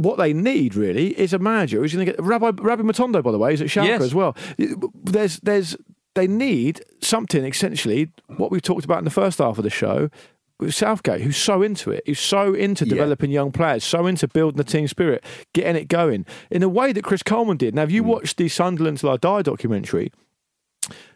What 0.00 0.16
they 0.16 0.32
need 0.32 0.74
really 0.74 1.08
is 1.20 1.34
a 1.34 1.38
manager 1.38 1.76
who's 1.82 1.92
going 1.92 2.06
to 2.06 2.12
get 2.12 2.18
Rabbi 2.22 2.52
Rabbi 2.62 2.80
Matondo, 2.80 3.22
by 3.22 3.30
the 3.30 3.36
way, 3.36 3.52
is 3.52 3.60
at 3.60 3.66
Schalke 3.68 3.88
Yes. 3.88 4.00
as 4.00 4.14
well. 4.14 4.34
There's 5.04 5.38
there's 5.40 5.76
they 6.14 6.26
need 6.26 6.82
something 7.02 7.44
essentially 7.44 8.08
what 8.38 8.50
we've 8.50 8.62
talked 8.62 8.86
about 8.86 9.00
in 9.00 9.04
the 9.04 9.10
first 9.10 9.38
half 9.38 9.58
of 9.58 9.64
the 9.64 9.68
show 9.70 10.08
with 10.58 10.74
Southgate, 10.74 11.20
who's 11.20 11.36
so 11.36 11.60
into 11.60 11.90
it, 11.90 12.04
who's 12.06 12.20
so 12.20 12.54
into 12.54 12.86
Yeah. 12.86 12.94
developing 12.94 13.30
young 13.30 13.52
players, 13.52 13.84
so 13.84 14.06
into 14.06 14.26
building 14.28 14.56
the 14.56 14.64
team 14.64 14.88
spirit, 14.88 15.22
getting 15.52 15.76
it 15.76 15.88
going 15.88 16.24
in 16.50 16.62
a 16.62 16.70
way 16.70 16.92
that 16.94 17.04
Chris 17.04 17.22
Coleman 17.22 17.58
did. 17.58 17.74
Now, 17.74 17.82
if 17.82 17.90
you 17.92 18.02
watched 18.02 18.38
the 18.38 18.48
Sunderland 18.48 18.96
Till 19.00 19.10
I 19.10 19.18
Die 19.18 19.42
documentary, 19.42 20.10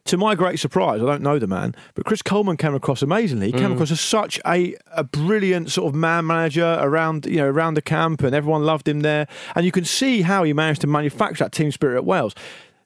to 0.07 0.17
my 0.17 0.35
great 0.35 0.59
surprise, 0.59 1.03
I 1.03 1.07
don't 1.07 1.23
know 1.23 1.39
the 1.39 1.47
man, 1.47 1.75
but 1.95 2.05
Chris 2.05 2.23
Coleman 2.23 2.57
came 2.57 2.75
across 2.75 3.03
amazingly. 3.03 3.47
He 3.47 3.53
came 3.53 3.71
mm. 3.71 3.75
across 3.75 3.91
as 3.91 4.01
such 4.01 4.41
a, 4.47 4.75
a 4.93 5.05
brilliant 5.05 5.71
sort 5.71 5.93
of 5.93 5.95
man 5.95 6.27
manager 6.27 6.79
around 6.81 7.27
you 7.27 7.37
know 7.37 7.47
around 7.47 7.75
the 7.75 7.83
camp, 7.83 8.23
and 8.23 8.35
everyone 8.35 8.65
loved 8.65 8.89
him 8.89 9.01
there. 9.01 9.27
And 9.55 9.65
you 9.67 9.73
can 9.73 9.85
see 9.85 10.23
how 10.23 10.45
he 10.45 10.53
managed 10.53 10.81
to 10.83 10.87
manufacture 10.87 11.45
that 11.45 11.53
team 11.53 11.73
spirit 11.73 11.97
at 11.97 12.05
Wales. 12.05 12.35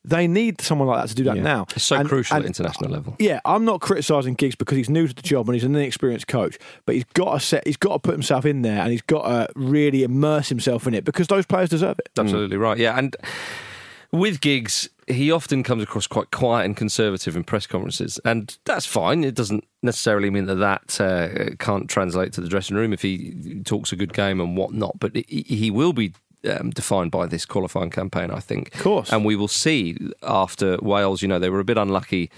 They 0.02 0.26
need 0.26 0.62
someone 0.62 0.88
like 0.88 1.02
that 1.02 1.09
to 1.11 1.14
do 1.14 1.24
that 1.24 1.37
Yeah. 1.37 1.42
now. 1.42 1.66
It's 1.76 1.85
so 1.85 1.96
And- 1.96 2.09
crucial 2.09 2.35
and 2.37 2.46
at 2.46 2.48
international 2.48 2.90
level. 2.90 3.16
yeah, 3.18 3.38
I'm 3.44 3.66
not 3.66 3.83
criticising 3.83 4.33
Giggs 4.35 4.54
because 4.54 4.78
he's 4.78 4.88
new 4.88 5.06
to 5.06 5.14
the 5.14 5.20
job 5.20 5.46
and 5.46 5.54
he's 5.54 5.62
an 5.64 5.76
inexperienced 5.76 6.26
coach, 6.26 6.56
but 6.87 6.94
he's 6.94 7.04
got 7.12 7.35
to 7.35 7.40
set, 7.40 7.66
he's 7.66 7.76
got 7.76 7.92
to 7.92 7.98
put 7.98 8.12
himself 8.12 8.46
in 8.46 8.62
there 8.62 8.80
and 8.80 8.92
he's 8.92 9.02
got 9.02 9.24
to 9.24 9.52
really 9.56 10.02
immerse 10.02 10.48
himself 10.48 10.87
in 10.87 10.94
it 10.94 11.04
because 11.04 11.26
those 11.26 11.44
players 11.44 11.68
deserve 11.68 11.98
it. 11.98 12.09
Absolutely 12.18 12.56
right. 12.56 12.78
Yeah, 12.78 12.96
and 12.96 13.14
with 14.12 14.40
Giggs, 14.40 14.88
he 15.07 15.31
often 15.31 15.62
comes 15.62 15.83
across 15.83 16.07
quite 16.07 16.31
quiet 16.31 16.64
and 16.64 16.77
conservative 16.77 17.37
in 17.37 17.44
press 17.44 17.66
conferences, 17.66 18.20
and 18.25 18.57
that's 18.64 18.87
fine. 18.87 19.25
It 19.25 19.35
doesn't 19.35 19.64
necessarily 19.83 20.31
mean 20.31 20.46
that 20.46 20.57
that 20.57 21.01
uh, 21.01 21.55
can't 21.59 21.88
translate 21.88 22.33
to 22.35 22.40
the 22.40 22.49
dressing 22.49 22.77
room 22.77 22.92
if 22.92 23.03
he 23.03 23.61
talks 23.64 23.92
a 23.92 23.96
good 23.96 24.12
game 24.12 24.40
and 24.40 24.57
whatnot. 24.57 24.99
But 24.99 25.16
he 25.16 25.70
will 25.70 25.92
be. 25.92 26.12
Um, 26.42 26.70
defined 26.70 27.11
by 27.11 27.27
this 27.27 27.44
qualifying 27.44 27.90
campaign, 27.90 28.31
I 28.31 28.40
think. 28.40 28.75
Of 28.77 28.81
course. 28.81 29.12
And 29.12 29.27
we 29.27 29.37
will 29.37 29.46
see 29.46 29.99
after 30.23 30.79
Wales, 30.81 31.20
you 31.20 31.29
know, 31.29 31.38
they 31.38 31.51
were 31.51 31.61
a 31.61 31.64
bit 31.64 31.77
unlucky 31.77 32.31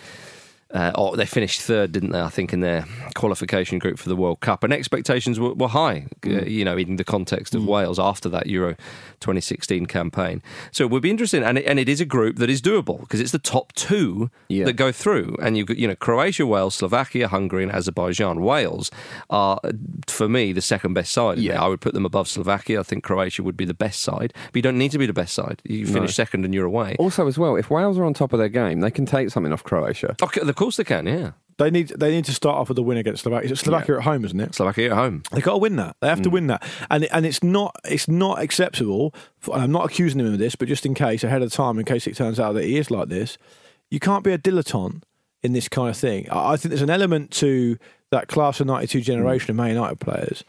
Uh, 0.72 0.90
oh, 0.94 1.14
they 1.16 1.26
finished 1.26 1.60
third, 1.60 1.92
didn't 1.92 2.10
they? 2.12 2.20
I 2.20 2.28
think 2.28 2.52
in 2.52 2.60
their 2.60 2.86
qualification 3.14 3.78
group 3.78 3.98
for 3.98 4.08
the 4.08 4.16
World 4.16 4.40
Cup, 4.40 4.64
and 4.64 4.72
expectations 4.72 5.38
were, 5.38 5.52
were 5.54 5.68
high. 5.68 6.06
Uh, 6.26 6.42
you 6.44 6.64
know, 6.64 6.76
in 6.76 6.96
the 6.96 7.04
context 7.04 7.54
of 7.54 7.66
Wales 7.66 7.98
after 7.98 8.28
that 8.30 8.46
Euro 8.46 8.74
2016 9.20 9.86
campaign. 9.86 10.42
So 10.70 10.84
it 10.84 10.90
would 10.90 11.02
be 11.02 11.10
interesting, 11.10 11.42
and 11.42 11.58
it, 11.58 11.64
and 11.66 11.78
it 11.78 11.88
is 11.88 12.00
a 12.00 12.04
group 12.04 12.36
that 12.36 12.48
is 12.50 12.62
doable 12.62 13.00
because 13.00 13.20
it's 13.20 13.32
the 13.32 13.38
top 13.38 13.72
two 13.74 14.30
Yeah. 14.48 14.64
that 14.64 14.74
go 14.74 14.92
through, 14.92 15.36
and 15.42 15.56
you 15.56 15.66
you 15.76 15.86
know 15.86 15.94
Croatia, 15.94 16.46
Wales, 16.46 16.74
Slovakia, 16.74 17.28
Hungary, 17.28 17.62
and 17.62 17.72
Azerbaijan. 17.72 18.40
Wales 18.42 18.90
are, 19.30 19.60
for 20.06 20.28
me, 20.28 20.52
the 20.52 20.62
second 20.62 20.94
best 20.94 21.12
side. 21.12 21.38
Yeah. 21.38 21.62
I 21.62 21.68
would 21.68 21.80
put 21.80 21.94
them 21.94 22.04
above 22.06 22.28
Slovakia. 22.28 22.80
I 22.80 22.82
think 22.82 23.04
Croatia 23.04 23.42
would 23.42 23.56
be 23.56 23.64
the 23.64 23.74
best 23.74 24.00
side, 24.02 24.32
but 24.46 24.56
you 24.56 24.62
don't 24.62 24.78
need 24.78 24.90
to 24.92 24.98
be 24.98 25.06
the 25.06 25.12
best 25.12 25.34
side. 25.34 25.60
You 25.64 25.86
finish 25.86 26.14
second 26.14 26.44
and 26.44 26.54
you're 26.54 26.66
away. 26.66 26.96
Also, 26.98 27.26
as 27.26 27.38
well, 27.38 27.56
if 27.56 27.70
Wales 27.70 27.98
are 27.98 28.04
on 28.04 28.14
top 28.14 28.32
of 28.32 28.38
their 28.38 28.48
game, 28.48 28.80
they 28.80 28.90
can 28.90 29.06
take 29.06 29.30
something 29.30 29.52
off 29.52 29.62
Croatia. 29.64 30.16
Okay, 30.22 30.40
of 30.40 30.54
course 30.62 30.76
they 30.76 30.84
can. 30.84 31.06
Yeah, 31.06 31.32
They 31.58 31.70
need 31.70 31.88
they 31.88 32.10
need 32.10 32.24
to 32.26 32.32
start 32.32 32.56
off 32.56 32.68
with 32.68 32.78
a 32.78 32.82
win 32.82 32.98
against 32.98 33.22
Slovakia. 33.22 33.54
Slovakia 33.56 33.98
at 33.98 34.04
home, 34.04 34.24
isn't 34.24 34.40
it? 34.40 34.54
Slovakia 34.54 34.90
at 34.90 34.96
home. 34.96 35.22
They 35.32 35.40
got 35.40 35.52
to 35.52 35.58
win 35.58 35.76
that. 35.76 35.96
They 36.00 36.08
have 36.08 36.22
to 36.22 36.28
mm. 36.28 36.32
win 36.32 36.46
that, 36.48 36.62
and 36.90 37.04
and 37.04 37.26
it's 37.26 37.42
not 37.42 37.76
it's 37.84 38.08
not 38.08 38.42
acceptable. 38.42 39.14
For, 39.38 39.54
I'm 39.54 39.72
not 39.72 39.84
accusing 39.86 40.20
him 40.20 40.32
of 40.32 40.38
this, 40.38 40.54
but 40.54 40.68
just 40.68 40.86
in 40.86 40.94
case, 40.94 41.24
ahead 41.24 41.42
of 41.42 41.52
time, 41.52 41.78
in 41.78 41.84
case 41.84 42.06
it 42.06 42.16
turns 42.16 42.40
out 42.40 42.52
that 42.52 42.64
he 42.64 42.78
is 42.78 42.90
like 42.90 43.08
this, 43.08 43.38
you 43.90 44.00
can't 44.00 44.24
be 44.24 44.32
a 44.32 44.38
dilettante 44.38 45.02
in 45.42 45.52
this 45.52 45.68
kind 45.68 45.88
of 45.88 45.96
thing. 45.96 46.28
I 46.30 46.52
I 46.52 46.56
think 46.56 46.70
there's 46.70 46.82
an 46.82 46.90
element 46.90 47.30
to 47.32 47.78
that 48.10 48.28
class 48.28 48.60
of 48.60 48.66
'92 48.66 48.98
mm. 48.98 49.02
generation 49.02 49.50
of 49.50 49.56
Man 49.56 49.70
United 49.70 50.00
players. 50.00 50.44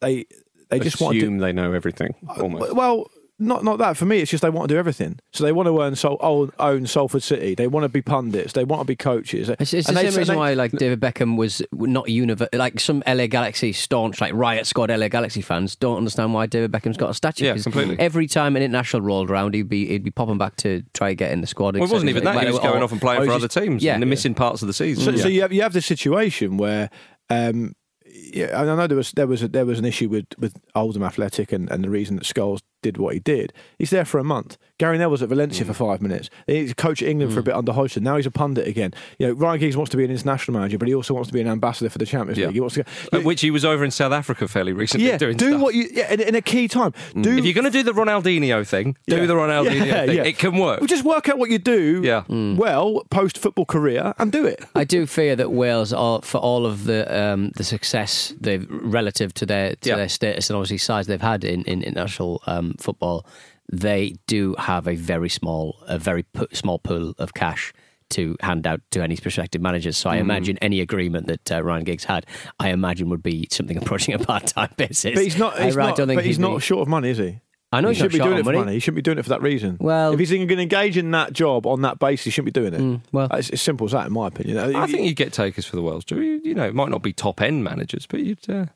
They 0.00 0.26
they 0.68 0.78
just 0.78 1.00
want 1.00 1.14
to. 1.14 1.18
Assume 1.18 1.38
they 1.38 1.52
know 1.52 1.72
everything. 1.72 2.14
Uh, 2.28 2.42
almost. 2.42 2.74
Well, 2.74 3.10
not 3.38 3.64
not 3.64 3.78
that 3.78 3.96
for 3.96 4.04
me. 4.04 4.18
It's 4.20 4.30
just 4.30 4.42
they 4.42 4.50
want 4.50 4.68
to 4.68 4.74
do 4.74 4.78
everything. 4.78 5.18
So 5.32 5.42
they 5.42 5.50
want 5.52 5.66
to 5.66 5.80
earn 5.82 5.96
Sol- 5.96 6.18
own, 6.20 6.52
own 6.60 6.86
Salford 6.86 7.22
City. 7.22 7.54
They 7.56 7.66
want 7.66 7.82
to 7.82 7.88
be 7.88 8.00
pundits. 8.00 8.52
They 8.52 8.62
want 8.64 8.82
to 8.82 8.84
be 8.86 8.94
coaches. 8.94 9.48
It's, 9.48 9.74
it's 9.74 9.88
the 9.88 9.92
they- 9.94 10.08
same 10.10 10.18
reason 10.18 10.34
they- 10.34 10.38
why, 10.38 10.54
like 10.54 10.70
David 10.72 11.00
Beckham 11.00 11.36
was 11.36 11.60
not 11.72 12.06
a 12.08 12.10
univer- 12.12 12.48
like 12.52 12.78
some 12.78 13.02
LA 13.06 13.26
Galaxy 13.26 13.72
staunch, 13.72 14.20
like 14.20 14.32
riot 14.34 14.66
squad 14.66 14.90
LA 14.90 15.08
Galaxy 15.08 15.40
fans 15.42 15.74
don't 15.74 15.96
understand 15.96 16.32
why 16.32 16.46
David 16.46 16.70
Beckham's 16.70 16.96
got 16.96 17.10
a 17.10 17.14
statue. 17.14 17.46
Yeah, 17.46 17.54
'cause 17.54 17.64
completely. 17.64 17.98
Every 17.98 18.26
time 18.28 18.54
an 18.56 18.62
international 18.62 19.02
rolled 19.02 19.30
around, 19.30 19.54
he'd 19.54 19.68
be 19.68 19.86
he'd 19.88 20.04
be 20.04 20.10
popping 20.12 20.38
back 20.38 20.54
to 20.58 20.82
try 20.94 21.08
and 21.08 21.18
get 21.18 21.32
in 21.32 21.40
the 21.40 21.46
squad. 21.48 21.74
Well, 21.74 21.88
it 21.88 21.92
wasn't 21.92 22.10
even 22.10 22.22
that. 22.24 22.38
He 22.40 22.46
was 22.50 22.60
going 22.60 22.82
off 22.82 22.92
and 22.92 23.00
playing 23.00 23.22
for 23.22 23.32
he's 23.32 23.34
other 23.34 23.48
teams 23.48 23.82
Yeah, 23.82 23.94
in 23.94 24.00
the 24.00 24.06
missing 24.06 24.34
parts 24.34 24.62
of 24.62 24.68
the 24.68 24.74
season. 24.74 25.02
So, 25.04 25.16
so 25.22 25.28
you 25.28 25.40
have 25.42 25.52
you 25.52 25.62
have 25.62 25.72
this 25.72 25.86
situation 25.86 26.56
where, 26.56 26.88
um, 27.30 27.74
yeah, 28.06 28.60
I 28.60 28.64
know 28.64 28.86
there 28.86 28.96
was 28.96 29.10
there 29.12 29.26
was 29.26 29.42
a, 29.42 29.48
there 29.48 29.66
was 29.66 29.78
an 29.80 29.84
issue 29.84 30.08
with 30.08 30.26
with 30.38 30.54
Oldham 30.76 31.02
Athletic 31.02 31.52
and, 31.52 31.68
and 31.70 31.82
the 31.82 31.90
reason 31.90 32.14
that 32.16 32.24
Scholes 32.24 32.60
did 32.84 32.96
what 32.98 33.14
he 33.14 33.20
did. 33.20 33.52
He's 33.78 33.90
there 33.90 34.04
for 34.04 34.18
a 34.18 34.24
month. 34.24 34.56
Gary 34.78 34.98
Neville 34.98 35.12
was 35.12 35.22
at 35.22 35.28
Valencia 35.28 35.64
for 35.64 35.72
five 35.72 36.02
minutes. 36.02 36.28
He's 36.48 36.72
a 36.72 36.74
coach 36.74 37.00
at 37.00 37.08
England 37.08 37.32
for 37.32 37.38
a 37.40 37.42
bit 37.44 37.54
under 37.54 37.72
Hodgson. 37.72 38.02
Now 38.02 38.16
he's 38.16 38.26
a 38.26 38.30
pundit 38.30 38.66
again. 38.66 38.92
You 39.20 39.28
know, 39.28 39.32
Ryan 39.34 39.60
Giggs 39.60 39.76
wants 39.76 39.90
to 39.92 39.96
be 39.96 40.04
an 40.04 40.10
international 40.10 40.58
manager, 40.58 40.78
but 40.78 40.88
he 40.88 40.94
also 40.94 41.14
wants 41.14 41.28
to 41.28 41.32
be 41.32 41.40
an 41.40 41.46
ambassador 41.46 41.88
for 41.90 41.98
the 41.98 42.06
Champions 42.06 42.38
Yeah. 42.38 42.46
League. 42.46 42.54
He 42.54 42.60
wants 42.60 42.74
to. 42.74 42.84
Uh, 43.12 43.20
which 43.20 43.40
he 43.40 43.50
was 43.52 43.64
over 43.64 43.84
in 43.84 43.90
South 43.92 44.12
Africa 44.12 44.48
fairly 44.48 44.72
recently 44.72 45.06
yeah, 45.06 45.16
doing 45.16 45.36
do 45.36 45.46
stuff. 45.50 45.60
Mm. 45.60 45.62
what 45.62 45.74
you 45.76 45.88
yeah 45.92 46.12
in, 46.12 46.20
in 46.20 46.34
a 46.34 46.42
key 46.42 46.66
time. 46.68 46.92
Do 47.20 47.36
If 47.38 47.44
you're 47.44 47.54
going 47.54 47.64
to 47.66 47.70
do 47.70 47.84
the 47.84 47.92
Ronaldinho 47.92 48.66
thing, 48.66 48.96
do 49.06 49.16
Yeah. 49.16 49.26
the 49.26 49.34
Ronaldinho 49.34 49.86
Yeah, 49.86 50.06
thing. 50.06 50.16
yeah. 50.16 50.24
It 50.24 50.38
can 50.38 50.56
work. 50.58 50.80
Well, 50.80 50.88
just 50.88 51.04
work 51.04 51.28
out 51.28 51.38
what 51.38 51.50
you 51.50 51.58
do 51.58 52.02
Yeah. 52.04 52.24
well 52.28 53.02
post 53.10 53.38
football 53.38 53.64
career 53.66 54.12
and 54.18 54.32
do 54.32 54.44
it. 54.44 54.64
I 54.74 54.82
do 54.84 55.06
fear 55.06 55.36
that 55.36 55.52
Wales, 55.52 55.92
are, 55.92 56.20
for 56.22 56.38
all 56.38 56.66
of 56.66 56.84
the 56.84 57.00
um, 57.16 57.50
the 57.56 57.64
success 57.64 58.34
they've 58.40 58.66
relative 58.70 59.32
to 59.34 59.46
their 59.46 59.76
to 59.76 59.88
Yeah. 59.90 59.96
their 59.96 60.08
status 60.08 60.50
and 60.50 60.56
obviously 60.56 60.78
size 60.78 61.06
they've 61.06 61.20
had 61.20 61.44
in, 61.44 61.62
in 61.62 61.82
international 61.82 62.42
um, 62.46 62.73
football, 62.80 63.26
they 63.72 64.14
do 64.26 64.54
have 64.58 64.86
a 64.86 64.94
very 64.94 65.28
small, 65.28 65.76
a 65.86 65.98
very 65.98 66.22
pu- 66.22 66.48
small 66.52 66.78
pool 66.78 67.14
of 67.18 67.34
cash 67.34 67.72
to 68.10 68.36
hand 68.40 68.66
out 68.66 68.80
to 68.90 69.02
any 69.02 69.16
prospective 69.16 69.60
managers. 69.62 69.96
So 69.96 70.10
I 70.10 70.16
imagine 70.16 70.58
any 70.58 70.80
agreement 70.80 71.26
that 71.26 71.50
uh, 71.50 71.62
Ryan 71.62 71.84
Giggs 71.84 72.04
had, 72.04 72.26
I 72.60 72.68
imagine 72.68 73.08
would 73.08 73.22
be 73.22 73.48
something 73.50 73.76
approaching 73.76 74.14
a 74.14 74.18
part 74.30 74.46
time 74.46 74.70
basis. 74.76 75.14
But 75.14 75.24
he's 75.24 75.38
not. 75.38 75.58
I 75.58 75.64
He's 75.64 75.74
don't 75.74 75.86
not. 75.86 75.96
think 75.96 76.18
But 76.18 76.24
he's 76.26 76.36
he'd 76.36 76.42
not 76.42 76.56
be- 76.56 76.60
short 76.60 76.82
of 76.82 76.88
money, 76.88 77.10
is 77.10 77.18
he? 77.18 77.40
I 77.72 77.80
know 77.80 77.88
he 77.88 77.94
he's 77.94 78.02
not 78.02 78.04
shouldn't 78.04 78.12
be 78.12 78.18
short 78.18 78.28
doing 78.28 78.38
it 78.38 78.42
for 78.44 78.52
money. 78.52 78.58
money. 78.58 78.72
He 78.74 78.78
shouldn't 78.78 78.96
be 78.96 79.02
doing 79.02 79.18
it 79.18 79.22
for 79.24 79.30
that 79.30 79.42
reason. 79.42 79.78
Well- 79.80 80.12
if 80.12 80.18
he's 80.20 80.30
going 80.30 80.46
to 80.46 80.58
engage 80.60 80.96
in 80.96 81.10
that 81.12 81.32
job 81.32 81.66
on 81.66 81.80
that 81.82 81.98
basis, 81.98 82.26
he 82.26 82.30
shouldn't 82.30 82.54
be 82.54 82.60
doing 82.60 82.74
it. 82.74 83.00
well- 83.10 83.28
it's 83.32 83.50
as 83.50 83.62
simple 83.62 83.86
as 83.86 83.92
that, 83.92 84.06
in 84.06 84.12
my 84.12 84.28
opinion. 84.28 84.58
I 84.76 84.86
think 84.86 85.06
you 85.08 85.14
get 85.14 85.32
takers 85.32 85.64
for 85.66 85.74
the 85.76 85.82
Welsh. 85.82 86.04
You? 86.10 86.20
You 86.44 86.54
know, 86.54 86.64
it 86.66 86.74
might 86.74 86.90
not 86.90 87.02
be 87.02 87.12
top 87.12 87.40
end 87.40 87.64
managers, 87.64 88.06
but 88.06 88.20
you'd. 88.20 88.48
Uh, 88.48 88.66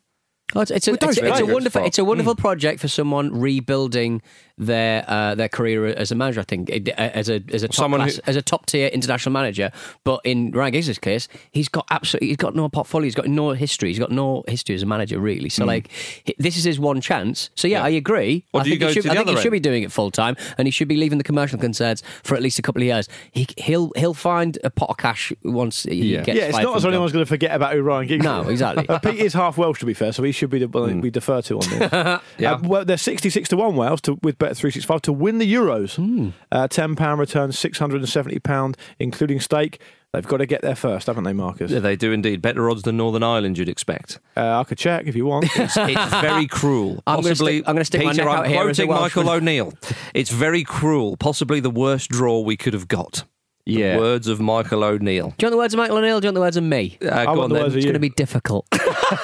Oh, 0.55 0.61
it's, 0.61 0.71
it's, 0.71 0.87
a, 0.87 0.93
it's, 0.93 1.03
a- 1.19 1.27
it's 1.27 1.39
a 1.39 1.45
wonderful 1.45 1.85
it's 1.85 1.99
a 1.99 2.03
wonderful 2.05 2.35
project 2.35 2.79
for 2.79 2.87
someone 2.87 3.39
rebuilding 3.39 4.21
their 4.59 5.03
uh, 5.07 5.33
their 5.35 5.49
career 5.49 5.87
as 5.87 6.11
a 6.11 6.15
manager. 6.15 6.41
I 6.41 6.43
think 6.43 6.69
as 6.69 7.29
a 7.29 7.41
as 7.51 7.63
a 7.63 7.67
top 7.67 7.75
Someone 7.75 8.01
class, 8.01 8.15
who- 8.17 8.21
as 8.27 8.35
a 8.35 8.41
top 8.41 8.65
tier 8.65 8.87
international 8.89 9.33
manager. 9.33 9.71
But 10.03 10.21
in 10.25 10.51
Ryan 10.51 10.73
Giggs' 10.73 10.99
case, 10.99 11.27
he's 11.51 11.69
got 11.69 11.87
absolutely 11.89 12.27
he's 12.27 12.37
got 12.37 12.55
no 12.55 12.69
portfolio. 12.69 13.05
He's 13.05 13.15
got 13.15 13.27
no 13.27 13.51
history. 13.51 13.89
He's 13.89 13.99
got 13.99 14.11
no 14.11 14.43
history 14.47 14.75
as 14.75 14.83
a 14.83 14.85
manager 14.85 15.19
really. 15.19 15.49
So 15.49 15.65
like 15.65 15.89
this 16.37 16.57
is 16.57 16.63
his 16.65 16.79
one 16.79 17.01
chance. 17.01 17.49
So 17.55 17.67
yeah, 17.67 17.83
I 17.83 17.89
agree. 17.89 18.45
Or 18.53 18.61
I 18.61 18.63
do 18.63 18.69
you 18.69 18.73
think 18.77 18.81
he 18.81 18.87
go 18.87 18.93
should, 18.93 19.03
to 19.03 19.09
I 19.11 19.13
the 19.15 19.23
think 19.25 19.37
he 19.37 19.41
should 19.43 19.51
be 19.51 19.59
doing 19.59 19.83
it 19.83 19.91
full 19.91 20.11
time, 20.11 20.35
and 20.57 20.67
he 20.67 20.71
should 20.71 20.87
be 20.87 20.97
leaving 20.97 21.17
the 21.17 21.23
commercial 21.23 21.57
concerns 21.57 22.03
for 22.23 22.35
at 22.35 22.41
least 22.43 22.59
a 22.59 22.61
couple 22.61 22.81
of 22.81 22.85
years. 22.87 23.07
He 23.31 23.47
he'll 23.57 23.91
he'll 23.95 24.13
find 24.13 24.57
a 24.63 24.69
pot 24.69 24.89
of 24.89 24.97
cash 24.97 25.31
once 25.43 25.83
he 25.83 26.13
Yeah. 26.13 26.23
gets. 26.23 26.37
yeah, 26.37 26.45
it's 26.45 26.55
fired 26.57 26.65
not 26.65 26.75
as 26.75 26.81
from 26.81 26.91
though 26.91 26.95
anyone's 26.97 27.11
going 27.13 27.23
to 27.25 27.29
forget 27.29 27.51
about 27.55 27.73
who 27.73 27.81
Ryan 27.81 28.07
Giggs 28.07 28.23
No, 28.25 28.41
is. 28.41 28.49
exactly. 28.49 28.87
Uh, 28.89 28.99
Pete 29.03 29.15
is 29.19 29.33
half 29.33 29.57
Welsh, 29.57 29.79
to 29.79 29.85
be 29.85 29.93
fair, 29.93 30.11
so 30.11 30.23
he 30.23 30.31
should 30.31 30.49
be 30.49 30.59
the 30.59 30.67
one 30.67 31.01
we 31.01 31.09
defer 31.09 31.41
to 31.43 31.55
on 31.59 31.69
this. 31.69 32.19
Yeah. 32.39 32.53
Uh, 32.53 32.59
well, 32.63 32.85
they're 32.85 32.97
66 32.97 33.49
to 33.49 33.57
1 33.57 33.75
Wales 33.75 34.01
to, 34.01 34.17
with 34.23 34.37
Bet365 34.49 35.01
to 35.01 35.13
win 35.13 35.37
the 35.37 35.51
Euros. 35.53 36.33
Uh, 36.51 36.67
£10 36.67 37.17
return, 37.17 37.51
£670, 37.51 38.75
including 38.99 39.39
stake. 39.39 39.79
They've 40.11 40.25
got 40.25 40.37
to 40.37 40.47
get 40.47 40.63
there 40.63 40.75
first, 40.75 41.05
haven't 41.05 41.25
they, 41.25 41.33
Marcus? 41.33 41.69
yeah, 41.69 41.77
they 41.79 41.95
do 41.95 42.11
indeed. 42.11 42.41
Better 42.41 42.67
odds 42.69 42.81
than 42.81 42.97
Northern 42.97 43.21
Ireland, 43.21 43.59
you'd 43.59 43.69
expect. 43.69 44.19
Uh, 44.35 44.59
I 44.59 44.63
could 44.63 44.79
check 44.79 45.05
if 45.05 45.15
you 45.15 45.25
want. 45.27 45.45
It's, 45.55 45.77
it's 45.77 46.11
very 46.21 46.47
cruel. 46.47 47.03
I'm 47.05 47.17
gonna 47.17 47.29
Possibly, 47.29 47.57
stick- 47.57 47.67
I'm 47.69 47.75
gonna 47.75 47.85
stick 47.85 48.03
my 48.03 48.11
Peter, 48.11 48.25
neck 48.25 48.37
I'm 48.39 48.49
here 48.49 48.61
quoting 48.63 48.89
Michael 48.89 49.29
O'Neill. 49.29 49.73
It's 50.15 50.31
very 50.31 50.63
cruel. 50.63 51.15
Possibly 51.15 51.59
the 51.59 51.69
worst 51.69 52.09
draw 52.09 52.39
we 52.39 52.57
could 52.57 52.73
have 52.73 52.87
got. 52.87 53.23
Yeah. 53.65 53.97
The 53.97 53.99
words 54.01 54.27
of 54.27 54.39
Michael 54.39 54.83
O'Neill. 54.83 55.35
Do 55.37 55.45
you 55.45 55.45
want 55.45 55.51
the 55.51 55.57
words 55.57 55.73
of 55.75 55.77
Michael 55.77 55.97
O'Neill? 55.97 56.19
Do 56.21 56.25
you 56.25 56.29
want 56.29 56.35
the 56.35 56.41
words 56.41 56.57
of 56.57 56.63
me? 56.63 56.97
Uh, 57.03 57.09
I 57.13 57.25
go 57.25 57.31
want 57.33 57.39
on 57.41 57.49
the 57.49 57.53
then. 57.55 57.63
words 57.65 57.73
of 57.75 57.77
It's 57.77 57.85
going 57.85 57.93
to 57.93 57.99
be 57.99 58.09
difficult. 58.09 58.65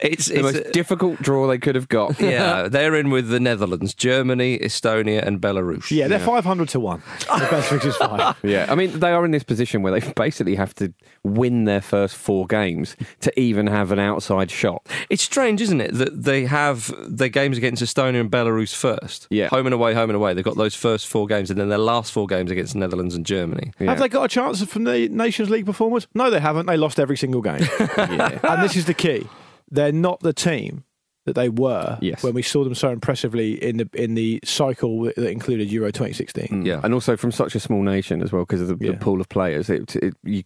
It's, 0.00 0.26
The 0.26 0.34
it's 0.36 0.42
most 0.42 0.72
difficult 0.72 1.20
draw 1.22 1.46
they 1.46 1.58
could 1.58 1.74
have 1.74 1.88
got. 1.88 2.18
yeah, 2.20 2.68
they're 2.68 2.94
in 2.94 3.10
with 3.10 3.28
the 3.28 3.40
Netherlands, 3.40 3.94
Germany, 3.94 4.58
Estonia, 4.58 5.22
and 5.26 5.40
Belarus. 5.40 5.90
yeah, 5.90 6.06
they're 6.08 6.18
500 6.18 6.68
to 6.70 6.80
1. 6.80 7.02
The 7.20 7.48
best 7.50 7.68
fix 7.68 7.84
is 7.84 7.96
five. 7.96 8.36
Yeah, 8.42 8.66
I 8.68 8.74
mean 8.74 8.98
they 9.00 9.10
are 9.12 9.24
in 9.24 9.30
this 9.32 9.42
position 9.42 9.82
where 9.82 9.98
they 9.98 10.12
basically 10.12 10.54
have 10.54 10.74
to 10.76 10.92
win 11.24 11.64
their 11.64 11.80
first 11.80 12.14
four 12.16 12.46
games 12.46 12.96
to 13.20 13.40
even 13.40 13.66
have 13.66 13.90
an 13.92 13.98
outside 13.98 14.50
shot. 14.50 14.86
It's 15.10 15.22
strange, 15.22 15.60
isn't 15.60 15.80
it, 15.80 15.94
that 15.94 16.22
they 16.22 16.44
have 16.46 16.92
their 17.08 17.28
games 17.28 17.58
against 17.58 17.82
Estonia 17.82 18.20
and 18.20 18.30
Belarus 18.30 18.74
first. 18.74 19.26
Yeah. 19.30 19.48
Home 19.48 19.66
and 19.66 19.74
away, 19.74 19.94
home 19.94 20.10
and 20.10 20.16
away. 20.16 20.34
They've 20.34 20.44
got 20.44 20.56
those 20.56 20.74
first 20.74 21.06
four 21.08 21.26
games, 21.26 21.50
and 21.50 21.58
then 21.60 21.68
their 21.68 21.78
last 21.78 22.12
four 22.12 22.26
games 22.26 22.50
against 22.50 22.76
Netherlands 22.76 23.14
and 23.14 23.26
Germany. 23.26 23.72
Yeah. 23.80 23.90
Have 23.90 23.98
they 23.98 24.08
got 24.08 24.24
a 24.24 24.28
chance 24.28 24.62
from 24.64 24.84
the 24.84 25.08
Nations 25.08 25.50
League 25.50 25.66
performance? 25.66 26.06
No, 26.14 26.30
they 26.30 26.40
haven't. 26.40 26.66
They 26.66 26.76
lost 26.76 27.00
every 27.00 27.16
single 27.16 27.42
game. 27.42 27.60
Yeah. 27.96 28.38
and 28.44 28.62
this 28.62 28.75
is 28.76 28.86
the 28.86 28.94
key. 28.94 29.26
They're 29.70 29.92
not 29.92 30.20
the 30.20 30.32
team 30.32 30.84
that 31.26 31.34
they 31.34 31.48
were 31.48 31.98
Yes. 32.00 32.22
when 32.22 32.34
we 32.34 32.42
saw 32.42 32.64
them 32.64 32.74
so 32.74 32.88
impressively 32.90 33.62
in 33.62 33.76
the 33.76 33.88
in 33.92 34.14
the 34.14 34.40
cycle 34.44 35.02
that 35.04 35.18
included 35.30 35.70
Euro 35.70 35.90
2016. 35.90 36.46
Mm. 36.48 36.66
Yeah. 36.66 36.80
and 36.82 36.94
also 36.94 37.16
from 37.16 37.30
such 37.32 37.54
a 37.54 37.60
small 37.60 37.82
nation 37.82 38.22
as 38.22 38.32
well 38.32 38.42
because 38.42 38.62
of 38.62 38.68
the, 38.68 38.76
Yeah. 38.84 38.92
the 38.92 38.96
pool 38.98 39.20
of 39.20 39.28
players. 39.28 39.68
It, 39.68 39.94
it, 39.96 40.14
you, 40.24 40.42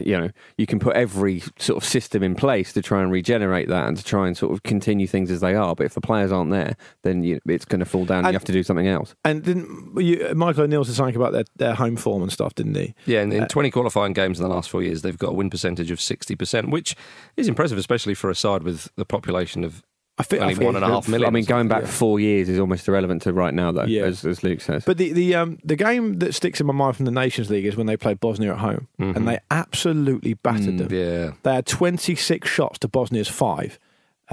you 0.00 0.18
know, 0.18 0.30
you 0.58 0.66
can 0.66 0.78
put 0.78 0.96
every 0.96 1.42
sort 1.58 1.82
of 1.82 1.84
system 1.88 2.22
in 2.22 2.34
place 2.34 2.72
to 2.72 2.82
try 2.82 3.02
and 3.02 3.12
regenerate 3.12 3.68
that 3.68 3.86
and 3.86 3.96
to 3.96 4.04
try 4.04 4.26
and 4.26 4.36
sort 4.36 4.52
of 4.52 4.62
continue 4.64 5.06
things 5.06 5.30
as 5.30 5.40
they 5.40 5.54
are. 5.54 5.74
But 5.74 5.86
if 5.86 5.94
the 5.94 6.00
players 6.00 6.32
aren't 6.32 6.50
there, 6.50 6.76
then 7.02 7.22
you, 7.22 7.40
it's 7.46 7.64
going 7.64 7.80
to 7.80 7.84
fall 7.86 8.04
down. 8.04 8.18
and 8.18 8.26
And- 8.26 8.32
you 8.34 8.36
have 8.38 8.44
to 8.44 8.52
do 8.52 8.62
something 8.62 8.88
else. 8.88 9.14
And 9.24 9.42
didn't 9.42 10.00
you, 10.00 10.32
Michael 10.34 10.64
O'Neill 10.64 10.84
said 10.84 10.94
something 10.94 11.16
about 11.16 11.32
their, 11.32 11.44
their 11.56 11.74
home 11.74 11.96
form 11.96 12.22
and 12.22 12.32
stuff, 12.32 12.54
didn't 12.54 12.74
he? 12.76 12.94
Yeah, 13.06 13.22
in, 13.22 13.32
in 13.32 13.46
20 13.48 13.70
qualifying 13.70 14.12
games 14.14 14.40
in 14.40 14.48
the 14.48 14.54
last 14.54 14.70
four 14.70 14.82
years, 14.82 15.02
they've 15.02 15.18
got 15.18 15.30
a 15.30 15.34
win 15.34 15.50
percentage 15.50 15.90
of 15.90 15.98
60%, 15.98 16.70
which 16.70 16.96
is 17.36 17.48
impressive, 17.48 17.76
especially 17.78 18.14
for 18.14 18.30
a 18.30 18.34
side 18.34 18.62
with 18.62 18.88
the 18.96 19.04
population 19.04 19.62
of 19.64 19.82
I 20.22 20.24
think, 20.24 20.42
only 20.42 20.54
I 20.54 20.56
think 20.56 20.66
one 20.66 20.76
and 20.76 20.84
a 20.84 20.88
half 20.88 21.08
million. 21.08 21.26
I 21.26 21.30
mean, 21.30 21.44
going 21.44 21.66
back 21.68 21.84
four 21.86 22.20
years 22.20 22.48
is 22.48 22.58
almost 22.58 22.86
irrelevant 22.86 23.22
to 23.22 23.32
right 23.32 23.52
now, 23.52 23.72
though. 23.72 23.84
Yeah. 23.84 24.04
As, 24.04 24.24
as 24.24 24.42
Luke 24.44 24.60
says. 24.60 24.84
But 24.84 24.96
the 24.98 25.12
the 25.12 25.34
um 25.34 25.58
the 25.64 25.76
game 25.76 26.14
that 26.20 26.34
sticks 26.34 26.60
in 26.60 26.66
my 26.66 26.72
mind 26.72 26.96
from 26.96 27.06
the 27.06 27.10
Nations 27.10 27.50
League 27.50 27.66
is 27.66 27.76
when 27.76 27.86
they 27.86 27.96
played 27.96 28.20
Bosnia 28.20 28.52
at 28.52 28.58
home, 28.58 28.86
and 28.98 29.26
they 29.26 29.38
absolutely 29.50 30.34
battered 30.34 30.78
them. 30.78 30.88
Yeah. 30.92 31.32
They 31.42 31.54
had 31.54 31.66
26 31.66 32.48
shots 32.48 32.78
to 32.80 32.88
Bosnia's 32.88 33.28
five, 33.28 33.78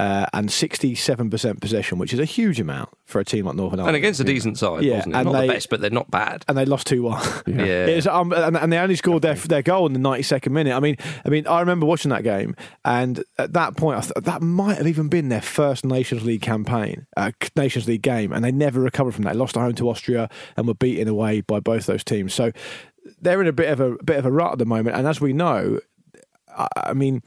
uh, 0.00 0.26
and 0.32 0.48
67% 0.48 1.60
possession, 1.60 1.98
which 1.98 2.12
is 2.12 2.18
a 2.20 2.24
huge 2.24 2.58
amount 2.60 2.88
for 3.04 3.20
a 3.20 3.24
team 3.24 3.44
like 3.46 3.54
Northern 3.56 3.80
Ireland. 3.80 3.96
And 3.96 4.02
against 4.04 4.20
a 4.20 4.24
decent 4.24 4.56
side, 4.58 4.82
Yeah, 4.82 4.96
wasn't 4.96 5.14
it? 5.14 5.18
and 5.18 5.24
Not 5.26 5.32
they- 5.40 5.46
the 5.46 5.52
best, 5.52 5.68
but 5.70 5.80
they're 5.80 5.90
not 5.90 6.10
bad. 6.10 6.44
and 6.48 6.56
they 6.56 6.64
lost 6.64 6.86
two 6.86 7.02
one. 7.02 7.22
Yeah. 7.46 7.86
It's, 7.90 8.06
um, 8.06 8.32
and, 8.32 8.56
and 8.56 8.72
they 8.72 8.78
only 8.78 8.96
scored 8.96 9.22
their 9.22 9.34
their 9.34 9.62
goal 9.62 9.86
in 9.86 9.92
the 9.92 9.98
ninety 9.98 10.22
second 10.22 10.52
minute. 10.52 10.74
I 10.74 10.80
mean, 10.80 10.96
I 11.24 11.28
mean, 11.28 11.46
I 11.46 11.60
remember 11.60 11.86
watching 11.86 12.10
that 12.10 12.22
game, 12.24 12.54
and 12.84 13.22
at 13.38 13.52
that 13.54 13.76
point, 13.76 13.98
I 13.98 14.00
th- 14.02 14.24
that 14.24 14.42
might 14.42 14.78
have 14.78 14.86
even 14.86 15.08
been 15.08 15.28
their 15.28 15.42
first 15.42 15.84
Nations 15.84 16.24
League 16.24 16.42
campaign, 16.42 17.06
uh, 17.16 17.32
Nations 17.56 17.86
League 17.88 18.02
game, 18.02 18.32
and 18.32 18.44
they 18.44 18.52
never 18.52 18.80
recovered 18.80 19.12
from 19.14 19.24
that. 19.24 19.32
They 19.34 19.38
lost 19.38 19.56
at 19.56 19.60
home 19.60 19.74
to 19.74 19.88
Austria 19.90 20.28
and 20.56 20.66
were 20.66 20.74
beaten 20.74 21.08
away 21.08 21.40
by 21.42 21.60
both 21.60 21.86
those 21.86 22.04
teams. 22.04 22.32
So 22.32 22.52
they're 23.20 23.40
in 23.42 23.48
a 23.48 23.52
bit 23.52 23.68
of 23.70 23.80
a 23.80 23.96
bit 24.04 24.16
of 24.18 24.24
a 24.26 24.30
rut 24.32 24.52
at 24.52 24.58
the 24.58 24.66
moment, 24.66 24.96
and 24.96 25.06
as 25.06 25.20
we 25.20 25.32
know, 25.32 25.80
I, 26.56 26.66
I 26.76 26.92
mean, 26.94 27.22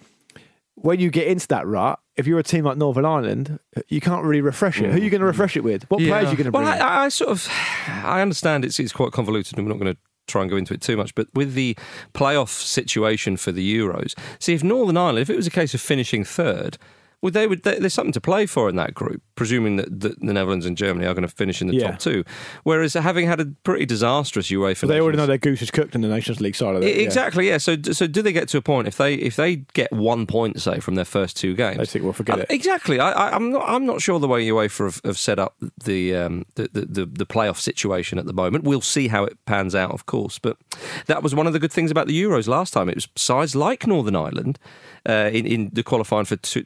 when 0.83 0.99
you 0.99 1.09
get 1.09 1.27
into 1.27 1.47
that 1.47 1.65
rut, 1.65 1.97
if 2.17 2.27
you're 2.27 2.39
a 2.39 2.43
team 2.43 2.65
like 2.65 2.77
Northern 2.77 3.05
Ireland, 3.05 3.57
you 3.87 4.01
can't 4.01 4.23
really 4.23 4.41
refresh 4.41 4.81
it. 4.81 4.91
Who 4.91 4.97
are 4.97 4.99
you 4.99 5.09
going 5.09 5.21
to 5.21 5.25
mm. 5.25 5.29
refresh 5.29 5.55
it 5.55 5.63
with? 5.63 5.89
What 5.89 5.99
players 5.99 6.27
are 6.27 6.31
you 6.31 6.37
going 6.37 6.45
to 6.45 6.51
bring? 6.51 6.65
Well. 6.65 6.83
I, 6.83 7.05
I 7.05 7.09
sort 7.09 7.31
of, 7.31 7.47
I 7.87 8.21
understand 8.21 8.65
it's 8.65 8.79
it's 8.79 8.91
quite 8.91 9.13
convoluted, 9.13 9.57
and 9.57 9.65
we're 9.65 9.73
not 9.73 9.79
going 9.79 9.93
to 9.93 9.99
try 10.27 10.41
and 10.41 10.51
go 10.51 10.57
into 10.57 10.73
it 10.73 10.81
too 10.81 10.97
much. 10.97 11.15
But 11.15 11.27
with 11.33 11.53
the 11.53 11.77
playoff 12.13 12.49
situation 12.49 13.37
for 13.37 13.53
the 13.53 13.77
Euros, 13.77 14.13
see 14.39 14.53
if 14.53 14.61
Northern 14.61 14.97
Ireland, 14.97 15.19
if 15.19 15.29
it 15.29 15.37
was 15.37 15.47
a 15.47 15.51
case 15.51 15.73
of 15.73 15.81
finishing 15.81 16.25
third. 16.25 16.77
Well, 17.23 17.31
they 17.31 17.47
would. 17.47 17.63
They, 17.63 17.79
there's 17.79 17.93
something 17.93 18.11
to 18.11 18.21
play 18.21 18.45
for 18.45 18.67
in 18.67 18.75
that 18.75 18.93
group, 18.93 19.21
presuming 19.35 19.77
that, 19.77 19.99
that 20.01 20.19
the 20.19 20.33
Netherlands 20.33 20.65
and 20.65 20.75
Germany 20.77 21.07
are 21.07 21.13
going 21.13 21.25
to 21.27 21.33
finish 21.33 21.61
in 21.61 21.69
the 21.69 21.75
Yeah. 21.77 21.91
top 21.91 21.99
two. 21.99 22.25
Whereas 22.63 22.93
having 22.95 23.27
had 23.27 23.39
a 23.39 23.45
pretty 23.63 23.85
disastrous 23.85 24.49
UEFA, 24.49 24.81
But 24.81 24.87
they 24.87 24.99
already 24.99 25.17
know 25.17 25.25
their 25.25 25.37
goose 25.37 25.61
is 25.61 25.71
cooked 25.71 25.95
in 25.95 26.01
the 26.01 26.09
Nations 26.09 26.41
League 26.41 26.55
side 26.55 26.75
of 26.75 26.83
it. 26.83 26.97
Exactly, 26.99 27.47
yeah. 27.47 27.57
So, 27.59 27.77
so 27.93 28.07
do 28.07 28.21
they 28.21 28.33
get 28.33 28.49
to 28.49 28.57
a 28.57 28.61
point 28.61 28.89
if 28.89 28.97
they 28.97 29.13
if 29.15 29.37
they 29.37 29.55
get 29.73 29.89
one 29.93 30.27
point, 30.27 30.61
say, 30.61 30.81
from 30.81 30.95
their 30.95 31.05
first 31.05 31.37
two 31.37 31.55
games? 31.55 31.77
They 31.77 31.85
think, 31.85 32.03
well, 32.03 32.11
forget 32.13 32.39
Uh, 32.39 32.41
it. 32.41 32.51
Exactly. 32.51 32.99
I, 32.99 33.11
I, 33.13 33.35
I'm 33.35 33.51
not. 33.51 33.63
I'm 33.69 33.85
not 33.85 34.01
sure 34.01 34.19
the 34.19 34.27
way 34.27 34.45
UEFA 34.45 34.83
have, 34.83 35.01
have 35.05 35.17
set 35.17 35.39
up 35.39 35.55
the, 35.85 36.13
um, 36.15 36.45
the, 36.55 36.69
the 36.73 36.81
the 36.81 37.05
the 37.05 37.25
playoff 37.25 37.57
situation 37.57 38.19
at 38.19 38.25
the 38.25 38.33
moment. 38.33 38.65
We'll 38.65 38.81
see 38.81 39.07
how 39.07 39.23
it 39.23 39.37
pans 39.45 39.73
out, 39.75 39.91
of 39.91 40.05
course. 40.07 40.39
But 40.39 40.57
that 41.07 41.23
was 41.23 41.33
one 41.33 41.47
of 41.47 41.53
the 41.53 41.59
good 41.59 41.71
things 41.71 41.89
about 41.89 42.07
the 42.07 42.21
Euros 42.21 42.47
last 42.49 42.73
time. 42.73 42.89
It 42.89 42.95
was 42.95 43.07
sides 43.15 43.55
like 43.55 43.87
Northern 43.87 44.15
Ireland 44.17 44.59
uh, 45.07 45.29
in 45.31 45.45
in 45.47 45.69
the 45.71 45.83
qualifying 45.83 46.25
for 46.25 46.35
t- 46.35 46.63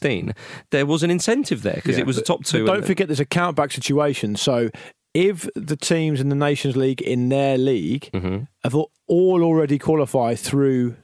2016. 0.00 0.34
There 0.70 0.86
was 0.86 1.02
an 1.02 1.10
incentive 1.10 1.62
there 1.62 1.74
because 1.74 1.96
Yeah, 1.96 2.02
it 2.02 2.06
was 2.06 2.18
a 2.18 2.22
top 2.22 2.44
two. 2.44 2.60
But 2.64 2.66
don't 2.66 2.76
and- 2.78 2.86
forget, 2.86 3.08
there's 3.08 3.20
a 3.20 3.26
countback 3.26 3.72
situation. 3.72 4.36
So 4.36 4.70
if 5.14 5.48
the 5.54 5.76
teams 5.76 6.20
in 6.20 6.28
the 6.28 6.34
Nations 6.36 6.76
League 6.76 7.00
in 7.02 7.28
their 7.28 7.56
league 7.58 8.10
Mm-hmm. 8.12 8.44
have 8.64 8.74
all 8.74 8.90
all 9.08 9.42
already 9.44 9.78
qualified 9.78 10.38
through 10.38 10.96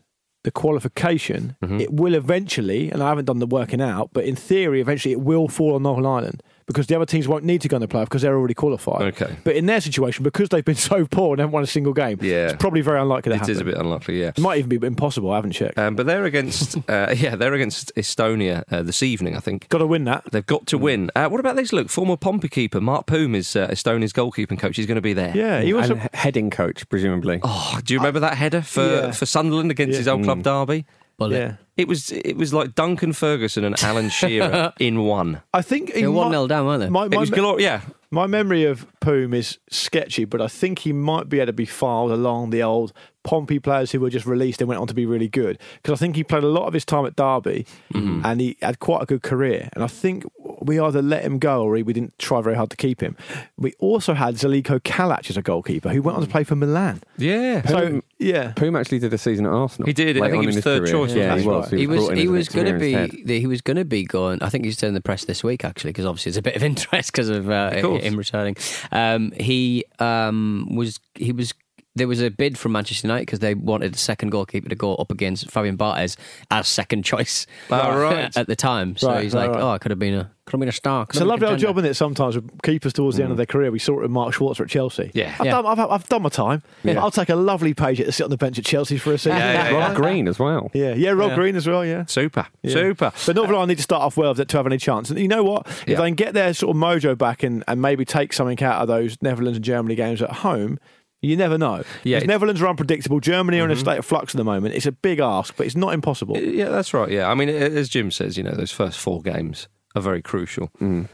the 0.45 0.51
qualification, 0.51 1.55
Mm-hmm. 1.62 1.80
it 1.80 1.93
will 1.93 2.14
eventually, 2.14 2.90
and 2.90 3.03
I 3.03 3.09
haven't 3.11 3.26
done 3.26 3.38
the 3.38 3.47
working 3.47 3.80
out, 3.80 4.11
but 4.12 4.24
in 4.24 4.34
theory, 4.36 4.80
eventually 4.80 5.12
it 5.12 5.20
will 5.20 5.47
fall 5.49 5.74
on 5.76 5.82
Northern 5.84 6.07
Ireland 6.07 6.43
because 6.73 6.87
the 6.87 6.97
other 6.97 7.07
teams 7.07 7.29
won't 7.29 7.45
need 7.45 7.61
to 7.61 7.68
go 7.68 7.77
in 7.77 7.81
the 7.81 7.89
playoff 7.89 8.05
because 8.05 8.23
they're 8.23 8.37
already 8.37 8.55
qualified. 8.55 9.03
Okay. 9.14 9.37
But 9.45 9.57
in 9.57 9.66
their 9.66 9.81
situation, 9.81 10.25
because 10.25 10.49
they've 10.49 10.64
been 10.64 10.75
so 10.91 11.07
poor 11.07 11.33
and 11.35 11.41
haven't 11.41 11.53
won 11.53 11.62
a 11.62 11.66
single 11.66 11.93
game, 11.93 12.18
Yeah. 12.20 12.47
it's 12.47 12.55
probably 12.61 12.81
very 12.81 13.01
unlikely 13.01 13.31
to 13.31 13.35
It 13.37 13.39
happen. 13.39 13.51
is 13.53 13.61
a 13.61 13.64
bit 13.64 13.77
unlikely, 13.77 14.20
yeah. 14.20 14.29
It 14.29 14.41
might 14.41 14.59
even 14.59 14.79
be 14.79 14.87
impossible. 14.87 15.31
I 15.31 15.37
haven't 15.37 15.53
checked. 15.53 15.79
Um, 15.79 15.95
but 15.97 16.07
they're 16.07 16.25
against, 16.25 16.77
uh, 16.89 17.14
yeah, 17.16 17.37
they're 17.37 17.55
against 17.55 17.95
Estonia 17.97 18.64
uh, 18.70 18.83
this 18.83 19.03
evening, 19.03 19.37
I 19.37 19.41
think. 19.41 19.68
Got 19.68 19.79
to 19.79 19.87
win 19.87 20.05
that. 20.05 20.25
They've 20.33 20.45
got 20.47 20.66
to 20.68 20.79
win. 20.79 21.11
Uh, 21.14 21.29
what 21.29 21.41
about 21.41 21.57
this? 21.57 21.73
Look, 21.73 21.89
former 21.91 22.16
Pompey 22.16 22.49
keeper 22.49 22.81
Mark 22.81 23.07
Poom 23.07 23.35
is 23.35 23.55
uh, 23.57 23.68
Estonia's 23.68 24.12
goalkeeping 24.12 24.59
coach. 24.59 24.77
He's 24.77 24.87
going 24.87 24.97
to 24.97 25.01
be 25.03 25.12
there. 25.12 25.37
Yeah, 25.37 25.61
he 25.61 25.73
was. 25.73 25.91
and 25.91 26.01
a- 26.01 26.16
heading 26.16 26.51
coach, 26.51 26.89
presumably. 26.89 27.41
Oh, 27.43 27.79
do 27.85 27.95
you 27.95 28.01
remember 28.01 28.20
that 28.20 28.37
header 28.37 28.62
for, 28.62 28.83
Yeah. 28.85 29.11
for 29.12 29.27
Sunderland 29.27 29.70
against 29.70 29.93
Yeah. 29.93 29.99
his 29.99 30.09
old 30.09 30.25
club 30.25 30.43
Derby? 30.43 30.87
Bullet. 31.18 31.37
yeah. 31.37 31.57
It 31.77 31.89
was 31.89 32.12
it 32.12 32.37
was 32.37 32.53
like 32.53 32.75
Duncan 32.75 33.12
Ferguson 33.12 33.64
and 33.64 33.81
Alan 33.83 34.11
shearer 34.20 34.73
in 34.79 35.05
one. 35.05 35.41
I 35.55 35.62
think 35.62 35.93
he 35.95 36.03
They 36.03 36.07
were 36.07 36.12
1 36.14 36.31
0 36.33 36.47
down, 36.47 36.66
weren't 36.66 36.81
they? 36.81 36.89
My, 36.91 37.07
It 37.07 37.12
my, 37.12 37.18
was 37.18 37.31
galore. 37.31 37.61
Yeah, 37.61 37.81
My 38.11 38.27
memory 38.27 38.64
of 38.64 38.87
Poom 39.01 39.33
is 39.35 39.59
sketchy, 39.70 40.27
but 40.27 40.41
I 40.43 40.49
think 40.49 40.81
he 40.81 40.93
might 40.93 41.29
be 41.31 41.39
able 41.39 41.47
to 41.47 41.53
be 41.55 41.64
filed 41.64 42.11
along 42.11 42.51
the 42.51 42.62
old 42.62 42.93
Pompey 43.25 43.59
players 43.59 43.93
who 43.93 44.01
were 44.01 44.11
just 44.11 44.27
released 44.27 44.61
and 44.61 44.68
went 44.68 44.81
on 44.83 44.87
to 44.89 44.95
be 44.95 45.07
really 45.07 45.29
good. 45.29 45.59
Because 45.77 45.99
I 45.99 46.01
think 46.01 46.16
he 46.16 46.25
played 46.25 46.43
a 46.45 46.49
lot 46.49 46.66
of 46.66 46.75
his 46.75 46.85
time 46.85 47.07
at 47.07 47.16
Derby 47.16 47.64
Mm-hmm. 47.95 48.20
and 48.27 48.41
he 48.41 48.57
had 48.61 48.79
quite 48.79 49.03
a 49.03 49.07
good 49.07 49.23
career. 49.23 49.70
And 49.73 49.83
I 49.83 49.87
think 49.87 50.25
we 50.65 50.79
either 50.81 51.03
let 51.03 51.23
him 51.25 51.39
go 51.39 51.63
or 51.63 51.71
we 51.71 51.93
didn't 51.93 52.19
try 52.19 52.41
very 52.41 52.57
hard 52.57 52.71
to 52.71 52.77
keep 52.77 53.01
him. 53.01 53.17
We 53.57 53.73
also 53.79 54.15
had 54.15 54.37
Zeljko 54.37 54.81
Kalac 54.81 55.29
as 55.31 55.37
a 55.37 55.43
goalkeeper 55.43 55.89
who 55.91 56.03
went 56.03 56.17
on 56.17 56.23
to 56.25 56.29
play 56.29 56.45
for 56.45 56.57
Milan. 56.57 57.03
yeah. 57.19 57.67
So, 57.67 58.03
yeah. 58.19 58.53
Poom 58.53 58.79
actually 58.79 59.01
did 59.01 59.13
a 59.13 59.19
season 59.19 59.47
at 59.47 59.53
Arsenal. 59.53 59.87
He 59.87 59.93
did. 59.93 60.17
I 60.21 60.31
think 60.31 60.43
he 60.43 60.47
was 60.47 60.61
third 60.61 60.83
career. 60.83 60.93
choice, 60.93 61.15
Yeah, 61.15 61.35
wasn't 61.45 61.73
he 61.73 61.81
he? 61.81 61.87
was. 61.87 62.09
he 62.09 62.09
was 62.09 62.09
he 62.09 62.23
as 62.23 62.29
an 62.29 62.33
was 62.33 62.49
going 62.49 62.67
to 62.67 62.73
be 62.73 62.87
experienced 62.87 63.17
head. 63.17 63.27
the, 63.27 63.41
he 63.41 63.47
was 63.47 63.61
going 63.61 63.77
to 63.77 63.85
be 63.85 64.05
going. 64.05 64.43
I 64.43 64.49
think 64.49 64.65
he's 64.65 64.77
still 64.77 64.89
in 64.89 64.95
the 64.95 65.01
press 65.01 65.25
this 65.25 65.43
week 65.43 65.65
actually 65.65 65.91
because 65.91 66.07
obviously 66.07 66.31
it's 66.31 66.39
a 66.39 66.43
bit 66.43 66.57
of 66.57 66.63
interest 66.63 67.13
because 67.13 67.29
of, 67.29 67.51
uh, 67.51 67.81
course. 67.81 68.03
him 68.03 68.17
returning. 68.17 68.57
Um, 68.93 69.33
he 69.33 69.85
um, 69.99 70.69
was 70.75 71.01
he 71.15 71.33
was. 71.33 71.55
There 71.95 72.09
was 72.09 72.22
a 72.22 72.30
bid 72.30 72.57
from 72.57 72.72
Manchester 72.72 73.07
United 73.07 73.26
because 73.26 73.40
they 73.40 73.53
wanted 73.55 73.95
a 73.95 73.99
second 73.99 74.30
goalkeeper 74.30 74.68
to 74.70 74.74
go 74.74 74.95
up 74.95 75.12
against 75.12 75.51
Fabian 75.51 75.76
Barthez 75.76 76.16
as 76.51 76.66
second 76.66 77.05
choice 77.05 77.47
Ah, 77.70 77.88
right. 77.95 78.34
at 78.34 78.47
the 78.47 78.57
time. 78.57 78.97
So 78.97 79.09
Right, 79.09 79.24
he's 79.24 79.34
right, 79.34 79.43
like, 79.49 79.57
right. 79.57 79.62
oh, 79.62 79.70
I 79.72 79.78
could 79.78 79.90
have 79.90 79.99
been 79.99 80.14
a 80.14 80.30
could 80.45 80.55
have 80.55 80.61
been 80.61 80.68
a 80.70 80.72
star. 80.72 81.07
could 81.07 81.14
It's 81.16 81.20
a 81.20 81.24
lovely 81.24 81.47
old 81.47 81.59
job, 81.61 81.76
isn't 81.78 81.90
it? 81.90 81.95
Sometimes 81.95 82.34
with 82.34 82.51
keepers 82.62 82.93
towards 82.93 83.16
the 83.16 83.22
end 83.22 83.30
of 83.30 83.36
their 83.36 83.47
career. 83.47 83.70
We 83.70 83.78
saw 83.78 83.93
it 83.99 84.03
with 84.03 84.11
Mark 84.11 84.34
Schwarzer 84.34 84.62
at 84.62 84.68
Chelsea. 84.70 85.11
Yeah. 85.14 85.36
I've, 85.38 85.47
Yeah. 85.47 85.53
Done, 85.53 85.66
I've, 85.66 85.78
I've 85.78 86.09
done 86.09 86.22
my 86.22 86.30
time. 86.30 86.62
I'll 86.84 87.11
take 87.12 87.28
a 87.28 87.36
lovely 87.36 87.74
page 87.74 87.99
to 87.99 88.11
sit 88.11 88.24
on 88.24 88.30
the 88.30 88.36
bench 88.38 88.59
at 88.59 88.64
Chelsea 88.64 88.97
for 88.99 89.12
a 89.12 89.18
season. 89.18 89.38
Yeah, 89.38 89.70
yeah, 89.70 89.76
Rob 89.76 89.95
Green 89.97 90.26
as 90.26 90.38
well. 90.40 90.70
Yeah, 90.74 90.95
yeah, 90.95 91.11
Rob 91.11 91.34
Green 91.34 91.55
as 91.57 91.66
well. 91.68 91.84
Yeah, 91.84 92.07
Super, 92.07 92.47
Yeah. 92.62 92.72
super. 92.72 93.12
But 93.26 93.36
Northern 93.36 93.55
Ireland 93.55 93.68
need 93.68 93.76
to 93.76 93.82
start 93.84 94.03
off 94.03 94.16
well 94.16 94.34
to 94.34 94.57
have 94.57 94.66
any 94.66 94.78
chance. 94.78 95.11
And 95.11 95.18
you 95.20 95.28
know 95.28 95.45
what? 95.45 95.66
If 95.68 95.84
Yeah. 95.88 95.99
they 95.99 96.09
can 96.09 96.14
get 96.16 96.32
their 96.34 96.53
sort 96.55 96.74
of 96.74 96.80
mojo 96.82 97.16
back 97.16 97.43
and, 97.45 97.62
and 97.68 97.80
maybe 97.80 98.05
take 98.05 98.32
something 98.32 98.61
out 98.64 98.80
of 98.82 98.88
those 98.88 99.16
Netherlands 99.22 99.59
and 99.59 99.64
Germany 99.64 99.95
games 99.95 100.20
at 100.22 100.30
home, 100.32 100.78
you 101.23 101.37
never 101.37 101.57
know. 101.57 101.83
Yeah, 102.05 102.18
Mm-hmm. 102.18 102.27
Netherlands 102.29 102.61
are 102.62 102.68
unpredictable. 102.68 103.20
Germany 103.20 103.61
are 103.61 103.64
in 103.64 103.70
a 103.70 103.77
state 103.77 103.99
of 103.99 104.05
flux 104.05 104.35
at 104.35 104.37
the 104.39 104.45
moment. 104.45 104.75
It's 104.75 104.87
a 104.87 104.93
big 104.93 105.18
ask, 105.20 105.57
but 105.57 105.66
it's 105.66 105.77
not 105.77 105.95
impossible. 105.95 106.37
Yeah, 106.37 106.68
that's 106.68 106.93
right. 106.93 107.11
Yeah, 107.11 107.31
I 107.31 107.35
mean, 107.35 107.49
as 107.49 107.89
Jim 107.89 108.11
says, 108.11 108.37
you 108.37 108.43
know, 108.43 108.53
those 108.53 108.73
first 108.73 108.99
four 108.99 109.23
games 109.23 109.68
are 109.95 110.01
very 110.01 110.23
crucial. 110.23 110.70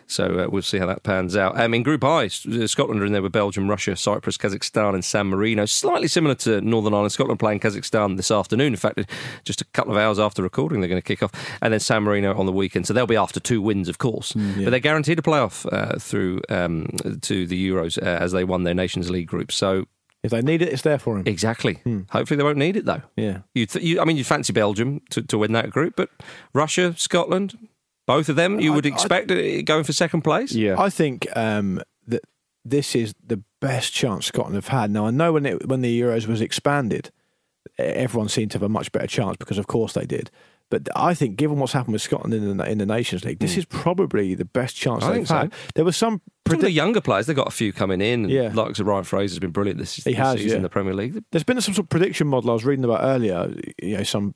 So 0.06 0.24
uh, 0.38 0.46
we'll 0.48 0.62
see 0.62 0.78
how 0.78 0.86
that 0.86 1.02
pans 1.02 1.36
out. 1.36 1.58
Um, 1.60 1.74
in 1.74 1.82
Group 1.82 2.04
I, 2.04 2.26
uh, 2.26 2.28
Scotland 2.68 3.02
are 3.02 3.06
in 3.06 3.10
there 3.12 3.22
with 3.22 3.32
Belgium, 3.32 3.68
Russia, 3.68 3.96
Cyprus, 3.96 4.36
Kazakhstan, 4.36 4.94
and 4.94 5.04
San 5.04 5.26
Marino. 5.26 5.66
Slightly 5.66 6.06
similar 6.06 6.36
to 6.36 6.60
Northern 6.60 6.94
Ireland. 6.94 7.10
Scotland 7.10 7.40
playing 7.40 7.58
Kazakhstan 7.58 8.16
this 8.16 8.30
afternoon. 8.30 8.72
In 8.74 8.76
fact, 8.76 9.00
just 9.42 9.60
a 9.60 9.64
couple 9.64 9.90
of 9.90 9.98
hours 9.98 10.20
after 10.20 10.44
recording, 10.44 10.80
they're 10.80 10.88
going 10.88 11.02
to 11.02 11.04
kick 11.06 11.24
off, 11.24 11.32
and 11.60 11.72
then 11.72 11.80
San 11.80 12.04
Marino 12.04 12.38
on 12.38 12.46
the 12.46 12.52
weekend. 12.52 12.86
So 12.86 12.92
they'll 12.94 13.06
be 13.08 13.16
after 13.16 13.40
two 13.40 13.60
wins, 13.60 13.88
of 13.88 13.98
course, 13.98 14.32
but 14.34 14.70
they're 14.70 14.78
guaranteed 14.78 15.18
a 15.18 15.22
playoff 15.22 15.66
uh, 15.72 15.98
through 15.98 16.42
um, 16.48 16.86
to 17.22 17.46
the 17.48 17.68
Euros 17.70 17.98
uh, 18.00 18.04
as 18.04 18.30
they 18.30 18.44
won 18.44 18.62
their 18.62 18.74
Nations 18.74 19.10
League 19.10 19.26
group. 19.26 19.50
So 19.50 19.86
If 20.22 20.30
they 20.32 20.42
need 20.42 20.62
it, 20.62 20.72
it's 20.72 20.82
there 20.82 20.98
for 20.98 21.16
them. 21.16 21.26
exactly. 21.26 21.78
Hopefully, 22.10 22.36
they 22.36 22.42
won't 22.44 22.58
need 22.58 22.76
it 22.76 22.84
though. 22.84 23.02
Yeah. 23.16 23.38
You, 23.54 23.66
th- 23.66 23.84
you, 23.84 24.00
I 24.00 24.04
mean, 24.04 24.16
you 24.16 24.24
fancy 24.24 24.52
Belgium 24.52 25.00
to, 25.10 25.22
to 25.22 25.38
win 25.38 25.52
that 25.52 25.70
group, 25.70 25.94
but 25.96 26.10
Russia, 26.52 26.94
Scotland, 26.96 27.56
both 28.06 28.28
of 28.28 28.34
them, 28.36 28.58
you 28.58 28.72
would 28.72 28.84
I- 28.86 28.90
I- 28.90 28.92
expect 28.92 29.30
uh, 29.30 29.62
going 29.62 29.84
for 29.84 29.92
second 29.92 30.22
place. 30.22 30.52
Yeah. 30.52 30.74
I 30.78 30.90
think 30.90 31.26
um, 31.36 31.80
that 32.08 32.22
this 32.64 32.96
is 32.96 33.14
the 33.24 33.42
best 33.60 33.92
chance 33.92 34.26
Scotland 34.26 34.56
have 34.56 34.68
had. 34.68 34.90
Now 34.90 35.06
I 35.06 35.10
know 35.10 35.32
when 35.32 35.46
it, 35.46 35.68
when 35.68 35.82
the 35.82 36.00
Euros 36.00 36.26
was 36.26 36.40
expanded, 36.40 37.10
everyone 37.78 38.28
seemed 38.28 38.50
to 38.52 38.56
have 38.56 38.62
a 38.64 38.68
much 38.68 38.90
better 38.92 39.06
chance 39.06 39.36
because 39.36 39.58
of 39.58 39.66
course 39.68 39.92
they 39.92 40.04
did. 40.06 40.30
But 40.70 40.88
I 40.94 41.14
think, 41.14 41.36
given 41.36 41.58
what's 41.58 41.72
happened 41.72 41.94
with 41.94 42.02
Scotland 42.02 42.34
in 42.34 42.56
the, 42.58 42.70
in 42.70 42.78
the 42.78 42.84
Nations 42.86 43.24
League, 43.24 43.38
this 43.38 43.56
is 43.56 43.64
probably 43.64 44.34
the 44.34 44.44
best 44.44 44.76
chance 44.76 45.02
Mm. 45.02 45.06
I 45.06 45.08
they've 45.08 45.16
think 45.16 45.26
so. 45.28 45.34
had. 45.36 45.52
There 45.74 45.84
was 45.84 45.96
some 45.96 46.20
Some 46.46 46.56
of 46.56 46.60
the 46.60 46.70
younger 46.70 47.00
players, 47.00 47.26
they've 47.26 47.34
got 47.36 47.48
a 47.48 47.50
few 47.52 47.72
coming 47.72 48.00
in. 48.00 48.28
Yeah. 48.28 48.50
Like 48.52 48.78
Ryan 48.78 49.04
Fraser's 49.04 49.38
been 49.38 49.50
brilliant 49.50 49.78
this, 49.78 49.94
He 49.96 50.02
this 50.10 50.16
has, 50.18 50.34
season 50.34 50.48
yeah. 50.50 50.56
in 50.56 50.62
the 50.62 50.68
Premier 50.68 50.92
League. 50.94 51.22
There's 51.32 51.44
been 51.44 51.60
some 51.60 51.74
sort 51.74 51.84
of 51.86 51.88
prediction 51.88 52.26
model 52.26 52.50
I 52.50 52.52
was 52.54 52.64
reading 52.66 52.84
about 52.84 53.00
earlier. 53.02 53.54
You 53.82 53.96
know, 53.98 54.02
some 54.02 54.34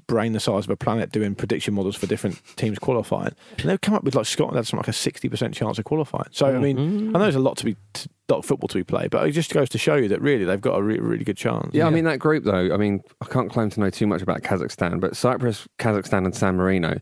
brain 0.00 0.32
the 0.32 0.40
size 0.40 0.64
of 0.64 0.70
a 0.70 0.76
planet 0.76 1.12
doing 1.12 1.34
prediction 1.34 1.74
models 1.74 1.96
for 1.96 2.06
different 2.06 2.40
teams 2.56 2.78
qualifying, 2.78 3.34
and 3.58 3.68
they've 3.68 3.80
come 3.80 3.94
up 3.94 4.04
with 4.04 4.14
like 4.14 4.26
Scotland 4.26 4.56
had 4.56 4.66
something 4.66 4.82
like 4.82 4.88
a 4.88 4.92
sixty 4.92 5.28
percent 5.28 5.54
chance 5.54 5.78
of 5.78 5.84
qualifying. 5.84 6.28
So 6.30 6.46
I 6.46 6.58
mean, 6.58 6.78
I 7.08 7.12
know 7.12 7.18
there's 7.20 7.34
a 7.34 7.40
lot 7.40 7.56
to 7.58 7.64
be 7.64 7.76
t- 7.92 8.10
lot 8.28 8.38
of 8.38 8.46
football 8.46 8.68
to 8.68 8.78
be 8.78 8.84
played, 8.84 9.10
but 9.10 9.26
it 9.26 9.32
just 9.32 9.52
goes 9.52 9.68
to 9.68 9.78
show 9.78 9.96
you 9.96 10.08
that 10.08 10.20
really 10.20 10.44
they've 10.44 10.60
got 10.60 10.78
a 10.78 10.82
re- 10.82 10.98
really 10.98 11.24
good 11.24 11.36
chance. 11.36 11.70
Yeah, 11.72 11.86
I 11.86 11.90
mean 11.90 12.04
that 12.04 12.18
group 12.18 12.44
though. 12.44 12.72
I 12.72 12.76
mean, 12.76 13.02
I 13.20 13.26
can't 13.26 13.50
claim 13.50 13.70
to 13.70 13.80
know 13.80 13.90
too 13.90 14.06
much 14.06 14.22
about 14.22 14.42
Kazakhstan, 14.42 15.00
but 15.00 15.16
Cyprus, 15.16 15.68
Kazakhstan, 15.78 16.24
and 16.24 16.34
San 16.34 16.56
Marino. 16.56 16.98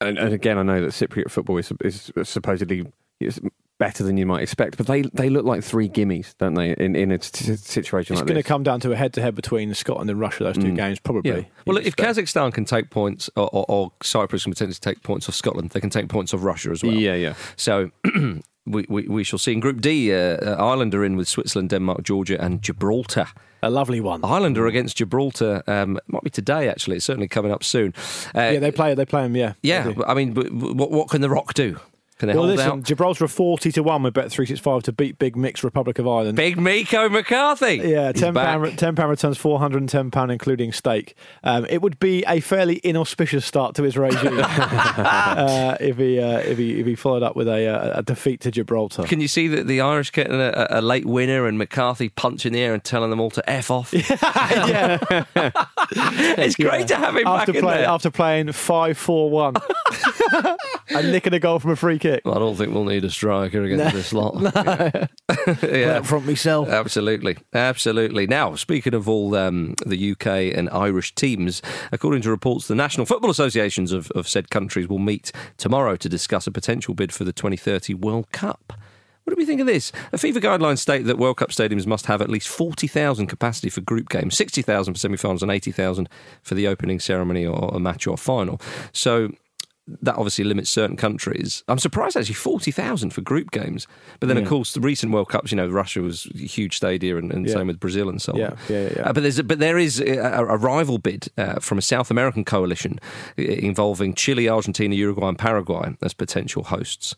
And, 0.00 0.18
and 0.18 0.32
again, 0.32 0.56
I 0.56 0.62
know 0.62 0.80
that 0.80 0.92
Cypriot 0.92 1.30
football 1.30 1.58
is, 1.58 1.72
is 1.84 2.10
supposedly 2.22 2.86
is 3.20 3.38
better 3.80 4.04
than 4.04 4.16
you 4.18 4.26
might 4.26 4.42
expect, 4.42 4.76
but 4.76 4.86
they 4.86 5.02
they 5.02 5.28
look 5.28 5.44
like 5.44 5.64
three 5.64 5.88
gimmies, 5.88 6.36
don't 6.38 6.54
they? 6.54 6.74
In 6.74 6.94
in 6.94 7.10
a 7.10 7.18
t- 7.18 7.56
situation 7.56 8.14
It's 8.14 8.20
like 8.20 8.28
going 8.28 8.40
to 8.40 8.46
come 8.46 8.62
down 8.62 8.78
to 8.80 8.92
a 8.92 8.96
head-to-head 8.96 9.34
between 9.34 9.74
Scotland 9.74 10.08
and 10.10 10.20
Russia. 10.20 10.44
Those 10.44 10.58
two 10.58 10.72
games, 10.76 11.00
probably. 11.00 11.30
Yeah. 11.30 11.44
Well, 11.66 11.78
You'd 11.78 11.86
if 11.88 11.94
expect. 11.98 12.18
Kazakhstan 12.18 12.52
can 12.52 12.64
take 12.64 12.90
points, 12.90 13.28
or, 13.34 13.48
or, 13.52 13.64
or 13.68 13.92
Cyprus 14.02 14.44
can 14.44 14.52
potentially 14.52 14.78
take 14.80 15.02
points 15.02 15.28
off 15.28 15.34
Scotland, 15.34 15.70
they 15.70 15.80
can 15.80 15.90
take 15.90 16.08
points 16.08 16.32
off 16.34 16.44
Russia 16.44 16.70
as 16.70 16.84
well. 16.84 16.92
Yeah, 16.92 17.14
yeah. 17.14 17.34
So 17.56 17.90
we, 18.66 18.84
we, 18.88 19.08
we 19.08 19.24
shall 19.24 19.38
see. 19.38 19.52
In 19.52 19.60
Group 19.60 19.80
D, 19.80 20.12
uh, 20.12 20.16
uh, 20.16 20.56
Ireland 20.60 20.94
are 20.94 21.04
in 21.04 21.16
with 21.16 21.26
Switzerland, 21.28 21.70
Denmark, 21.70 22.02
Georgia, 22.02 22.40
and 22.40 22.62
Gibraltar. 22.62 23.26
a 23.62 23.70
lovely 23.70 24.00
one. 24.00 24.22
Ireland 24.24 24.58
are 24.58 24.66
against 24.66 24.98
Gibraltar. 24.98 25.62
Um, 25.66 25.98
might 26.06 26.22
be 26.22 26.30
today, 26.30 26.68
actually. 26.68 26.96
It's 26.96 27.06
certainly 27.06 27.28
coming 27.28 27.50
up 27.50 27.64
soon. 27.64 27.94
Uh, 28.34 28.40
yeah, 28.52 28.58
they 28.58 28.70
play. 28.70 28.94
They 28.94 29.06
play 29.06 29.22
them. 29.22 29.36
Yeah, 29.36 29.54
yeah, 29.62 29.84
they 29.84 29.90
do. 29.90 29.96
but, 30.00 30.08
I 30.08 30.14
mean, 30.14 30.34
what, 30.34 30.90
what 30.90 31.08
can 31.08 31.22
the 31.22 31.30
Rock 31.30 31.54
do? 31.54 31.80
Can 32.20 32.28
they 32.28 32.34
Well, 32.34 32.44
hold 32.44 32.56
listen, 32.56 32.72
out? 32.72 32.82
Gibraltar 32.82 33.24
are 33.24 33.28
40 33.28 33.72
to 33.72 33.82
1 33.82 34.02
with 34.02 34.12
Bet365 34.14 34.82
to 34.82 34.92
beat 34.92 35.18
Big 35.18 35.36
Mick's 35.36 35.64
Republic 35.64 35.98
of 35.98 36.06
Ireland. 36.06 36.36
Big 36.36 36.58
Miko 36.58 37.08
McCarthy. 37.08 37.76
Yeah, 37.76 38.12
ten 38.12 38.34
back. 38.34 38.60
pound. 38.60 38.78
Ten 38.78 38.94
pound 38.94 39.08
returns 39.10 39.38
four 39.38 39.58
hundred 39.58 39.78
and 39.78 39.88
ten 39.88 40.10
pound, 40.10 40.30
including 40.30 40.70
stake. 40.72 41.14
Um, 41.42 41.64
it 41.70 41.80
would 41.80 41.98
be 41.98 42.22
a 42.28 42.40
fairly 42.40 42.78
inauspicious 42.84 43.46
start 43.46 43.74
to 43.76 43.82
his 43.82 43.96
regime 43.96 44.38
uh, 44.42 45.76
if 45.80 45.96
he 45.96 46.20
uh, 46.20 46.38
if 46.40 46.58
he 46.58 46.78
if 46.80 46.86
he 46.86 46.94
followed 46.94 47.22
up 47.22 47.36
with 47.36 47.48
a, 47.48 47.66
uh, 47.66 47.98
a 48.00 48.02
defeat 48.02 48.40
to 48.42 48.50
Gibraltar. 48.50 49.04
Can 49.04 49.20
you 49.20 49.28
see 49.28 49.48
that 49.48 49.66
the 49.66 49.80
Irish 49.80 50.12
getting 50.12 50.34
a, 50.34 50.66
a 50.68 50.82
late 50.82 51.06
winner 51.06 51.46
and 51.46 51.56
McCarthy 51.56 52.10
punching 52.10 52.52
the 52.52 52.60
air 52.60 52.74
and 52.74 52.84
telling 52.84 53.08
them 53.08 53.20
all 53.20 53.30
to 53.30 53.48
f 53.50 53.70
off? 53.70 53.92
yeah, 53.94 54.98
it's 55.90 56.56
great 56.56 56.88
to 56.88 56.96
have 56.96 57.16
him 57.16 57.26
after 57.26 57.52
back 57.54 57.62
there. 57.62 57.88
after 57.88 58.10
playing 58.10 58.52
five 58.52 58.98
four 58.98 59.30
one 59.30 59.54
and 60.90 61.10
nicking 61.12 61.32
a 61.32 61.38
goal 61.38 61.58
from 61.58 61.70
a 61.70 61.76
free 61.76 61.98
kick. 61.98 62.09
I 62.24 62.38
don't 62.38 62.56
think 62.56 62.72
we'll 62.72 62.84
need 62.84 63.04
a 63.04 63.10
striker 63.10 63.62
against 63.62 63.94
this 63.94 64.12
lot. 64.12 64.34
Yeah. 65.46 65.56
yeah. 65.62 65.98
Up 65.98 66.06
front 66.06 66.26
myself. 66.26 66.68
Absolutely, 66.68 67.36
absolutely. 67.54 68.26
Now, 68.26 68.56
speaking 68.56 68.94
of 68.94 69.08
all 69.08 69.34
um, 69.36 69.74
the 69.86 70.12
UK 70.12 70.26
and 70.26 70.68
Irish 70.70 71.14
teams, 71.14 71.62
according 71.92 72.22
to 72.22 72.30
reports, 72.30 72.68
the 72.68 72.74
national 72.74 73.06
football 73.06 73.30
associations 73.30 73.92
of, 73.92 74.10
of 74.10 74.28
said 74.28 74.50
countries 74.50 74.88
will 74.88 74.98
meet 74.98 75.32
tomorrow 75.56 75.96
to 75.96 76.08
discuss 76.08 76.46
a 76.46 76.50
potential 76.50 76.94
bid 76.94 77.12
for 77.12 77.24
the 77.24 77.32
2030 77.32 77.94
World 77.94 78.30
Cup. 78.32 78.72
What 79.24 79.36
do 79.36 79.40
we 79.40 79.46
think 79.46 79.60
of 79.60 79.66
this? 79.66 79.92
The 80.10 80.16
FIFA 80.16 80.42
guidelines 80.42 80.78
state 80.78 81.04
that 81.04 81.18
World 81.18 81.36
Cup 81.36 81.50
stadiums 81.50 81.86
must 81.86 82.06
have 82.06 82.20
at 82.20 82.28
least 82.28 82.48
40,000 82.48 83.28
capacity 83.28 83.70
for 83.70 83.80
group 83.80 84.08
games, 84.08 84.36
60,000 84.36 84.94
for 84.94 84.98
semi 84.98 85.16
finals, 85.16 85.42
and 85.42 85.52
80,000 85.52 86.08
for 86.42 86.54
the 86.54 86.66
opening 86.66 86.98
ceremony 86.98 87.46
or 87.46 87.70
a 87.72 87.78
match 87.78 88.06
or 88.06 88.16
final. 88.16 88.60
So 88.92 89.30
that 90.02 90.14
obviously 90.16 90.44
limits 90.44 90.70
certain 90.70 90.96
countries. 90.96 91.62
I'm 91.68 91.78
surprised 91.78 92.16
actually 92.16 92.34
40,000 92.34 93.10
for 93.10 93.20
group 93.20 93.50
games. 93.50 93.86
But 94.18 94.28
then, 94.28 94.36
of 94.38 94.46
course, 94.46 94.72
the 94.74 94.80
recent 94.80 95.12
World 95.12 95.28
Cups, 95.28 95.50
you 95.52 95.56
know, 95.56 95.68
Russia 95.68 96.00
was 96.02 96.26
a 96.34 96.38
huge 96.38 96.76
stadia 96.76 97.16
and, 97.16 97.32
and 97.32 97.46
Yeah. 97.46 97.54
same 97.54 97.66
with 97.66 97.80
Brazil 97.80 98.08
and 98.08 98.20
so 98.20 98.32
on. 98.32 98.38
Yeah, 98.38 98.50
yeah, 98.68 98.88
yeah. 98.96 99.02
Uh, 99.08 99.12
but, 99.12 99.22
there's 99.22 99.38
a, 99.38 99.44
but 99.44 99.58
there 99.58 99.78
is 99.78 100.00
a, 100.00 100.16
a 100.18 100.56
rival 100.56 100.98
bid 100.98 101.28
uh, 101.38 101.60
from 101.60 101.78
a 101.78 101.82
South 101.82 102.10
American 102.10 102.44
coalition 102.44 102.98
involving 103.36 104.14
Chile, 104.14 104.48
Argentina, 104.48 104.94
Uruguay, 104.94 105.28
and 105.28 105.38
Paraguay 105.38 105.96
as 106.02 106.14
potential 106.14 106.64
hosts. 106.64 107.14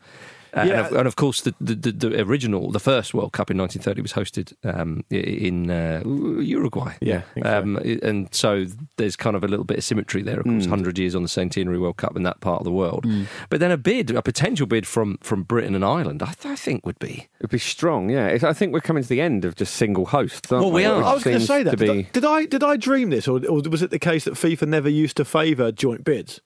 Uh, 0.55 0.65
Yeah. 0.65 0.73
and, 0.73 0.87
of, 0.87 0.93
and 0.93 1.07
of 1.09 1.17
course, 1.17 1.41
the, 1.41 1.55
the, 1.61 1.75
the, 1.75 1.93
the 1.93 2.23
original, 2.23 2.71
the 2.71 2.81
first 2.81 3.15
World 3.15 3.33
Cup 3.33 3.51
in 3.51 3.57
1930 3.59 4.03
was 4.03 4.13
hosted 4.13 4.53
um, 4.65 5.05
in 5.11 5.71
uh, 5.71 6.03
Uruguay. 6.05 6.95
Yeah, 7.01 7.19
I 7.19 7.21
think 7.35 7.47
so. 7.47 7.59
um, 7.59 7.77
and 8.03 8.35
so 8.35 8.67
there's 8.97 9.17
kind 9.17 9.37
of 9.37 9.45
a 9.45 9.49
little 9.49 9.65
bit 9.65 9.79
of 9.79 9.85
symmetry 9.85 10.23
there. 10.23 10.39
Of 10.41 10.45
course, 10.45 10.63
100 10.67 10.99
years 10.99 11.15
on 11.15 11.23
the 11.23 11.29
centenary 11.29 11.79
World 11.79 11.97
Cup 11.97 12.17
in 12.17 12.23
that 12.25 12.41
part 12.41 12.61
of 12.61 12.65
the 12.65 12.73
world. 12.73 13.07
But 13.51 13.61
then 13.61 13.71
a 13.71 13.77
bid, 13.77 14.11
a 14.11 14.23
potential 14.23 14.67
bid 14.67 14.87
from, 14.87 15.19
from 15.23 15.43
Britain 15.43 15.75
and 15.75 15.85
Ireland, 15.85 16.23
I, 16.23 16.33
th- 16.33 16.47
I 16.53 16.57
think 16.57 16.85
would 16.87 16.99
be. 16.99 17.29
It'd 17.41 17.51
be 17.51 17.59
strong, 17.59 18.11
yeah. 18.11 18.27
It's, 18.29 18.45
I 18.45 18.53
think 18.53 18.73
we're 18.73 18.81
coming 18.81 19.03
to 19.03 19.09
the 19.09 19.21
end 19.21 19.45
of 19.45 19.57
just 19.57 19.75
single 19.75 20.07
hosts. 20.07 20.51
Aren't 20.53 20.65
Well, 20.65 20.73
we 20.73 20.85
are. 20.85 21.03
I 21.03 21.15
was 21.15 21.25
going 21.25 21.39
to 21.39 21.47
say 21.47 21.63
that. 21.63 21.73
To 21.73 21.77
Did, 21.77 21.91
I, 21.91 22.03
did 22.13 22.25
I 22.25 22.45
did 22.47 22.63
I 22.63 22.77
dream 22.77 23.11
this, 23.11 23.27
or, 23.27 23.45
or 23.47 23.61
was 23.69 23.83
it 23.83 23.91
the 23.91 23.99
case 23.99 24.25
that 24.25 24.35
FIFA 24.35 24.69
never 24.69 24.89
used 24.89 25.17
to 25.17 25.25
favour 25.25 25.73
joint 25.73 26.05
bids, 26.05 26.41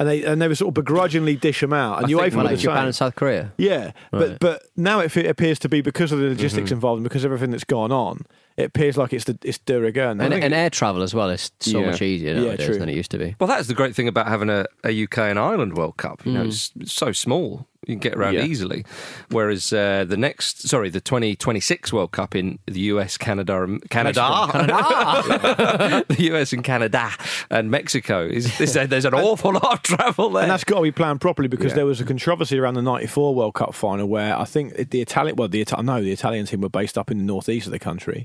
and 0.00 0.08
they 0.08 0.24
and 0.24 0.42
they 0.42 0.48
would 0.48 0.58
sort 0.58 0.70
of 0.70 0.74
begrudgingly 0.74 1.36
dish 1.36 1.60
them 1.60 1.72
out, 1.72 1.98
and 2.02 2.06
I 2.06 2.08
UEFA 2.10 2.20
think 2.22 2.34
were 2.34 2.42
like 2.42 2.50
the 2.56 2.62
Japan 2.62 2.76
same. 2.78 2.84
and 2.86 2.94
South 2.96 3.14
Korea. 3.14 3.52
Yeah, 3.58 3.92
but 4.10 4.28
Right. 4.30 4.38
but 4.40 4.62
now 4.76 4.98
it, 4.98 5.14
appears 5.16 5.60
to 5.60 5.68
be 5.68 5.80
because 5.82 6.10
of 6.10 6.18
the 6.18 6.26
logistics 6.30 6.66
Mm-hmm. 6.66 6.74
involved 6.74 6.98
and 6.98 7.04
because 7.04 7.22
of 7.24 7.30
everything 7.30 7.52
that's 7.52 7.64
gone 7.64 7.92
on. 7.92 8.24
It 8.56 8.64
appears 8.64 8.96
like 8.98 9.12
it's 9.14 9.24
the 9.24 9.38
it's 9.44 9.58
de 9.58 9.80
rigueur. 9.80 10.10
And, 10.10 10.20
and 10.20 10.52
air 10.52 10.68
travel 10.70 11.02
as 11.02 11.14
well 11.14 11.30
is 11.30 11.50
so 11.60 11.80
Yeah. 11.80 11.90
much 11.92 12.02
easier 12.02 12.34
nowadays 12.34 12.66
true. 12.66 12.78
than 12.78 12.88
it 12.88 12.94
used 12.96 13.10
to 13.12 13.18
be. 13.18 13.36
Well, 13.38 13.46
that's 13.46 13.68
the 13.68 13.74
great 13.74 13.94
thing 13.94 14.08
about 14.08 14.26
having 14.26 14.50
a, 14.50 14.66
a 14.84 15.04
UK 15.04 15.18
and 15.30 15.38
Ireland 15.38 15.76
World 15.78 15.96
Cup. 15.96 16.26
You 16.26 16.32
know, 16.32 16.42
it's, 16.44 16.72
it's 16.78 16.92
so 16.92 17.12
small. 17.12 17.66
You 17.86 17.94
can 17.94 17.98
get 18.00 18.14
around 18.14 18.34
Yeah. 18.34 18.44
easily. 18.44 18.84
Whereas 19.30 19.72
uh, 19.72 20.04
the 20.06 20.16
next, 20.18 20.68
sorry, 20.68 20.90
the 20.90 21.00
2026 21.00 21.92
World 21.94 22.12
Cup 22.12 22.36
in 22.36 22.58
the 22.66 22.80
US, 22.92 23.16
Canada, 23.16 23.62
and 23.62 23.88
Canada, 23.88 24.20
the 26.08 26.16
US 26.32 26.52
and 26.52 26.62
Canada 26.62 27.10
and 27.50 27.70
Mexico 27.70 28.26
is 28.26 28.56
there's, 28.58 28.74
there's 28.88 29.04
an 29.06 29.14
awful 29.28 29.52
lot 29.54 29.72
of 29.72 29.82
travel 29.82 30.30
there. 30.30 30.42
and 30.42 30.50
that's 30.50 30.64
got 30.64 30.76
to 30.76 30.82
be 30.82 30.92
planned 30.92 31.20
properly 31.20 31.48
because 31.48 31.72
Yeah. 31.72 31.76
there 31.76 31.86
was 31.86 32.00
a 32.00 32.04
controversy 32.04 32.58
around 32.58 32.74
the 32.74 32.82
'94 32.82 33.34
World 33.34 33.54
Cup 33.54 33.74
final 33.74 34.06
where 34.06 34.38
I 34.38 34.44
think 34.44 34.90
the 34.90 35.00
Italian, 35.00 35.36
well, 35.36 35.48
the 35.48 35.60
Ita- 35.62 35.82
no, 35.82 36.02
the 36.02 36.12
Italian 36.12 36.46
team 36.46 36.60
were 36.60 36.68
based 36.68 36.98
up 36.98 37.10
in 37.10 37.18
the 37.18 37.24
northeast 37.24 37.66
of 37.66 37.72
the 37.72 37.78
country, 37.78 38.24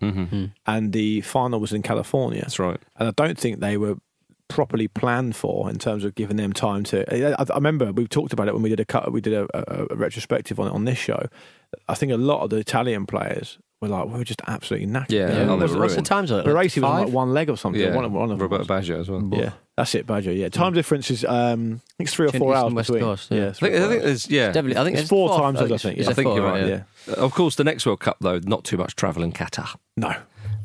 and 0.65 0.91
the 0.93 1.21
final 1.21 1.59
was 1.59 1.71
in 1.73 1.81
California. 1.81 2.39
Mm-hmm. 2.39 2.45
That's 2.45 2.59
right. 2.59 2.79
and 2.97 3.07
I 3.07 3.11
don't 3.11 3.37
think 3.37 3.59
they 3.61 3.77
were 3.77 3.95
properly 4.47 4.87
planned 4.87 5.35
for 5.35 5.69
in 5.69 5.77
terms 5.77 6.03
of 6.03 6.15
giving 6.15 6.37
them 6.37 6.53
time 6.53 6.83
to. 6.85 7.03
I, 7.13 7.35
I 7.41 7.55
remember 7.55 7.91
we 7.91 8.07
talked 8.07 8.33
about 8.33 8.47
it 8.47 8.53
when 8.53 8.63
we 8.63 8.69
did 8.69 8.79
a 8.79 8.85
cut, 8.85 9.11
we 9.11 9.21
did 9.21 9.33
a, 9.33 9.47
a, 9.53 9.87
a 9.91 9.95
retrospective 9.95 10.59
on 10.59 10.67
it 10.67 10.71
on 10.73 10.85
this 10.85 10.97
show. 10.97 11.27
I 11.89 11.95
think 11.95 12.11
a 12.11 12.17
lot 12.17 12.41
of 12.43 12.49
the 12.51 12.57
Italian 12.57 13.05
players 13.05 13.57
were 13.81 13.89
like, 13.89 14.05
we 14.07 14.13
were 14.17 14.23
just 14.23 14.41
absolutely 14.47 14.87
knackered. 14.87 15.11
Yeah, 15.11 15.25
They 15.27 15.33
yeah. 15.33 15.45
were- 15.45 15.51
Oh, 15.51 15.57
what's, 15.57 15.73
what's 15.73 15.93
the 15.93 15.97
ruined. 15.97 16.05
times 16.05 16.31
on 16.31 16.39
it? 16.41 16.47
Like 16.47 16.63
was 16.63 16.77
on 16.77 17.03
like 17.05 17.09
one 17.13 17.33
leg 17.33 17.49
or 17.49 17.57
something. 17.57 17.81
Yeah, 17.81 17.93
One, 17.95 18.05
of- 18.05 18.11
one 18.11 18.31
of 18.31 18.39
Roberto 18.39 18.59
was. 18.59 18.67
Baggio 18.87 18.99
as 19.01 19.09
well. 19.09 19.27
Yeah, 19.33 19.51
that's 19.75 19.93
it, 19.95 20.07
Badger. 20.07 20.31
Yeah, 20.31 20.47
time 20.49 20.73
difference 20.73 21.11
is 21.11 21.25
um, 21.25 21.81
I 21.83 21.91
think 21.97 22.07
it's 22.07 22.13
three 22.13 22.27
or 22.27 22.31
four 22.31 22.53
East 22.53 22.63
hours 22.63 22.73
West 22.73 22.87
between. 22.87 23.03
Coast, 23.03 23.31
yeah. 23.31 23.47
I 23.47 23.51
think, 23.51 23.75
I 23.75 23.79
think 23.79 23.91
hours. 23.91 24.03
there's 24.03 24.29
yeah. 24.29 24.47
Definitely, 24.51 24.77
I 24.77 24.83
think 24.85 24.93
It's 24.93 25.01
it's 25.01 25.09
four 25.09 25.27
four- 25.29 25.39
times 25.39 25.59
as 25.59 25.71
I 25.71 25.77
think. 25.77 25.97
is 25.97 26.07
I 26.07 26.13
think 26.13 26.27
four, 26.27 26.35
you're 26.37 26.45
right, 26.45 26.65
yeah. 26.67 27.13
Of 27.15 27.33
course, 27.33 27.55
the 27.55 27.63
next 27.65 27.85
World 27.85 27.99
Cup 27.99 28.17
though, 28.21 28.39
not 28.43 28.63
too 28.63 28.77
much 28.77 28.95
travel 28.95 29.21
in 29.23 29.33
Qatar. 29.33 29.75
No, 29.97 30.15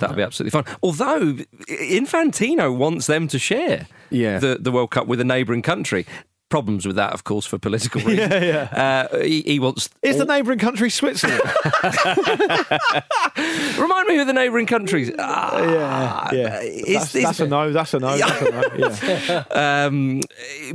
That'll 0.01 0.17
be 0.17 0.23
absolutely 0.23 0.61
fine. 0.63 0.77
Although 0.83 1.35
Infantino 1.69 2.77
wants 2.77 3.07
them 3.07 3.29
to 3.29 3.39
share 3.39 3.87
Yeah. 4.11 4.39
the, 4.39 4.59
the 4.61 4.73
World 4.73 4.91
Cup 4.91 5.07
with 5.07 5.21
a 5.21 5.25
neighbouring 5.25 5.63
country. 5.63 6.07
Problems 6.49 6.85
with 6.85 6.97
that, 6.97 7.13
of 7.13 7.23
course, 7.23 7.47
for 7.47 7.59
political 7.59 8.01
reasons. 8.01 8.33
yeah, 8.33 9.07
Uh, 9.13 9.19
he, 9.23 9.43
he 9.43 9.61
wants. 9.61 9.89
Is 10.03 10.17
the 10.19 10.25
neighbouring 10.25 10.59
country 10.59 10.91
Switzerland? 10.91 11.41
Remind 13.79 14.09
me 14.09 14.19
of 14.19 14.27
the 14.27 14.33
neighbouring 14.35 14.67
countries. 14.67 15.11
yeah, 15.17 16.29
yeah. 16.33 16.61
is 16.61 16.85
That's, 16.87 17.13
this- 17.13 17.25
that's 17.25 17.41
a 17.41 17.47
no. 17.47 17.73
That's 17.73 17.95
a 17.95 17.99
no. 18.01 18.17
That's 18.19 18.43
a 18.43 18.51
no. 18.51 19.45
Yeah. 19.55 19.85
um, 19.87 20.21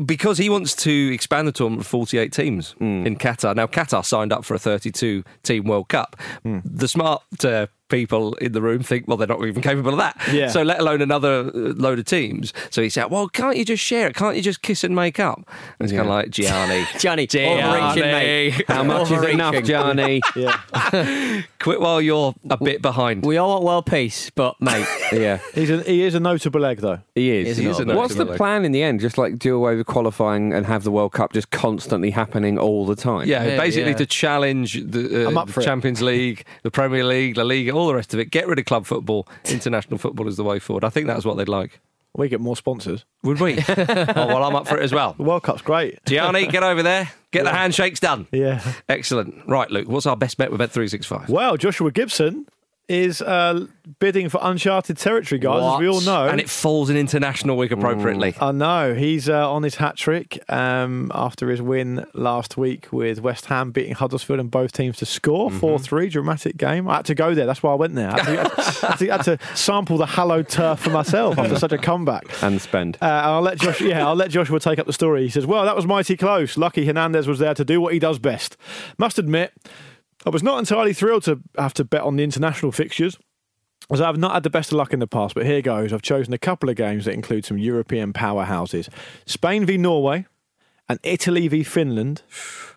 because 0.06 0.38
he 0.38 0.50
wants 0.50 0.76
to 0.78 1.14
expand 1.14 1.48
the 1.48 1.52
tournament 1.52 1.84
to 1.84 1.90
48 1.90 2.32
teams 2.32 2.76
in 2.80 3.18
Qatar. 3.18 3.56
Now, 3.56 3.68
Qatar 3.68 4.06
signed 4.06 4.32
up 4.32 4.46
for 4.46 4.54
a 4.54 4.60
32 4.60 5.24
team 5.44 5.66
World 5.66 5.90
Cup. 5.90 6.16
The 6.44 6.88
smart 6.88 7.22
uh, 7.44 7.68
people 7.96 8.34
in 8.36 8.52
the 8.52 8.62
room 8.62 8.84
think, 8.84 9.08
well, 9.08 9.18
they're 9.18 9.28
not 9.28 9.44
even 9.46 9.62
capable 9.62 9.92
of 9.92 9.98
that. 9.98 10.20
Yeah. 10.32 10.50
So, 10.50 10.64
let 10.64 10.80
alone 10.80 11.02
another 11.02 11.48
uh, 11.48 11.52
load 11.54 12.00
of 12.00 12.06
teams. 12.06 12.54
So 12.70 12.82
he 12.82 12.90
said, 12.90 13.06
well, 13.06 13.28
can't 13.30 13.56
you 13.58 13.64
just 13.66 13.84
share 13.84 14.08
it? 14.08 14.16
Can't 14.16 14.36
you 14.36 14.42
just 14.42 14.62
kiss 14.62 14.84
and 14.84 14.96
make 14.96 15.20
up? 15.20 15.38
And 15.80 15.86
it's 15.86 15.92
kind 15.92 16.02
of 16.02 16.08
like, 16.08 16.30
Gianni. 16.30 16.86
Johnny, 17.00 17.28
overreaching, 17.28 18.02
mate. 18.02 18.66
how 18.68 18.84
much 18.84 19.12
is 19.12 19.24
enough, 19.24 19.56
Overreaching. 19.56 19.66
Johnny? 19.66 20.22
yeah. 20.36 21.42
Quit 21.60 21.80
while 21.80 22.02
you're 22.02 22.34
a 22.50 22.58
bit 22.58 22.82
behind. 22.82 23.26
We 23.26 23.38
all 23.38 23.50
want 23.50 23.64
world 23.64 23.86
peace, 23.86 24.30
but 24.30 24.60
mate, 24.62 24.88
yeah, 25.12 25.40
He's 25.54 25.70
a, 25.70 25.82
he 25.84 26.04
is 26.04 26.16
a 26.16 26.20
notable 26.20 26.66
egg, 26.66 26.80
though. 26.80 27.00
he 27.16 27.32
is. 27.32 27.50
Is 27.50 27.58
he 27.58 27.68
is 27.68 27.80
a 27.80 27.86
What's 27.86 28.14
the 28.16 28.20
notable. 28.26 28.38
plan 28.38 28.66
in 28.66 28.72
the 28.72 28.84
end? 28.84 29.00
Just 29.00 29.18
like 29.18 29.40
do 29.40 29.56
away 29.56 29.76
with 29.76 29.88
qualifying 29.88 30.54
and 30.54 30.66
have 30.66 30.84
the 30.84 30.92
World 30.92 31.14
Cup 31.14 31.34
just 31.34 31.52
constantly 31.52 32.12
happening 32.12 32.58
all 32.60 32.86
the 32.86 32.96
time. 32.96 33.28
Yeah, 33.28 33.44
Maybe, 33.44 33.58
basically 33.58 33.92
yeah. 33.92 33.98
to 33.98 34.06
challenge 34.06 34.74
the, 34.86 35.28
I'm 35.28 35.38
uh, 35.38 35.42
up 35.42 35.50
the. 35.50 35.62
Champions 35.64 36.02
League, 36.02 36.46
the 36.64 36.72
Premier 36.72 37.04
League, 37.04 37.36
the 37.36 37.44
League, 37.44 37.70
all 37.70 37.85
the 37.88 37.96
rest 37.96 38.14
of 38.14 38.20
it. 38.20 38.32
Get 38.32 38.48
rid 38.48 38.60
of 38.60 38.66
club 38.66 38.86
football. 38.86 39.28
International 39.46 39.98
football 39.98 40.28
is 40.28 40.38
the 40.38 40.44
way 40.44 40.60
forward. 40.60 40.84
I 40.84 40.90
think 40.90 41.08
that's 41.08 41.26
what 41.26 41.38
they'd 41.38 41.50
like. 41.50 41.80
We 42.18 42.30
get 42.30 42.40
more 42.40 42.56
sponsors. 42.56 43.04
Would 43.24 43.42
we? 43.42 43.58
oh, 43.68 43.76
well, 44.16 44.44
I'm 44.44 44.56
up 44.56 44.68
for 44.68 44.78
it 44.78 44.84
as 44.84 44.94
well. 44.94 45.14
The 45.18 45.24
World 45.24 45.44
Cup's 45.44 45.62
great. 45.62 46.00
Gianni, 46.06 46.48
get 46.48 46.64
over 46.64 46.82
there. 46.82 47.12
Get 47.32 47.44
the 47.44 47.52
handshakes 47.52 48.00
done. 48.00 48.28
Yeah. 48.32 48.62
Excellent. 48.88 49.36
Right, 49.48 49.70
Luke, 49.70 49.90
what's 49.90 50.06
our 50.06 50.16
best 50.16 50.38
bet 50.38 50.50
with 50.50 50.62
Bet365? 50.62 51.28
Well, 51.28 51.58
Joshua 51.58 51.92
Gibson 51.92 52.46
is 52.88 53.22
uh, 53.22 53.66
bidding 54.00 54.30
for 54.30 54.40
uncharted 54.44 54.98
territory, 54.98 55.40
guys, 55.40 55.64
as 55.74 55.80
we 55.80 55.88
all 55.88 56.02
know. 56.02 56.28
And 56.28 56.40
it 56.40 56.50
falls 56.50 56.90
in 56.90 56.98
international 56.98 57.58
week 57.58 57.72
appropriately. 57.72 58.36
I 58.40 58.52
know 58.52 58.94
he's 58.94 59.28
uh, 59.28 59.52
on 59.52 59.64
his 59.64 59.76
hat 59.76 59.96
trick 59.98 60.40
um, 60.52 61.12
after 61.16 61.50
his 61.50 61.62
win 61.62 62.06
last 62.14 62.58
week 62.58 62.92
with 62.92 63.22
West 63.22 63.46
Ham 63.46 63.72
beating 63.72 63.94
Huddersfield 63.96 64.40
and 64.40 64.52
both 64.52 64.72
teams 64.72 64.98
to 64.98 65.06
score 65.06 65.50
Mm-hmm. 65.50 65.60
4 65.60 65.80
3. 65.80 66.10
Dramatic 66.10 66.58
game. 66.58 66.88
I 66.88 66.98
had 66.98 67.06
to 67.06 67.16
go 67.16 67.34
there. 67.34 67.46
That's 67.46 67.62
why 67.64 67.72
I 67.72 67.76
went 67.76 67.96
there. 67.96 68.12
I 68.12 68.20
had 68.24 68.26
to, 68.26 68.42
I 68.42 68.90
had 68.92 68.98
to, 68.98 69.10
I 69.10 69.18
had 69.18 69.24
to 69.24 69.40
sample 69.56 69.98
the 69.98 70.06
hallowed 70.06 70.48
turf 70.50 70.80
for 70.80 70.90
myself 70.92 71.38
after 71.38 71.58
such 71.58 71.72
a 71.72 71.78
comeback. 71.78 72.26
and 72.44 72.62
spend. 72.62 72.98
Uh, 73.02 73.06
I'll 73.06 73.42
let 73.42 73.60
Josh. 73.60 73.82
Yeah, 73.82 74.08
I'll 74.08 74.16
let 74.16 74.30
Joshua 74.32 74.60
take 74.60 74.80
up 74.80 74.86
the 74.88 74.94
story. 74.94 75.24
He 75.24 75.30
says, 75.30 75.46
"Well, 75.46 75.66
that 75.66 75.76
was 75.76 75.86
mighty 75.86 76.16
close. 76.18 76.58
Lucky 76.58 76.86
Hernandez 76.86 77.28
was 77.28 77.40
there 77.40 77.54
to 77.54 77.66
do 77.66 77.82
what 77.82 77.94
he 77.94 78.00
does 78.00 78.20
best. 78.20 78.58
Must 78.98 79.18
admit, 79.20 79.54
I 80.26 80.30
was 80.30 80.44
not 80.44 80.60
entirely 80.60 80.94
thrilled 80.94 81.24
to 81.24 81.40
have 81.58 81.74
to 81.76 81.84
bet 81.84 82.02
on 82.02 82.16
the 82.16 82.24
international 82.24 82.72
fixtures." 82.72 83.18
As 83.92 84.02
I've 84.02 84.18
not 84.18 84.34
had 84.34 84.42
the 84.42 84.50
best 84.50 84.72
of 84.72 84.78
luck 84.80 84.94
in 84.94 85.00
the 85.00 85.06
past, 85.06 85.36
but 85.36 85.46
here 85.46 85.62
goes. 85.62 85.94
I've 85.94 86.02
chosen 86.02 86.34
a 86.34 86.40
couple 86.40 86.70
of 86.70 86.76
games 86.76 87.06
that 87.06 87.14
include 87.14 87.46
some 87.46 87.60
European 87.60 88.14
powerhouses 88.14 88.90
Spain 89.28 89.64
v 89.66 89.78
Norway 89.78 90.26
and 90.90 91.00
Italy 91.04 91.48
v 91.48 91.64
Finland, 91.64 92.24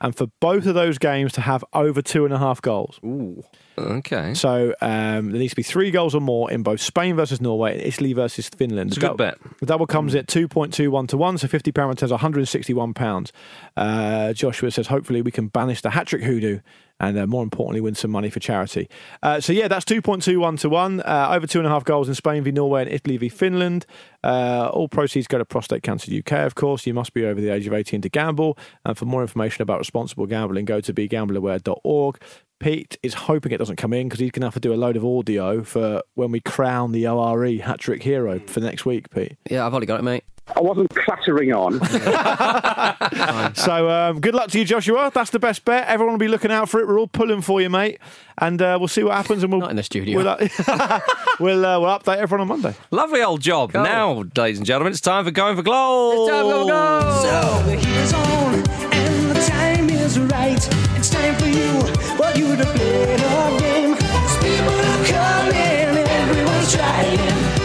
and 0.01 0.15
for 0.15 0.27
both 0.41 0.67
of 0.67 0.75
those 0.75 0.99
games 0.99 1.33
to 1.33 1.41
have 1.43 1.65
over 1.73 2.03
two 2.03 2.25
and 2.25 2.35
a 2.35 2.39
half 2.39 2.61
goals. 2.61 2.99
Ooh. 3.05 3.43
Okay. 3.79 4.35
So 4.35 4.75
um, 4.81 5.31
there 5.31 5.39
needs 5.39 5.53
to 5.53 5.57
be 5.57 5.63
three 5.63 5.91
goals 5.91 6.15
or 6.15 6.21
more 6.21 6.51
in 6.51 6.63
both 6.63 6.81
Spain 6.81 7.17
versus 7.17 7.41
Norway 7.41 7.75
and 7.75 7.83
Italy 7.83 8.13
versus 8.13 8.49
Finland. 8.49 8.91
It's 8.91 8.97
a 8.97 9.01
The 9.01 9.09
good 9.09 9.17
bet. 9.17 9.39
The 9.61 9.67
double 9.67 9.87
comes 9.87 10.15
at 10.15 10.27
2.21 10.27 11.09
to 11.09 11.17
1, 11.17 11.39
so 11.39 11.47
50 11.49 11.73
pound 11.73 11.89
returns 11.91 12.11
£161. 12.13 13.31
Uh, 13.77 14.33
Joshua 14.33 14.71
says, 14.71 14.89
hopefully 14.89 15.23
we 15.23 15.31
can 15.31 15.49
banish 15.49 15.81
the 15.83 15.91
hat 15.91 16.09
trick 16.09 16.23
hoodoo 16.23 16.61
and 17.01 17.19
uh, 17.19 17.27
more 17.27 17.43
importantly, 17.43 17.81
win 17.81 17.95
some 17.95 18.11
money 18.11 18.31
for 18.31 18.41
charity. 18.41 18.89
Uh, 19.23 19.41
so 19.41 19.53
yeah, 19.53 19.69
that's 19.69 19.85
2.21 19.85 20.61
to 20.61 20.69
1. 20.69 21.01
Uh, 21.01 21.29
over 21.31 21.47
two 21.47 21.59
and 21.59 21.67
a 21.67 21.71
half 21.71 21.85
goals 21.85 22.09
in 22.09 22.15
Spain 22.15 22.43
v 22.43 22.51
Norway 22.51 22.83
and 22.83 22.91
Italy 22.91 23.17
v 23.17 23.29
Finland. 23.29 23.87
Uh, 24.25 24.69
all 24.73 24.89
proceeds 24.89 25.27
go 25.27 25.39
to 25.39 25.45
Prostate 25.45 25.83
Cancer 25.83 26.13
UK, 26.13 26.33
of 26.47 26.55
course. 26.55 26.87
You 26.87 26.95
must 26.95 27.15
be 27.15 27.25
over 27.25 27.41
the 27.41 27.51
age 27.51 27.67
of 27.67 27.73
18 27.73 28.01
to 28.03 28.09
gamble. 28.09 28.59
And 28.85 28.97
for 28.97 29.05
more 29.05 29.23
information 29.23 29.63
about 29.63 29.79
responsible 29.79 30.27
gambling, 30.27 30.65
go 30.65 30.81
to 30.81 30.93
begambleaware.org. 30.93 32.21
Pete 32.61 32.99
is 33.05 33.15
hoping 33.15 33.53
it 33.53 33.59
doesn't 33.59 33.77
come 33.77 33.93
in 33.93 34.09
because 34.09 34.19
he's 34.19 34.33
going 34.33 34.41
to 34.41 34.47
have 34.47 34.55
to 34.55 34.61
do 34.61 34.73
a 34.73 34.77
load 34.77 34.97
of 34.97 35.05
audio 35.05 35.63
for 35.63 36.03
when 36.15 36.33
we 36.33 36.41
crown 36.41 36.91
the 36.91 37.07
ORE 37.07 37.47
hat 37.59 37.79
trick 37.79 38.03
hero 38.03 38.41
for 38.41 38.59
next 38.61 38.85
week, 38.85 39.11
Pete. 39.11 39.37
Yeah, 39.49 39.65
I've 39.65 39.73
already 39.73 39.87
got 39.87 40.01
it, 40.01 40.03
mate. 40.03 40.25
I 40.57 40.61
wasn't 40.61 40.91
clattering 40.95 41.53
on. 41.53 41.81
So 43.55 43.89
um, 43.91 44.21
good 44.21 44.35
luck 44.35 44.51
to 44.51 44.59
you, 44.59 44.65
Joshua. 44.65 45.11
That's 45.13 45.31
the 45.31 45.39
best 45.39 45.65
bet. 45.65 45.87
Everyone 45.89 46.15
will 46.15 46.19
be 46.19 46.29
looking 46.29 46.51
out 46.53 46.69
for 46.69 46.81
it. 46.81 46.87
We're 46.89 46.99
all 46.99 47.07
pulling 47.07 47.41
for 47.43 47.61
you, 47.61 47.71
mate, 47.71 47.99
and 48.39 48.61
uh, 48.61 48.77
we'll 48.79 48.89
see 48.89 49.03
what 49.03 49.15
happens. 49.15 49.43
And 49.43 49.53
we'll 49.53 49.61
Not 49.61 49.71
in 49.71 49.77
the 49.77 49.83
studio. 49.83 50.17
We'll, 50.19 50.29
uh, 50.29 50.39
we'll, 51.41 51.65
uh, 51.67 51.81
we'll 51.81 51.91
update 51.99 52.17
everyone 52.19 52.43
on 52.43 52.49
Monday. 52.49 52.75
Lovely 52.91 53.23
old 53.23 53.41
job. 53.41 53.73
Now, 53.75 54.25
ladies 54.37 54.59
and 54.59 54.67
gentlemen, 54.67 54.93
it's 54.93 55.01
time 55.01 55.25
for 55.25 55.31
Going 55.31 55.57
for 55.57 55.63
Gold. 55.63 56.29
So 56.31 57.63
the 57.67 57.77
heat 57.77 57.89
is 57.89 58.13
on 58.13 58.55
and 58.55 59.31
the 59.31 59.41
time 59.47 59.91
is 59.91 60.19
right. 60.19 60.69
It's 60.97 61.11
time 61.11 61.35
for 61.37 61.47
you, 61.47 61.81
for 62.17 62.39
you 62.39 62.57
to 62.57 62.65
play 62.65 63.17
the 63.17 63.57
game. 63.61 63.97
'Cause 63.97 64.39
people 64.39 64.75
are 64.75 65.05
coming, 65.05 66.07
everyone's 66.07 66.73
trying, 66.75 67.19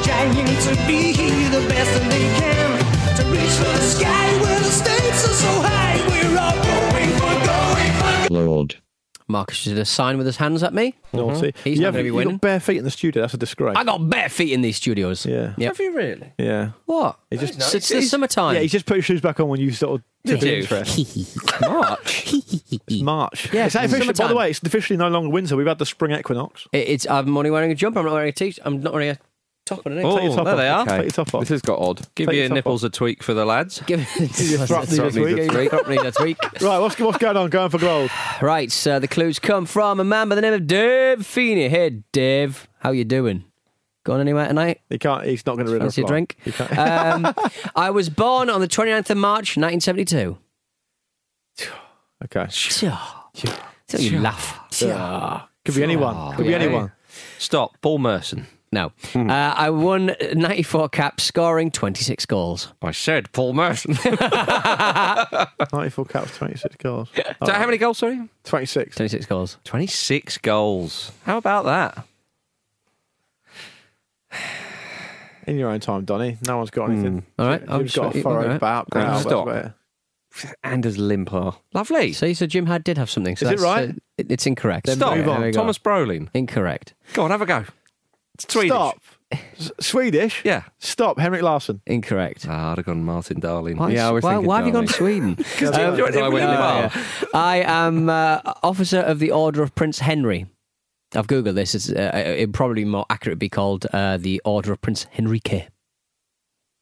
trying 0.04 0.46
to 0.46 0.88
be 0.88 1.14
the 1.50 1.66
best 1.70 2.13
so 5.44 5.62
high. 5.62 5.98
We're 6.08 6.40
all 6.40 6.58
going 6.64 7.10
for, 7.20 7.46
going 7.46 8.28
for. 8.28 8.34
Lord. 8.34 8.76
Marcus 9.30 9.64
did 9.64 9.78
a 9.80 9.86
sign 9.86 10.18
with 10.18 10.26
his 10.28 10.36
hands 10.38 10.64
at 10.64 10.74
me. 10.74 10.96
Naughty. 11.14 11.54
Mm-hmm. 11.54 11.64
He's 11.64 11.78
you 11.78 11.84
not 11.84 11.88
have, 11.88 11.94
gonna 11.94 12.04
be 12.04 12.08
you've 12.08 12.16
winning. 12.16 12.34
got 12.36 12.42
bare 12.42 12.60
feet 12.60 12.78
in 12.78 12.84
the 12.84 12.92
studio. 12.92 13.24
That's 13.24 13.34
a 13.34 13.38
disgrace. 13.38 13.76
I 13.78 13.84
got 13.86 14.10
bare 14.10 14.28
feet 14.30 14.52
in 14.52 14.62
these 14.62 14.76
studios. 14.76 15.26
Yeah. 15.26 15.54
Yep. 15.58 15.72
Have 15.72 15.80
you 15.80 15.96
really? 15.96 16.34
Yeah. 16.38 16.72
What? 16.86 17.18
He 17.32 17.38
just, 17.38 17.56
It's, 17.56 17.74
it's 17.74 17.90
the 17.90 18.02
summertime. 18.02 18.56
yeah, 18.56 18.62
he 18.62 18.68
just 18.68 18.86
put 18.86 18.98
his 18.98 19.06
shoes 19.06 19.22
back 19.22 19.40
on 19.40 19.48
when 19.48 19.62
you 19.62 19.72
sort 19.72 20.02
of 20.02 20.06
took 20.30 20.42
Did 20.42 20.50
you? 20.50 20.58
interest. 20.78 21.62
March. 21.62 22.34
It's 22.34 23.02
March. 23.02 23.54
Yeah, 23.54 23.66
it's 23.68 23.76
it's 23.76 23.94
officially, 23.94 24.14
by 24.14 24.28
the 24.28 24.36
way, 24.36 24.50
it's 24.50 24.62
officially 24.62 24.98
no 24.98 25.08
longer 25.08 25.30
winter. 25.30 25.56
We've 25.56 25.68
had 25.68 25.80
the 25.80 25.86
spring 25.86 26.12
equinox. 26.12 26.68
It- 26.74 26.90
it's. 26.90 27.08
I'm 27.10 27.36
only 27.38 27.50
wearing 27.50 27.72
a 27.72 27.76
jumper. 27.76 28.00
I'm 28.00 28.06
not 28.06 28.14
wearing 28.14 28.30
a 28.30 28.34
t. 28.34 28.54
I'm 28.66 28.82
not 28.82 28.92
wearing 28.94 29.10
a 29.12 29.18
top 29.66 29.86
underneath. 29.86 30.06
Oh, 30.06 30.18
Take 30.18 30.26
your 30.28 30.36
top 30.36 30.46
there 30.46 30.54
off. 30.54 30.58
they 30.58 30.70
are. 30.94 30.98
Take 30.98 31.04
your 31.06 31.26
top 31.26 31.34
off. 31.36 31.40
This 31.42 31.50
has 31.50 31.62
got 31.62 31.80
odd. 31.80 31.98
Give 32.16 32.28
Take 32.28 32.36
your 32.36 32.44
your 32.44 32.50
top 32.50 32.56
nipples 32.56 32.84
a 32.84 32.90
tweak 32.90 33.24
for 33.24 33.34
the 33.34 33.46
lads. 33.46 33.82
Give 33.86 34.00
Your 34.00 34.06
throat 34.08 34.40
needs 34.40 34.52
a 34.54 34.68
Throat 34.68 34.90
needs 34.90 35.00
a 35.00 35.12
tweak. 35.12 35.50
tweak. 35.52 35.70
Throat 35.72 35.90
needs 35.90 36.04
a 36.04 36.12
tweak. 36.12 36.62
Right, 36.62 36.80
what's, 36.80 37.00
what's 37.00 37.18
going 37.18 37.38
on? 37.38 37.50
Going 37.50 37.70
for 37.70 37.78
gold. 37.80 38.12
Right, 38.42 38.72
so 38.72 39.00
the 39.00 39.08
clues 39.08 39.40
come 39.40 39.66
from 39.66 40.00
a 40.00 40.04
man 40.04 40.30
by 40.30 40.36
the 40.36 40.42
name 40.42 40.54
of 40.54 40.68
Dave 40.68 41.26
Feeney. 41.26 41.70
Hey, 41.70 42.02
Dave, 42.12 42.68
how 42.80 42.92
you 42.92 43.06
doing? 43.06 43.46
Going 44.06 44.20
anywhere 44.20 44.48
tonight? 44.48 44.82
He 44.90 44.98
can't. 44.98 45.24
He's 45.26 45.46
not 45.46 45.56
going 45.56 45.68
to 45.68 45.80
Fancy 45.80 46.02
a 46.02 46.06
drink? 46.06 46.36
Um, 46.78 47.34
I 47.76 47.90
was 47.90 48.10
born 48.10 48.50
on 48.50 48.60
the 48.60 48.68
29th 48.68 49.10
of 49.12 49.18
March, 49.18 49.56
1972. 49.56 50.38
okay. 52.26 52.48
So 52.50 53.98
you 53.98 54.20
laugh. 54.20 54.60
Could 55.64 55.76
be 55.76 55.84
anyone. 55.84 56.36
Could 56.36 56.46
be 56.48 56.54
anyone. 56.54 56.92
Stop. 57.38 57.78
Paul 57.82 58.00
Merson. 58.00 58.46
No. 58.74 58.92
Hmm. 59.14 59.30
Uh, 59.30 59.54
I 59.56 59.70
won 59.70 60.16
94 60.34 60.90
caps, 60.90 61.24
scoring 61.24 61.70
26 61.70 62.26
goals. 62.26 62.74
I 62.82 62.90
said 62.92 63.32
Paul 63.32 63.54
Merson. 63.54 63.94
94 65.72 66.06
caps, 66.06 66.36
26 66.38 66.76
goals. 66.78 67.10
so 67.46 67.52
how 67.54 67.66
many 67.66 67.78
goals, 67.78 68.00
sorry? 68.00 68.28
26. 68.46 68.96
26 68.96 69.26
goals. 69.28 69.58
26 69.64 70.40
goals. 70.40 71.12
How 71.24 71.38
about 71.38 71.66
that? 71.66 72.06
In 75.46 75.58
your 75.60 75.70
own 75.70 75.80
time, 75.80 76.06
Donny. 76.06 76.38
No 76.48 76.58
one's 76.58 76.72
got 76.72 76.90
anything. 76.90 77.26
All 77.38 77.46
right, 77.48 77.62
I'm 77.68 77.82
You've 77.82 77.94
got 77.94 78.14
sure- 78.14 78.20
a 78.22 78.24
furrowed 78.24 78.46
all 78.46 78.52
right. 78.52 78.60
bow. 78.60 78.86
Stop. 78.90 78.94
that's 78.94 79.26
about 79.26 79.48
it. 79.66 79.72
Anders 80.64 80.98
Limpar. 80.98 81.56
Lovely. 81.76 82.12
See, 82.14 82.34
so 82.34 82.48
Jim 82.48 82.66
Had 82.66 82.84
did 82.84 82.98
have 82.98 83.10
something. 83.10 83.36
So 83.36 83.46
Is 83.52 83.62
it 83.62 83.64
right? 83.64 83.90
uh, 83.90 83.94
it- 84.18 84.32
it's 84.32 84.48
incorrect. 84.48 84.90
Stop. 84.90 85.16
move 85.18 85.28
on. 85.28 85.42
There. 85.42 85.52
Thomas 85.52 85.78
Brolin. 85.78 86.30
Incorrect. 86.34 86.94
Go 87.14 87.24
on, 87.26 87.30
have 87.32 87.42
a 87.42 87.46
go. 87.46 87.66
It's 88.36 88.52
Swedish. 88.52 88.72
Stop. 88.72 88.98
S- 89.32 89.72
Swedish? 89.80 90.42
Yeah. 90.46 90.64
Stop. 90.80 91.20
Henrik 91.20 91.42
Larsson. 91.42 91.82
Incorrect. 91.88 92.46
Ah, 92.50 92.72
I'd 92.72 92.78
have 92.78 92.86
gone 92.86 93.04
Martin 93.04 93.40
Dahlin. 93.42 93.78
Why, 93.78 93.92
Yeah, 93.92 94.08
I 94.08 94.12
was 94.12 94.24
why, 94.24 94.34
thinking 94.34 94.48
why 94.48 94.58
have 94.58 94.68
you 94.68 94.74
gone 94.74 94.86
Dahlin. 94.88 94.96
Sweden? 94.96 95.34
Because 95.36 95.78
Um, 95.78 95.98
you 95.98 96.04
went 96.04 96.16
in 96.16 96.24
really 96.24 96.38
yeah, 96.40 96.90
far. 96.90 97.02
yeah. 97.02 97.26
I 97.34 97.58
am 97.66 98.10
uh, 98.10 98.40
officer 98.64 99.00
of 99.00 99.20
the 99.20 99.32
Order 99.32 99.62
of 99.64 99.74
Prince 99.76 100.00
Henry. 100.00 100.46
I've 101.16 101.28
googled 101.28 101.54
this. 101.56 101.76
It's, 101.76 101.90
uh, 101.92 102.12
it 102.16 102.54
probably 102.54 102.86
more 102.86 103.06
accurate 103.10 103.38
be 103.40 103.50
called 103.50 103.86
uh, 103.94 104.18
the 104.18 104.42
Order 104.46 104.72
of 104.74 104.82
Prince 104.82 105.06
Henrique. 105.18 105.68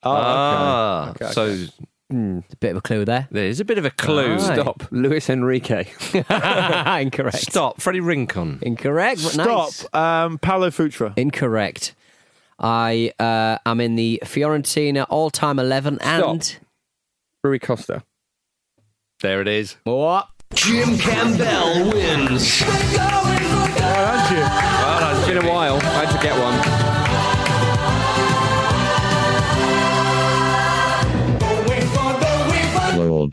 Oh, 0.03 0.11
ah, 0.11 1.09
okay. 1.11 1.25
Okay, 1.25 1.33
so 1.33 1.65
okay. 2.13 2.37
It's 2.45 2.53
a 2.53 2.57
bit 2.57 2.71
of 2.71 2.77
a 2.77 2.81
clue 2.81 3.05
there. 3.05 3.27
there's 3.31 3.59
a 3.59 3.65
bit 3.65 3.77
of 3.77 3.85
a 3.85 3.89
clue. 3.91 4.35
Aye. 4.35 4.53
Stop. 4.55 4.83
Luis 4.91 5.29
Enrique. 5.29 5.85
Incorrect. 6.13 7.37
Stop. 7.37 7.81
Freddie 7.81 7.99
Rincon. 7.99 8.59
Incorrect. 8.61 9.23
But 9.23 9.31
Stop. 9.33 9.47
nice. 9.47 9.85
Um, 9.93 10.37
Paulo 10.37 10.69
Futre. 10.71 11.13
Incorrect. 11.17 11.95
I 12.59 13.11
uh, 13.19 13.57
am 13.65 13.79
in 13.79 13.95
the 13.95 14.21
Fiorentina 14.23 15.05
all-time 15.09 15.57
eleven 15.57 15.97
and 16.01 16.57
Rui 17.43 17.59
Costa. 17.59 18.03
There 19.21 19.41
it 19.41 19.47
is. 19.47 19.77
what? 19.83 20.29
Jim 20.53 20.97
Campbell 20.97 21.91
wins. 21.91 22.61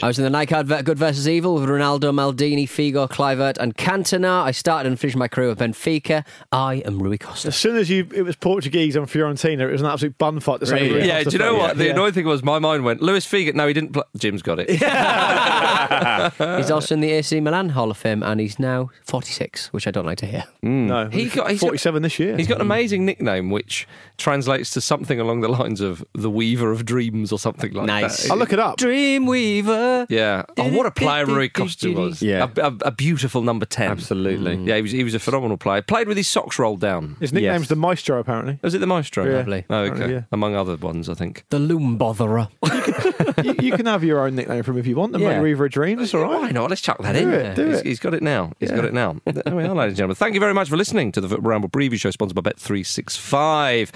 I 0.08 0.10
was 0.10 0.18
in 0.18 0.24
the 0.24 0.30
Nike 0.30 0.54
advert 0.54 0.86
Good 0.86 0.96
versus 0.98 1.28
Evil 1.28 1.52
with 1.56 1.68
Ronaldo, 1.68 2.04
Maldini, 2.14 2.64
Figo, 2.64 3.06
Kluivert, 3.10 3.58
and 3.58 3.76
Cantona. 3.76 4.42
I 4.42 4.52
started 4.52 4.88
and 4.88 4.98
finished 4.98 5.18
my 5.18 5.28
career 5.28 5.50
with 5.50 5.58
Benfica. 5.58 6.24
I 6.50 6.76
am 6.86 6.98
Rui 7.02 7.18
Costa. 7.18 7.48
As 7.48 7.56
soon 7.56 7.76
as 7.76 7.90
you, 7.90 8.08
it 8.14 8.22
was 8.22 8.34
Portuguese 8.34 8.96
and 8.96 9.06
Fiorentina, 9.06 9.60
it 9.68 9.72
was 9.72 9.82
an 9.82 9.86
absolute 9.86 10.16
bun 10.16 10.40
fight. 10.40 10.62
Really? 10.62 11.06
Yeah, 11.06 11.22
Costa 11.24 11.30
do 11.30 11.36
you 11.36 11.38
know 11.50 11.50
first. 11.58 11.60
what? 11.68 11.76
The 11.76 11.84
Yeah. 11.84 11.90
annoying 11.90 12.14
thing 12.14 12.24
was 12.26 12.42
my 12.42 12.58
mind 12.58 12.84
went, 12.86 13.02
Luis 13.02 13.26
Figo. 13.26 13.52
No, 13.54 13.66
he 13.66 13.74
didn't 13.74 13.92
play. 13.92 14.02
Jim's 14.16 14.40
got 14.40 14.60
it. 14.60 14.70
He's 16.58 16.70
also 16.70 16.94
in 16.94 17.00
the 17.02 17.10
AC 17.12 17.38
Milan 17.40 17.68
Hall 17.68 17.90
of 17.90 17.98
Fame, 17.98 18.22
and 18.22 18.40
he's 18.40 18.58
now 18.58 18.88
46, 19.04 19.74
which 19.74 19.86
I 19.86 19.90
don't 19.90 20.06
like 20.06 20.18
to 20.18 20.26
hear. 20.26 20.44
Mm. 20.64 20.86
No, 20.86 21.08
He 21.10 21.28
got- 21.28 21.50
he's 21.50 21.60
got- 21.60 21.66
47 21.68 22.02
this 22.02 22.18
year. 22.18 22.34
He's 22.34 22.46
got 22.48 22.54
an 22.62 22.66
mm. 22.66 22.72
amazing 22.72 23.04
nickname 23.04 23.50
which 23.50 23.86
translates 24.16 24.70
to 24.70 24.80
something 24.80 25.20
along 25.20 25.42
the 25.42 25.48
lines 25.48 25.82
of 25.82 26.02
the 26.14 26.30
Weaver 26.30 26.72
of 26.72 26.86
Dreams 26.86 27.30
or 27.30 27.38
something 27.38 27.72
like 27.74 27.86
Nice. 27.86 28.22
that. 28.22 28.32
I'll 28.32 28.38
look 28.38 28.54
it 28.54 28.58
up. 28.58 28.78
Dreamweaver. 28.78 29.97
Yeah. 30.08 30.44
Oh, 30.56 30.68
what 30.70 30.86
a 30.86 30.90
player 30.90 31.24
Rui 31.26 31.48
Costa 31.48 31.90
was. 31.92 32.22
Yeah. 32.22 32.48
A, 32.56 32.66
a, 32.68 32.76
a 32.86 32.90
beautiful 32.90 33.42
number 33.42 33.66
10. 33.66 33.90
Absolutely. 33.90 34.56
Mm. 34.56 34.66
Yeah, 34.66 34.76
he 34.76 34.82
was, 34.82 34.90
he 34.92 35.04
was 35.04 35.14
a 35.14 35.18
phenomenal 35.18 35.56
player. 35.56 35.82
Played 35.82 36.08
with 36.08 36.16
his 36.16 36.28
socks 36.28 36.58
rolled 36.58 36.80
down. 36.80 37.16
His 37.20 37.32
nickname's 37.32 37.62
Yes. 37.62 37.68
the 37.68 37.76
Maestro, 37.76 38.18
apparently. 38.18 38.58
Was 38.62 38.74
it 38.74 38.78
the 38.78 38.86
Maestro? 38.86 39.24
Yeah. 39.24 39.36
Lovely. 39.38 39.64
Oh, 39.70 39.78
okay. 39.84 40.10
Yeah. 40.12 40.20
Among 40.32 40.54
other 40.54 40.76
ones, 40.76 41.08
I 41.08 41.14
think. 41.14 41.44
The 41.50 41.58
Loom 41.58 41.98
Botherer. 41.98 42.48
you, 43.44 43.54
you 43.70 43.72
can 43.76 43.86
have 43.86 44.02
your 44.04 44.20
own 44.26 44.34
nickname 44.34 44.62
from 44.62 44.74
him 44.74 44.80
if 44.80 44.86
you 44.86 44.96
want. 44.96 45.12
The 45.12 45.18
Yeah. 45.20 45.40
Weaver 45.40 45.66
of 45.66 45.72
Dreams, 45.72 46.02
it's 46.02 46.14
all 46.14 46.22
right. 46.22 46.40
Why 46.42 46.50
not? 46.50 46.70
Let's 46.70 46.82
chuck 46.82 46.98
that 47.02 47.12
Do 47.12 47.18
in. 47.20 47.28
it, 47.34 47.54
do 47.56 47.66
he's, 47.68 47.78
it. 47.80 47.86
he's 47.86 48.00
got 48.00 48.14
it 48.14 48.22
now. 48.22 48.52
He's 48.60 48.70
Yeah. 48.70 48.76
got 48.76 48.84
it 48.86 48.94
now. 48.94 49.16
There 49.48 49.54
we 49.56 49.62
are, 49.64 49.74
ladies 49.74 49.92
and 49.92 49.96
gentlemen. 49.96 50.16
Thank 50.16 50.34
you 50.34 50.40
very 50.40 50.54
much 50.54 50.68
for 50.68 50.76
listening 50.76 51.12
to 51.12 51.20
the 51.20 51.28
Football 51.28 51.50
Ramble 51.50 51.68
Preview 51.70 51.98
Show, 51.98 52.10
sponsored 52.10 52.34
by 52.42 52.50
Bet365. 52.50 53.90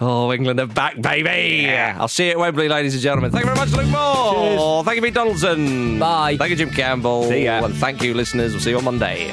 Oh, 0.00 0.32
England 0.32 0.60
are 0.60 0.66
back, 0.66 1.00
baby. 1.00 1.68
I'll 1.70 2.08
see 2.08 2.26
you 2.26 2.30
at 2.32 2.38
Wembley, 2.38 2.68
ladies 2.68 2.94
and 2.94 3.02
gentlemen. 3.02 3.30
Thank 3.30 3.44
you 3.46 3.54
very 3.54 3.66
much, 3.66 3.72
Luke 3.76 3.88
Moore. 3.88 4.84
Thank 4.84 4.96
you, 4.96 5.02
Pete 5.02 5.14
Donaldson. 5.40 5.98
Bye. 5.98 6.36
Thank 6.36 6.50
you, 6.50 6.56
Jim 6.56 6.70
Campbell. 6.70 7.24
See 7.24 7.44
ya. 7.44 7.64
And 7.64 7.74
thank 7.74 8.02
you, 8.02 8.14
listeners. 8.14 8.52
We'll 8.52 8.62
see 8.62 8.70
you 8.70 8.78
on 8.78 8.84
Monday. 8.84 9.32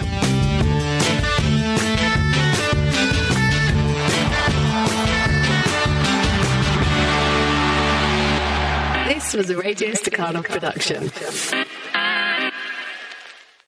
This 9.08 9.34
was 9.34 9.49
a 9.49 9.58
Radio 9.58 9.93
Staccato 9.93 10.41
production. 10.43 11.10